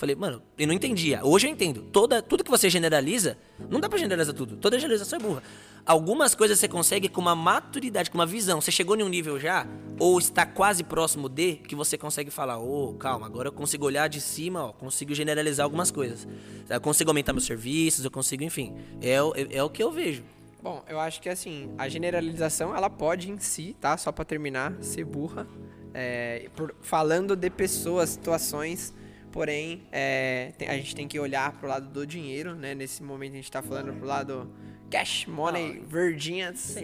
Falei, 0.00 0.16
mano, 0.16 0.40
eu 0.58 0.66
não 0.66 0.72
entendia. 0.72 1.20
Hoje 1.22 1.46
eu 1.46 1.52
entendo. 1.52 1.82
Toda, 1.92 2.22
tudo 2.22 2.42
que 2.42 2.50
você 2.50 2.70
generaliza, 2.70 3.36
não 3.68 3.78
dá 3.78 3.86
pra 3.86 3.98
generalizar 3.98 4.34
tudo. 4.34 4.56
Toda 4.56 4.78
generalização 4.78 5.18
é 5.18 5.22
burra. 5.22 5.42
Algumas 5.84 6.34
coisas 6.34 6.58
você 6.58 6.66
consegue 6.66 7.06
com 7.06 7.20
uma 7.20 7.34
maturidade, 7.36 8.10
com 8.10 8.16
uma 8.16 8.24
visão. 8.24 8.62
Você 8.62 8.70
chegou 8.70 8.96
em 8.96 9.02
um 9.02 9.10
nível 9.10 9.38
já, 9.38 9.66
ou 9.98 10.18
está 10.18 10.46
quase 10.46 10.82
próximo 10.82 11.28
de, 11.28 11.56
que 11.56 11.74
você 11.74 11.98
consegue 11.98 12.30
falar, 12.30 12.58
ô, 12.58 12.94
calma, 12.94 13.26
agora 13.26 13.48
eu 13.48 13.52
consigo 13.52 13.84
olhar 13.84 14.08
de 14.08 14.22
cima, 14.22 14.64
ó, 14.64 14.72
consigo 14.72 15.14
generalizar 15.14 15.64
algumas 15.64 15.90
coisas. 15.90 16.26
Eu 16.66 16.80
consigo 16.80 17.10
aumentar 17.10 17.34
meus 17.34 17.44
serviços, 17.44 18.02
eu 18.02 18.10
consigo, 18.10 18.42
enfim. 18.42 18.74
É, 19.02 19.22
o- 19.22 19.34
é, 19.36 19.56
é 19.56 19.62
o 19.62 19.68
que 19.68 19.82
eu 19.82 19.92
vejo. 19.92 20.22
Bom, 20.62 20.82
eu 20.88 20.98
acho 20.98 21.20
que 21.20 21.28
assim, 21.28 21.68
a 21.76 21.90
generalização 21.90 22.74
ela 22.74 22.88
pode 22.88 23.30
em 23.30 23.38
si, 23.38 23.76
tá? 23.78 23.98
Só 23.98 24.10
pra 24.10 24.24
terminar, 24.24 24.72
ser 24.80 25.04
burra. 25.04 25.46
É, 25.92 26.48
por- 26.56 26.74
falando 26.80 27.36
de 27.36 27.50
pessoas, 27.50 28.08
situações, 28.10 28.94
porém, 29.32 29.82
é, 29.92 30.52
tem- 30.58 30.68
a 30.68 30.74
gente 30.76 30.94
tem 30.94 31.06
que 31.08 31.18
olhar 31.18 31.52
pro 31.58 31.68
lado 31.68 31.88
do 31.88 32.06
dinheiro, 32.06 32.54
né? 32.54 32.74
Nesse 32.74 33.02
momento 33.02 33.32
a 33.32 33.36
gente 33.36 33.50
tá 33.50 33.62
falando 33.62 33.92
pro 33.94 34.06
lado 34.06 34.50
cash 34.90 35.26
money, 35.26 35.82
verdinhas, 35.86 36.76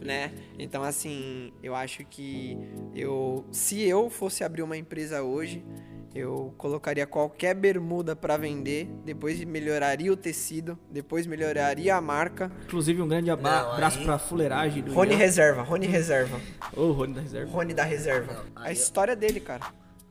né? 0.00 0.32
Então 0.58 0.82
assim, 0.82 1.52
eu 1.62 1.74
acho 1.74 2.04
que 2.04 2.58
eu, 2.94 3.44
se 3.50 3.82
eu 3.82 4.10
fosse 4.10 4.44
abrir 4.44 4.62
uma 4.62 4.76
empresa 4.76 5.22
hoje, 5.22 5.64
eu 6.14 6.54
colocaria 6.58 7.06
qualquer 7.08 7.54
bermuda 7.54 8.14
pra 8.14 8.36
vender, 8.36 8.86
depois 9.04 9.42
melhoraria 9.44 10.12
o 10.12 10.16
tecido, 10.16 10.78
depois 10.88 11.26
melhoraria 11.26 11.96
a 11.96 12.00
marca. 12.00 12.52
Inclusive, 12.66 13.02
um 13.02 13.08
grande 13.08 13.30
abraço 13.30 14.00
pra 14.04 14.16
fuleiragem 14.18 14.82
do 14.84 14.92
Rony. 14.92 15.14
Reserva, 15.16 15.62
Rony 15.62 15.86
Reserva. 15.88 16.40
Ô, 16.76 16.92
Rony 16.92 17.14
da 17.14 17.20
Reserva. 17.22 17.50
Rony 17.50 17.74
da 17.74 17.82
Reserva. 17.82 18.44
Não, 18.54 18.62
A 18.62 18.70
história 18.70 19.16
dele, 19.16 19.40
cara. 19.40 19.64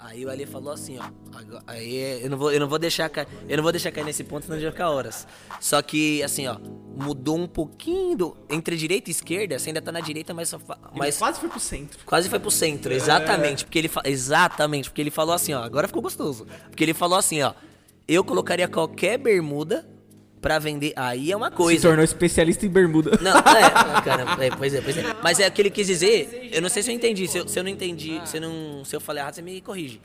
Aí 0.06 0.26
o 0.26 0.30
Ali 0.30 0.46
falou 0.46 0.74
assim, 0.74 0.98
ó. 1.00 1.04
agora- 1.38 1.64
Aí 1.66 1.96
é- 1.98 2.26
eu 2.26 2.30
não 2.30 2.38
vou, 2.38 2.52
eu 2.52 2.60
não 2.60 2.68
vou 2.68 2.78
deixar 2.78 3.08
cair, 3.10 3.28
eu 3.48 3.56
não 3.56 3.64
vou 3.64 3.72
deixar 3.72 3.90
cair 3.92 4.04
nesse 4.04 4.24
ponto, 4.24 4.46
senão 4.46 4.60
vai 4.60 4.70
ficar 4.72 4.90
horas. 4.90 5.26
Só 5.62 5.82
que 5.82 6.22
assim, 6.22 6.46
ó, 6.46 6.58
mudou 6.96 7.38
um 7.38 7.48
pouquinho 7.48 8.16
do, 8.18 8.38
entre 8.50 8.76
direita 8.76 9.10
e 9.10 9.12
esquerda. 9.12 9.58
Você 9.58 9.70
ainda 9.70 9.82
tá 9.82 9.92
na 9.92 10.02
direita, 10.02 10.34
mas 10.34 10.50
só 10.50 10.60
Mas 10.94 11.18
quase 11.18 11.40
foi 11.40 11.48
pro 11.50 11.60
centro. 11.60 12.00
quase 12.06 12.28
foi 12.30 12.38
pro 12.40 12.52
centro, 12.52 12.92
exatamente, 12.94 13.64
porque 13.66 13.80
ele 13.80 13.90
exatamente, 14.04 14.90
porque 14.90 15.02
ele 15.02 15.12
falou 15.12 15.34
assim, 15.34 15.54
ó, 15.54 15.64
agora 15.64 15.88
ficou 15.88 16.02
gostoso. 16.02 16.46
Porque 16.70 16.84
ele 16.84 16.94
falou 16.94 17.18
assim, 17.18 17.42
ó, 17.42 17.54
eu 18.08 18.24
colocaria 18.26 18.68
qualquer 18.68 19.18
bermuda 19.18 19.88
pra 20.44 20.60
vender. 20.60 20.92
Aí 20.98 21.32
é 21.32 21.36
uma 21.38 21.50
Se 21.50 21.56
coisa. 21.56 21.88
tornou 21.88 22.04
especialista 22.04 22.66
em 22.66 22.70
bermuda. 22.70 23.18
Não, 23.22 23.38
é, 23.38 23.70
cara, 24.04 24.44
é, 24.44 24.52
pois 24.52 24.74
é, 24.74 24.82
pois 24.82 24.98
é. 24.98 25.16
Mas 25.24 25.40
é 25.40 25.48
o 25.48 25.52
que 25.52 25.62
ele 25.62 25.72
quis 25.72 25.88
dizer, 25.88 26.50
eu 26.52 26.62
não 26.62 26.68
sei 26.70 26.84
se 26.84 26.92
eu 26.92 26.96
entendi. 26.96 27.28
Se 27.28 27.38
eu, 27.38 27.48
se 27.48 27.58
eu 27.58 27.64
não 27.64 27.72
entendi, 27.72 28.22
se 28.26 28.38
eu, 28.38 28.42
não, 28.42 28.84
se 28.84 28.94
eu 28.94 29.00
falei 29.00 29.24
errado, 29.24 29.36
você 29.36 29.42
me 29.42 29.62
corrige. 29.62 30.02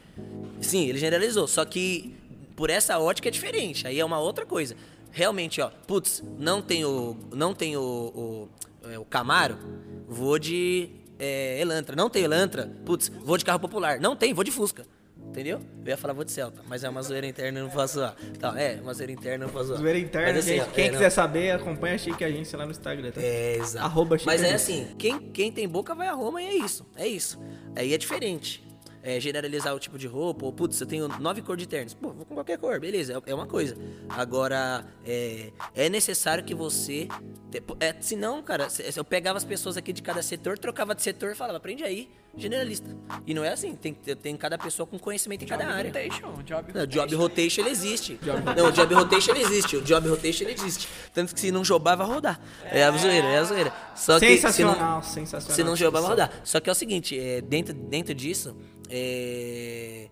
Sim, 0.61 0.89
ele 0.89 0.99
generalizou, 0.99 1.49
só 1.49 1.65
que 1.65 2.15
por 2.55 2.71
essa 2.71 2.99
ótica 2.99 3.29
é 3.29 3.31
diferente, 3.31 3.87
aí 3.87 3.99
é 3.99 4.05
uma 4.05 4.21
outra 4.21 4.47
coisa. 4.47 4.77
Realmente, 5.11 5.61
ó, 5.61 5.71
putz, 5.87 6.23
não 6.39 6.63
tem 6.63 6.85
o, 6.85 7.17
não 7.35 7.53
tem 7.53 7.77
o, 7.77 7.81
o, 7.83 8.49
é, 8.89 8.99
o 8.99 9.05
Camaro, 9.05 9.59
vou 10.07 10.39
de 10.39 10.89
é, 11.19 11.61
Elantra. 11.61 11.97
Não 11.97 12.09
tem 12.09 12.23
Elantra, 12.23 12.71
putz, 12.85 13.11
vou 13.25 13.37
de 13.37 13.45
carro 13.45 13.59
popular. 13.59 13.99
Não 14.01 14.15
tem, 14.15 14.33
vou 14.33 14.45
de 14.45 14.53
Fusca. 14.53 14.87
Entendeu? 15.29 15.61
Eu 15.85 15.91
ia 15.91 15.97
falar 15.97 16.15
vou 16.15 16.25
de 16.25 16.33
Celta, 16.33 16.63
mas 16.67 16.83
é 16.83 16.89
uma 16.89 17.01
zoeira 17.03 17.27
interna, 17.27 17.63
não 17.63 17.71
posso 17.71 17.95
zoar. 17.95 18.17
Tá, 18.41 18.61
é, 18.61 18.81
uma 18.83 18.93
zoeira 18.93 19.13
interna, 19.13 19.45
não 19.47 19.53
posso 19.53 19.67
zoar. 19.69 19.81
Zoeira 19.81 19.99
interna, 19.99 20.29
Mas, 20.33 20.39
assim, 20.39 20.57
gente. 20.59 20.63
ó, 20.69 20.73
Quem 20.73 20.85
é, 20.85 20.87
não. 20.89 20.95
quiser 20.95 21.11
saber, 21.11 21.51
acompanha 21.53 21.95
a 21.95 21.99
Chique 21.99 22.25
Agência 22.25 22.59
lá 22.59 22.65
no 22.65 22.73
Instagram, 22.73 23.11
tá? 23.13 23.21
É, 23.23 23.57
exato. 23.57 23.85
Arroba 23.87 24.19
Chico 24.19 24.31
Mas 24.31 24.43
é 24.43 24.55
assim, 24.55 24.89
quem, 24.99 25.19
quem 25.31 25.53
tem 25.53 25.69
boca 25.69 25.95
vai 25.95 26.09
a 26.09 26.13
Roma 26.15 26.43
e 26.43 26.47
é 26.47 26.55
isso. 26.57 26.85
É 26.97 27.07
isso. 27.07 27.39
Aí 27.77 27.93
é 27.95 27.99
diferente. 27.99 28.67
É, 29.01 29.21
generalizar 29.21 29.75
o 29.75 29.79
tipo 29.79 29.97
de 29.97 30.09
roupa, 30.09 30.45
ou 30.45 30.53
putz, 30.53 30.79
eu 30.81 30.87
tenho 30.87 31.07
nove 31.21 31.41
cores 31.41 31.63
de 31.63 31.69
ternos. 31.69 31.95
Pô, 31.95 32.11
vou 32.13 32.27
com 32.27 32.35
qualquer 32.35 32.59
cor, 32.59 32.81
beleza, 32.81 33.13
é, 33.27 33.31
é 33.31 33.35
uma 33.35 33.47
coisa. 33.47 33.77
Agora, 34.09 34.85
é, 35.07 35.53
é 35.75 35.89
necessário 35.89 36.43
que 36.43 36.55
você. 36.55 37.07
te- 37.51 37.63
É, 37.79 37.95
senão, 38.01 38.43
cara, 38.43 38.67
eu 38.97 39.05
pegava 39.05 39.37
as 39.39 39.45
pessoas 39.45 39.77
aqui 39.77 39.93
de 39.93 40.03
cada 40.03 40.21
setor, 40.21 40.59
trocava 40.59 40.95
de 40.97 41.03
setor 41.03 41.31
e 41.33 41.35
falava, 41.37 41.59
aprende 41.59 41.85
aí, 41.85 42.11
generalista. 42.39 42.97
E 43.27 43.35
não 43.35 43.45
é 43.45 43.53
assim, 43.53 43.75
tem, 43.75 43.93
tem 43.93 44.37
cada 44.37 44.57
pessoa 44.57 44.87
com 44.87 44.99
conhecimento 44.99 45.45
em 45.45 45.47
cada 45.47 45.67
área. 45.67 45.91
Rotation, 45.91 46.43
job 46.45 46.73
Não, 46.73 46.87
job 46.87 47.15
rotation 47.15 47.61
ele 47.63 47.71
existe. 47.71 48.19
Não, 48.57 48.69
o 48.69 48.73
job 48.73 48.95
rotation 48.95 49.33
ele 49.33 49.43
existe. 49.43 49.77
O 49.77 49.83
job 49.83 50.09
rotation 50.09 50.45
ele 50.45 50.53
existe. 50.53 50.89
Tanto 51.13 51.35
que 51.35 51.41
se 51.41 51.51
não 51.51 51.65
jobar, 51.65 51.97
vai 51.97 52.07
rodar. 52.07 52.41
É 52.65 52.85
a 52.85 52.91
zoeira, 52.93 53.27
é 53.27 53.39
a 53.39 53.45
zoeira. 53.45 53.73
Só 53.95 54.21
que 54.21 54.27
se 54.27 54.33
sensacional, 54.35 54.79
não, 54.79 55.03
sensacional. 55.03 55.57
se 55.57 55.65
não 55.65 55.77
jobar, 55.77 56.01
vai 56.01 56.11
rodar. 56.11 56.41
Só 56.45 56.61
que 56.61 56.69
é 56.69 56.73
o 56.73 56.77
seguinte, 56.77 57.19
é, 57.19 57.41
dentro, 57.41 57.75
dentro 57.75 58.15
disso, 58.15 58.57
é, 58.89 60.09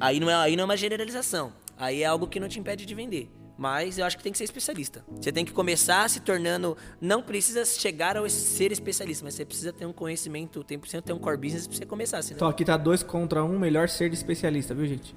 aí, 0.00 0.18
não 0.18 0.30
é, 0.30 0.34
aí 0.34 0.56
não 0.56 0.62
é 0.62 0.64
uma 0.64 0.76
generalização. 0.76 1.52
Aí 1.76 2.02
é 2.02 2.06
algo 2.06 2.26
que 2.26 2.40
não 2.40 2.48
te 2.48 2.58
impede 2.58 2.86
de 2.86 2.94
vender. 2.94 3.30
Mas 3.56 3.98
eu 3.98 4.04
acho 4.04 4.16
que 4.16 4.22
tem 4.22 4.32
que 4.32 4.38
ser 4.38 4.44
especialista. 4.44 5.04
Você 5.20 5.30
tem 5.30 5.44
que 5.44 5.52
começar 5.52 6.08
se 6.10 6.20
tornando. 6.20 6.76
Não 7.00 7.22
precisa 7.22 7.64
chegar 7.64 8.16
ao 8.16 8.28
ser 8.28 8.72
especialista, 8.72 9.24
mas 9.24 9.34
você 9.34 9.44
precisa 9.44 9.72
ter 9.72 9.86
um 9.86 9.92
conhecimento, 9.92 10.64
tem 10.64 10.78
precisa 10.78 11.02
ter 11.02 11.12
um 11.12 11.18
core 11.18 11.36
business 11.36 11.66
pra 11.66 11.76
você 11.76 11.86
começar. 11.86 12.22
Senão... 12.22 12.36
Então 12.36 12.48
aqui 12.48 12.64
tá 12.64 12.76
dois 12.76 13.02
contra 13.02 13.44
um, 13.44 13.58
melhor 13.58 13.88
ser 13.88 14.08
de 14.08 14.16
especialista, 14.16 14.74
viu, 14.74 14.86
gente? 14.86 15.14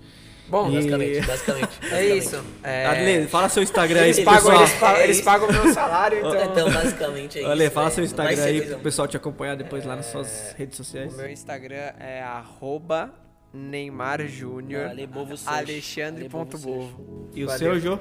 Bom, 0.48 0.70
E- 0.70 0.76
Basicamente, 0.76 1.26
basicamente. 1.26 1.80
é 1.82 1.90
basicamente. 1.90 2.18
isso. 2.20 2.46
É, 2.64 2.86
Adley, 2.86 3.28
fala 3.28 3.50
seu 3.50 3.64
Instagram 3.64 4.02
aí 4.02 4.10
eles, 4.10 4.20
pagam, 4.20 4.42
pessoal. 4.52 4.62
eles, 4.62 4.74
pagam, 4.76 4.98
É 5.00 5.04
eles 5.04 5.16
isso. 5.18 5.26
pagam 5.26 5.52
meu 5.52 5.74
salário, 5.74 6.18
então... 6.28 6.44
Então, 6.52 6.72
basicamente 6.72 7.38
é 7.40 7.42
isso. 7.42 7.50
Olha, 7.50 7.72
fala 7.72 7.86
velho. 7.90 7.96
seu 7.96 8.04
Instagram 8.04 8.44
aí 8.44 8.60
a 8.62 8.66
pro 8.68 8.80
pessoal 8.80 9.08
te 9.08 9.18
acompanhar 9.18 9.56
depois 9.56 9.84
lá 9.86 9.96
nas 9.96 10.06
suas 10.08 10.52
redes 10.56 10.78
O 10.80 10.84
sociais. 10.84 11.16
meu 11.16 11.28
Instagram 11.30 11.94
é 12.00 12.22
arroba 12.22 13.12
Neymar 13.52 14.28
Júnior 14.28 14.88
Ale 14.90 15.08
Bovo 15.08 15.36
Search. 15.36 15.58
Alexandre 15.72 16.22
Ale 16.22 16.30
ponto 16.30 16.58
Bovo 16.60 16.88
Bovo. 16.90 17.30
E 17.34 17.44
o 17.44 17.48
Valeu. 17.48 17.60
seu, 17.60 17.80
Jô? 17.80 18.00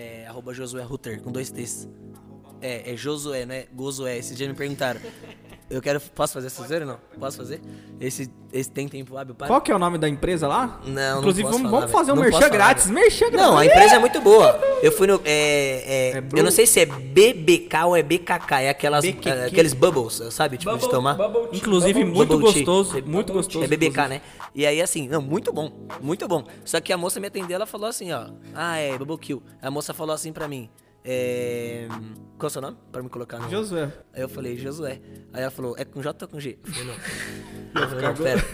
É 0.00 0.28
arroba 0.28 0.54
Josué 0.54 0.84
Rutter, 0.84 1.20
com 1.20 1.32
dois 1.32 1.50
T's. 1.50 1.88
É, 2.60 2.92
é 2.92 2.96
Josué, 2.96 3.44
não 3.44 3.52
é 3.52 3.66
Gozué. 3.74 4.16
Esses 4.16 4.36
dias 4.36 4.48
me 4.48 4.54
perguntaram. 4.54 5.00
Eu 5.70 5.82
quero. 5.82 6.00
Posso 6.00 6.32
fazer 6.32 6.46
essa 6.46 6.66
zoeira 6.66 6.86
ou 6.86 6.92
não? 6.92 6.98
Posso 7.20 7.36
fazer? 7.36 7.60
Esse, 8.00 8.30
esse 8.52 8.70
tem 8.70 8.88
tempo 8.88 9.16
hábil 9.18 9.34
para? 9.34 9.46
Qual 9.48 9.60
que 9.60 9.70
é 9.70 9.76
o 9.76 9.78
nome 9.78 9.98
da 9.98 10.08
empresa 10.08 10.48
lá? 10.48 10.80
Não, 10.86 10.92
não 11.12 11.18
Inclusive, 11.18 11.42
posso 11.42 11.58
vamos, 11.58 11.70
falar, 11.70 11.80
vamos 11.80 11.92
fazer 11.92 12.12
um. 12.12 12.14
Não 12.14 12.22
merchan 12.22 12.48
grátis. 12.48 12.84
velho. 12.86 12.94
Merchan 12.98 13.30
grátis. 13.30 13.46
Não, 13.46 13.58
a 13.58 13.66
empresa 13.66 13.94
é 13.96 13.98
muito 13.98 14.20
boa. 14.20 14.58
Eu 14.82 14.90
fui 14.92 15.06
no. 15.06 15.20
É, 15.24 16.12
é, 16.14 16.18
É 16.18 16.24
eu 16.38 16.42
não 16.42 16.50
sei 16.50 16.66
se 16.66 16.80
é 16.80 16.86
BBK 16.86 17.84
ou 17.84 17.96
é 17.96 18.02
BKK. 18.02 18.54
É 18.62 18.68
aquelas, 18.70 19.04
BQQ. 19.04 19.28
é, 19.28 19.44
aqueles 19.46 19.74
bubbles, 19.74 20.22
sabe? 20.30 20.56
Tipo, 20.56 20.76
de 20.78 20.88
tomar. 20.88 21.18
Inclusive, 21.52 22.02
muito 22.04 22.28
Bubble 22.38 22.52
tea. 22.52 22.64
gostoso. 22.64 23.02
Muito 23.04 23.32
gostoso. 23.32 23.64
É 23.64 23.68
BBK, 23.68 23.86
inclusive. 23.88 24.08
né? 24.14 24.22
E 24.54 24.64
aí, 24.64 24.80
assim, 24.80 25.06
não, 25.06 25.20
muito 25.20 25.52
bom. 25.52 25.70
Muito 26.00 26.26
bom. 26.26 26.44
Só 26.64 26.80
que 26.80 26.92
a 26.92 26.96
moça 26.96 27.20
me 27.20 27.26
atendeu, 27.26 27.56
ela 27.56 27.66
falou 27.66 27.88
assim, 27.88 28.10
ó. 28.12 28.28
Ah, 28.54 28.78
é 28.78 28.96
Bubble 28.96 29.18
Kill. 29.18 29.42
A 29.60 29.70
moça 29.70 29.92
falou 29.92 30.14
assim 30.14 30.32
pra 30.32 30.48
mim. 30.48 30.70
É. 31.10 31.88
Qual 32.36 32.42
é 32.42 32.46
o 32.46 32.50
seu 32.50 32.60
nome? 32.60 32.76
Pra 32.92 33.02
me 33.02 33.08
colocar 33.08 33.38
no. 33.38 33.48
Josué. 33.48 33.90
Aí 34.12 34.20
eu 34.20 34.28
falei, 34.28 34.58
Josué. 34.58 35.00
Aí 35.32 35.40
ela 35.40 35.50
falou, 35.50 35.74
é 35.78 35.84
com 35.84 36.02
J 36.02 36.22
ou 36.22 36.30
com 36.30 36.38
G? 36.38 36.58
Eu 36.62 36.72
falei, 36.72 36.84
não. 36.86 36.94
Eu 37.78 37.88
falei, 37.88 38.04
não, 38.04 38.14
pera. 38.14 38.44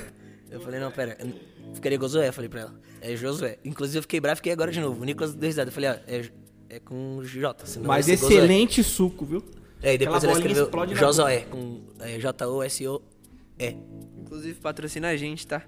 Eu 0.51 0.61
falei, 0.61 0.81
não, 0.81 0.91
pera. 0.93 1.17
Eu 1.19 1.75
Ficaria 1.75 1.99
Josué, 1.99 2.29
eu 2.29 2.33
falei 2.33 2.49
pra 2.49 2.61
ela. 2.61 2.81
É 3.01 3.17
Josué. 3.17 3.59
Inclusive 3.65 3.99
eu 3.99 4.03
fiquei 4.03 4.21
bravo, 4.21 4.37
fiquei 4.37 4.53
agora 4.53 4.71
de 4.71 4.81
novo. 4.81 5.03
O 5.03 5.05
Nicolas 5.05 5.35
deu 5.35 5.49
risada. 5.49 5.71
Eu 5.71 5.73
falei, 5.73 5.91
ó, 5.91 5.95
é, 6.07 6.31
é 6.69 6.79
com 6.79 7.21
J. 7.25 7.67
Senão 7.67 7.89
Mas 7.89 8.07
vai 8.07 8.17
ser 8.17 8.21
Josué. 8.23 8.37
excelente 8.37 8.85
suco, 8.85 9.25
viu? 9.25 9.43
É, 9.83 9.95
e 9.95 9.99
depois 9.99 10.19
Aquela 10.19 10.39
ela 10.39 10.41
escreveu 10.41 10.97
Josué, 10.97 11.41
com 11.51 11.83
é, 11.99 12.19
J-O-S-O-E. 12.21 13.77
Inclusive, 14.21 14.61
patrocina 14.61 15.09
a 15.09 15.17
gente, 15.17 15.47
tá? 15.47 15.63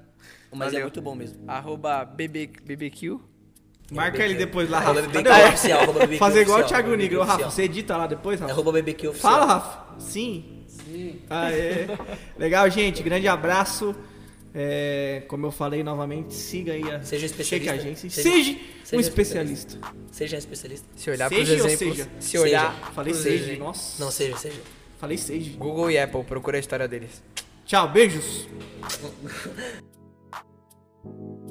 Mas 0.52 0.68
é 0.68 0.72
Valeu. 0.72 0.80
muito 0.82 1.02
bom 1.02 1.14
mesmo. 1.14 1.42
Arroba 1.48 2.04
BB, 2.04 2.50
BBQ. 2.64 3.18
Marca 3.90 4.24
ele 4.24 4.34
depois 4.34 4.68
lá, 4.68 4.80
Rafa. 4.80 5.02
BBQ 5.02 5.22
Cadê 5.22 5.44
o- 5.44 5.48
oficial, 5.48 5.80
arroba 5.80 6.00
BBQ 6.00 6.18
Fazer 6.18 6.40
igual 6.42 6.58
o 6.58 6.60
oficial, 6.60 6.68
Thiago 6.82 6.88
arroba. 6.88 7.02
BBQ 7.02 7.18
Rafa, 7.20 7.32
oficial. 7.32 7.50
você 7.50 7.62
edita 7.62 7.96
lá 7.96 8.06
depois, 8.06 8.40
Rafa? 8.40 8.52
Arroba 8.52 8.72
BBQ 8.72 9.08
oficial. 9.08 9.32
Fala, 9.32 9.44
Rafa. 9.46 10.00
Sim. 10.00 10.64
Sim. 10.66 11.20
Aê. 11.30 11.86
Legal, 12.38 12.68
gente. 12.70 13.02
Grande 13.02 13.28
abraço. 13.28 13.94
É, 14.58 15.22
como 15.28 15.44
eu 15.46 15.52
falei 15.52 15.82
novamente, 15.84 16.32
siga 16.32 16.72
aí 16.72 16.90
a 16.90 17.02
Seja 17.02 17.26
especialista. 17.26 17.72
Shake 17.74 17.86
Agência. 17.88 18.08
Seja- 18.10 18.30
Seja, 18.30 18.58
seja 18.84 18.96
um 18.96 19.00
especialista. 19.00 19.78
Seja 20.10 20.36
especialista. 20.38 20.86
Se 20.96 21.10
olhar 21.10 21.28
Seja 21.28 21.44
pros 21.52 21.60
ou 21.60 21.66
exemplos... 21.70 21.96
seja? 21.98 22.10
Se 22.20 22.38
olhar... 22.38 22.72
Seja. 22.74 22.92
Falei 22.92 23.12
pros 23.12 23.22
seja. 23.22 23.36
exemplos- 23.44 23.58
Nossa. 23.66 24.04
Não, 24.04 24.10
seja, 24.10 24.36
seja. 24.38 24.60
Falei 24.98 25.18
seja. 25.18 25.50
Google 25.58 25.90
e 25.90 25.98
Apple, 25.98 26.24
procura 26.24 26.56
a 26.56 26.60
história 26.60 26.88
deles. 26.88 27.22
Tchau, 27.66 27.86
beijos. 27.90 28.48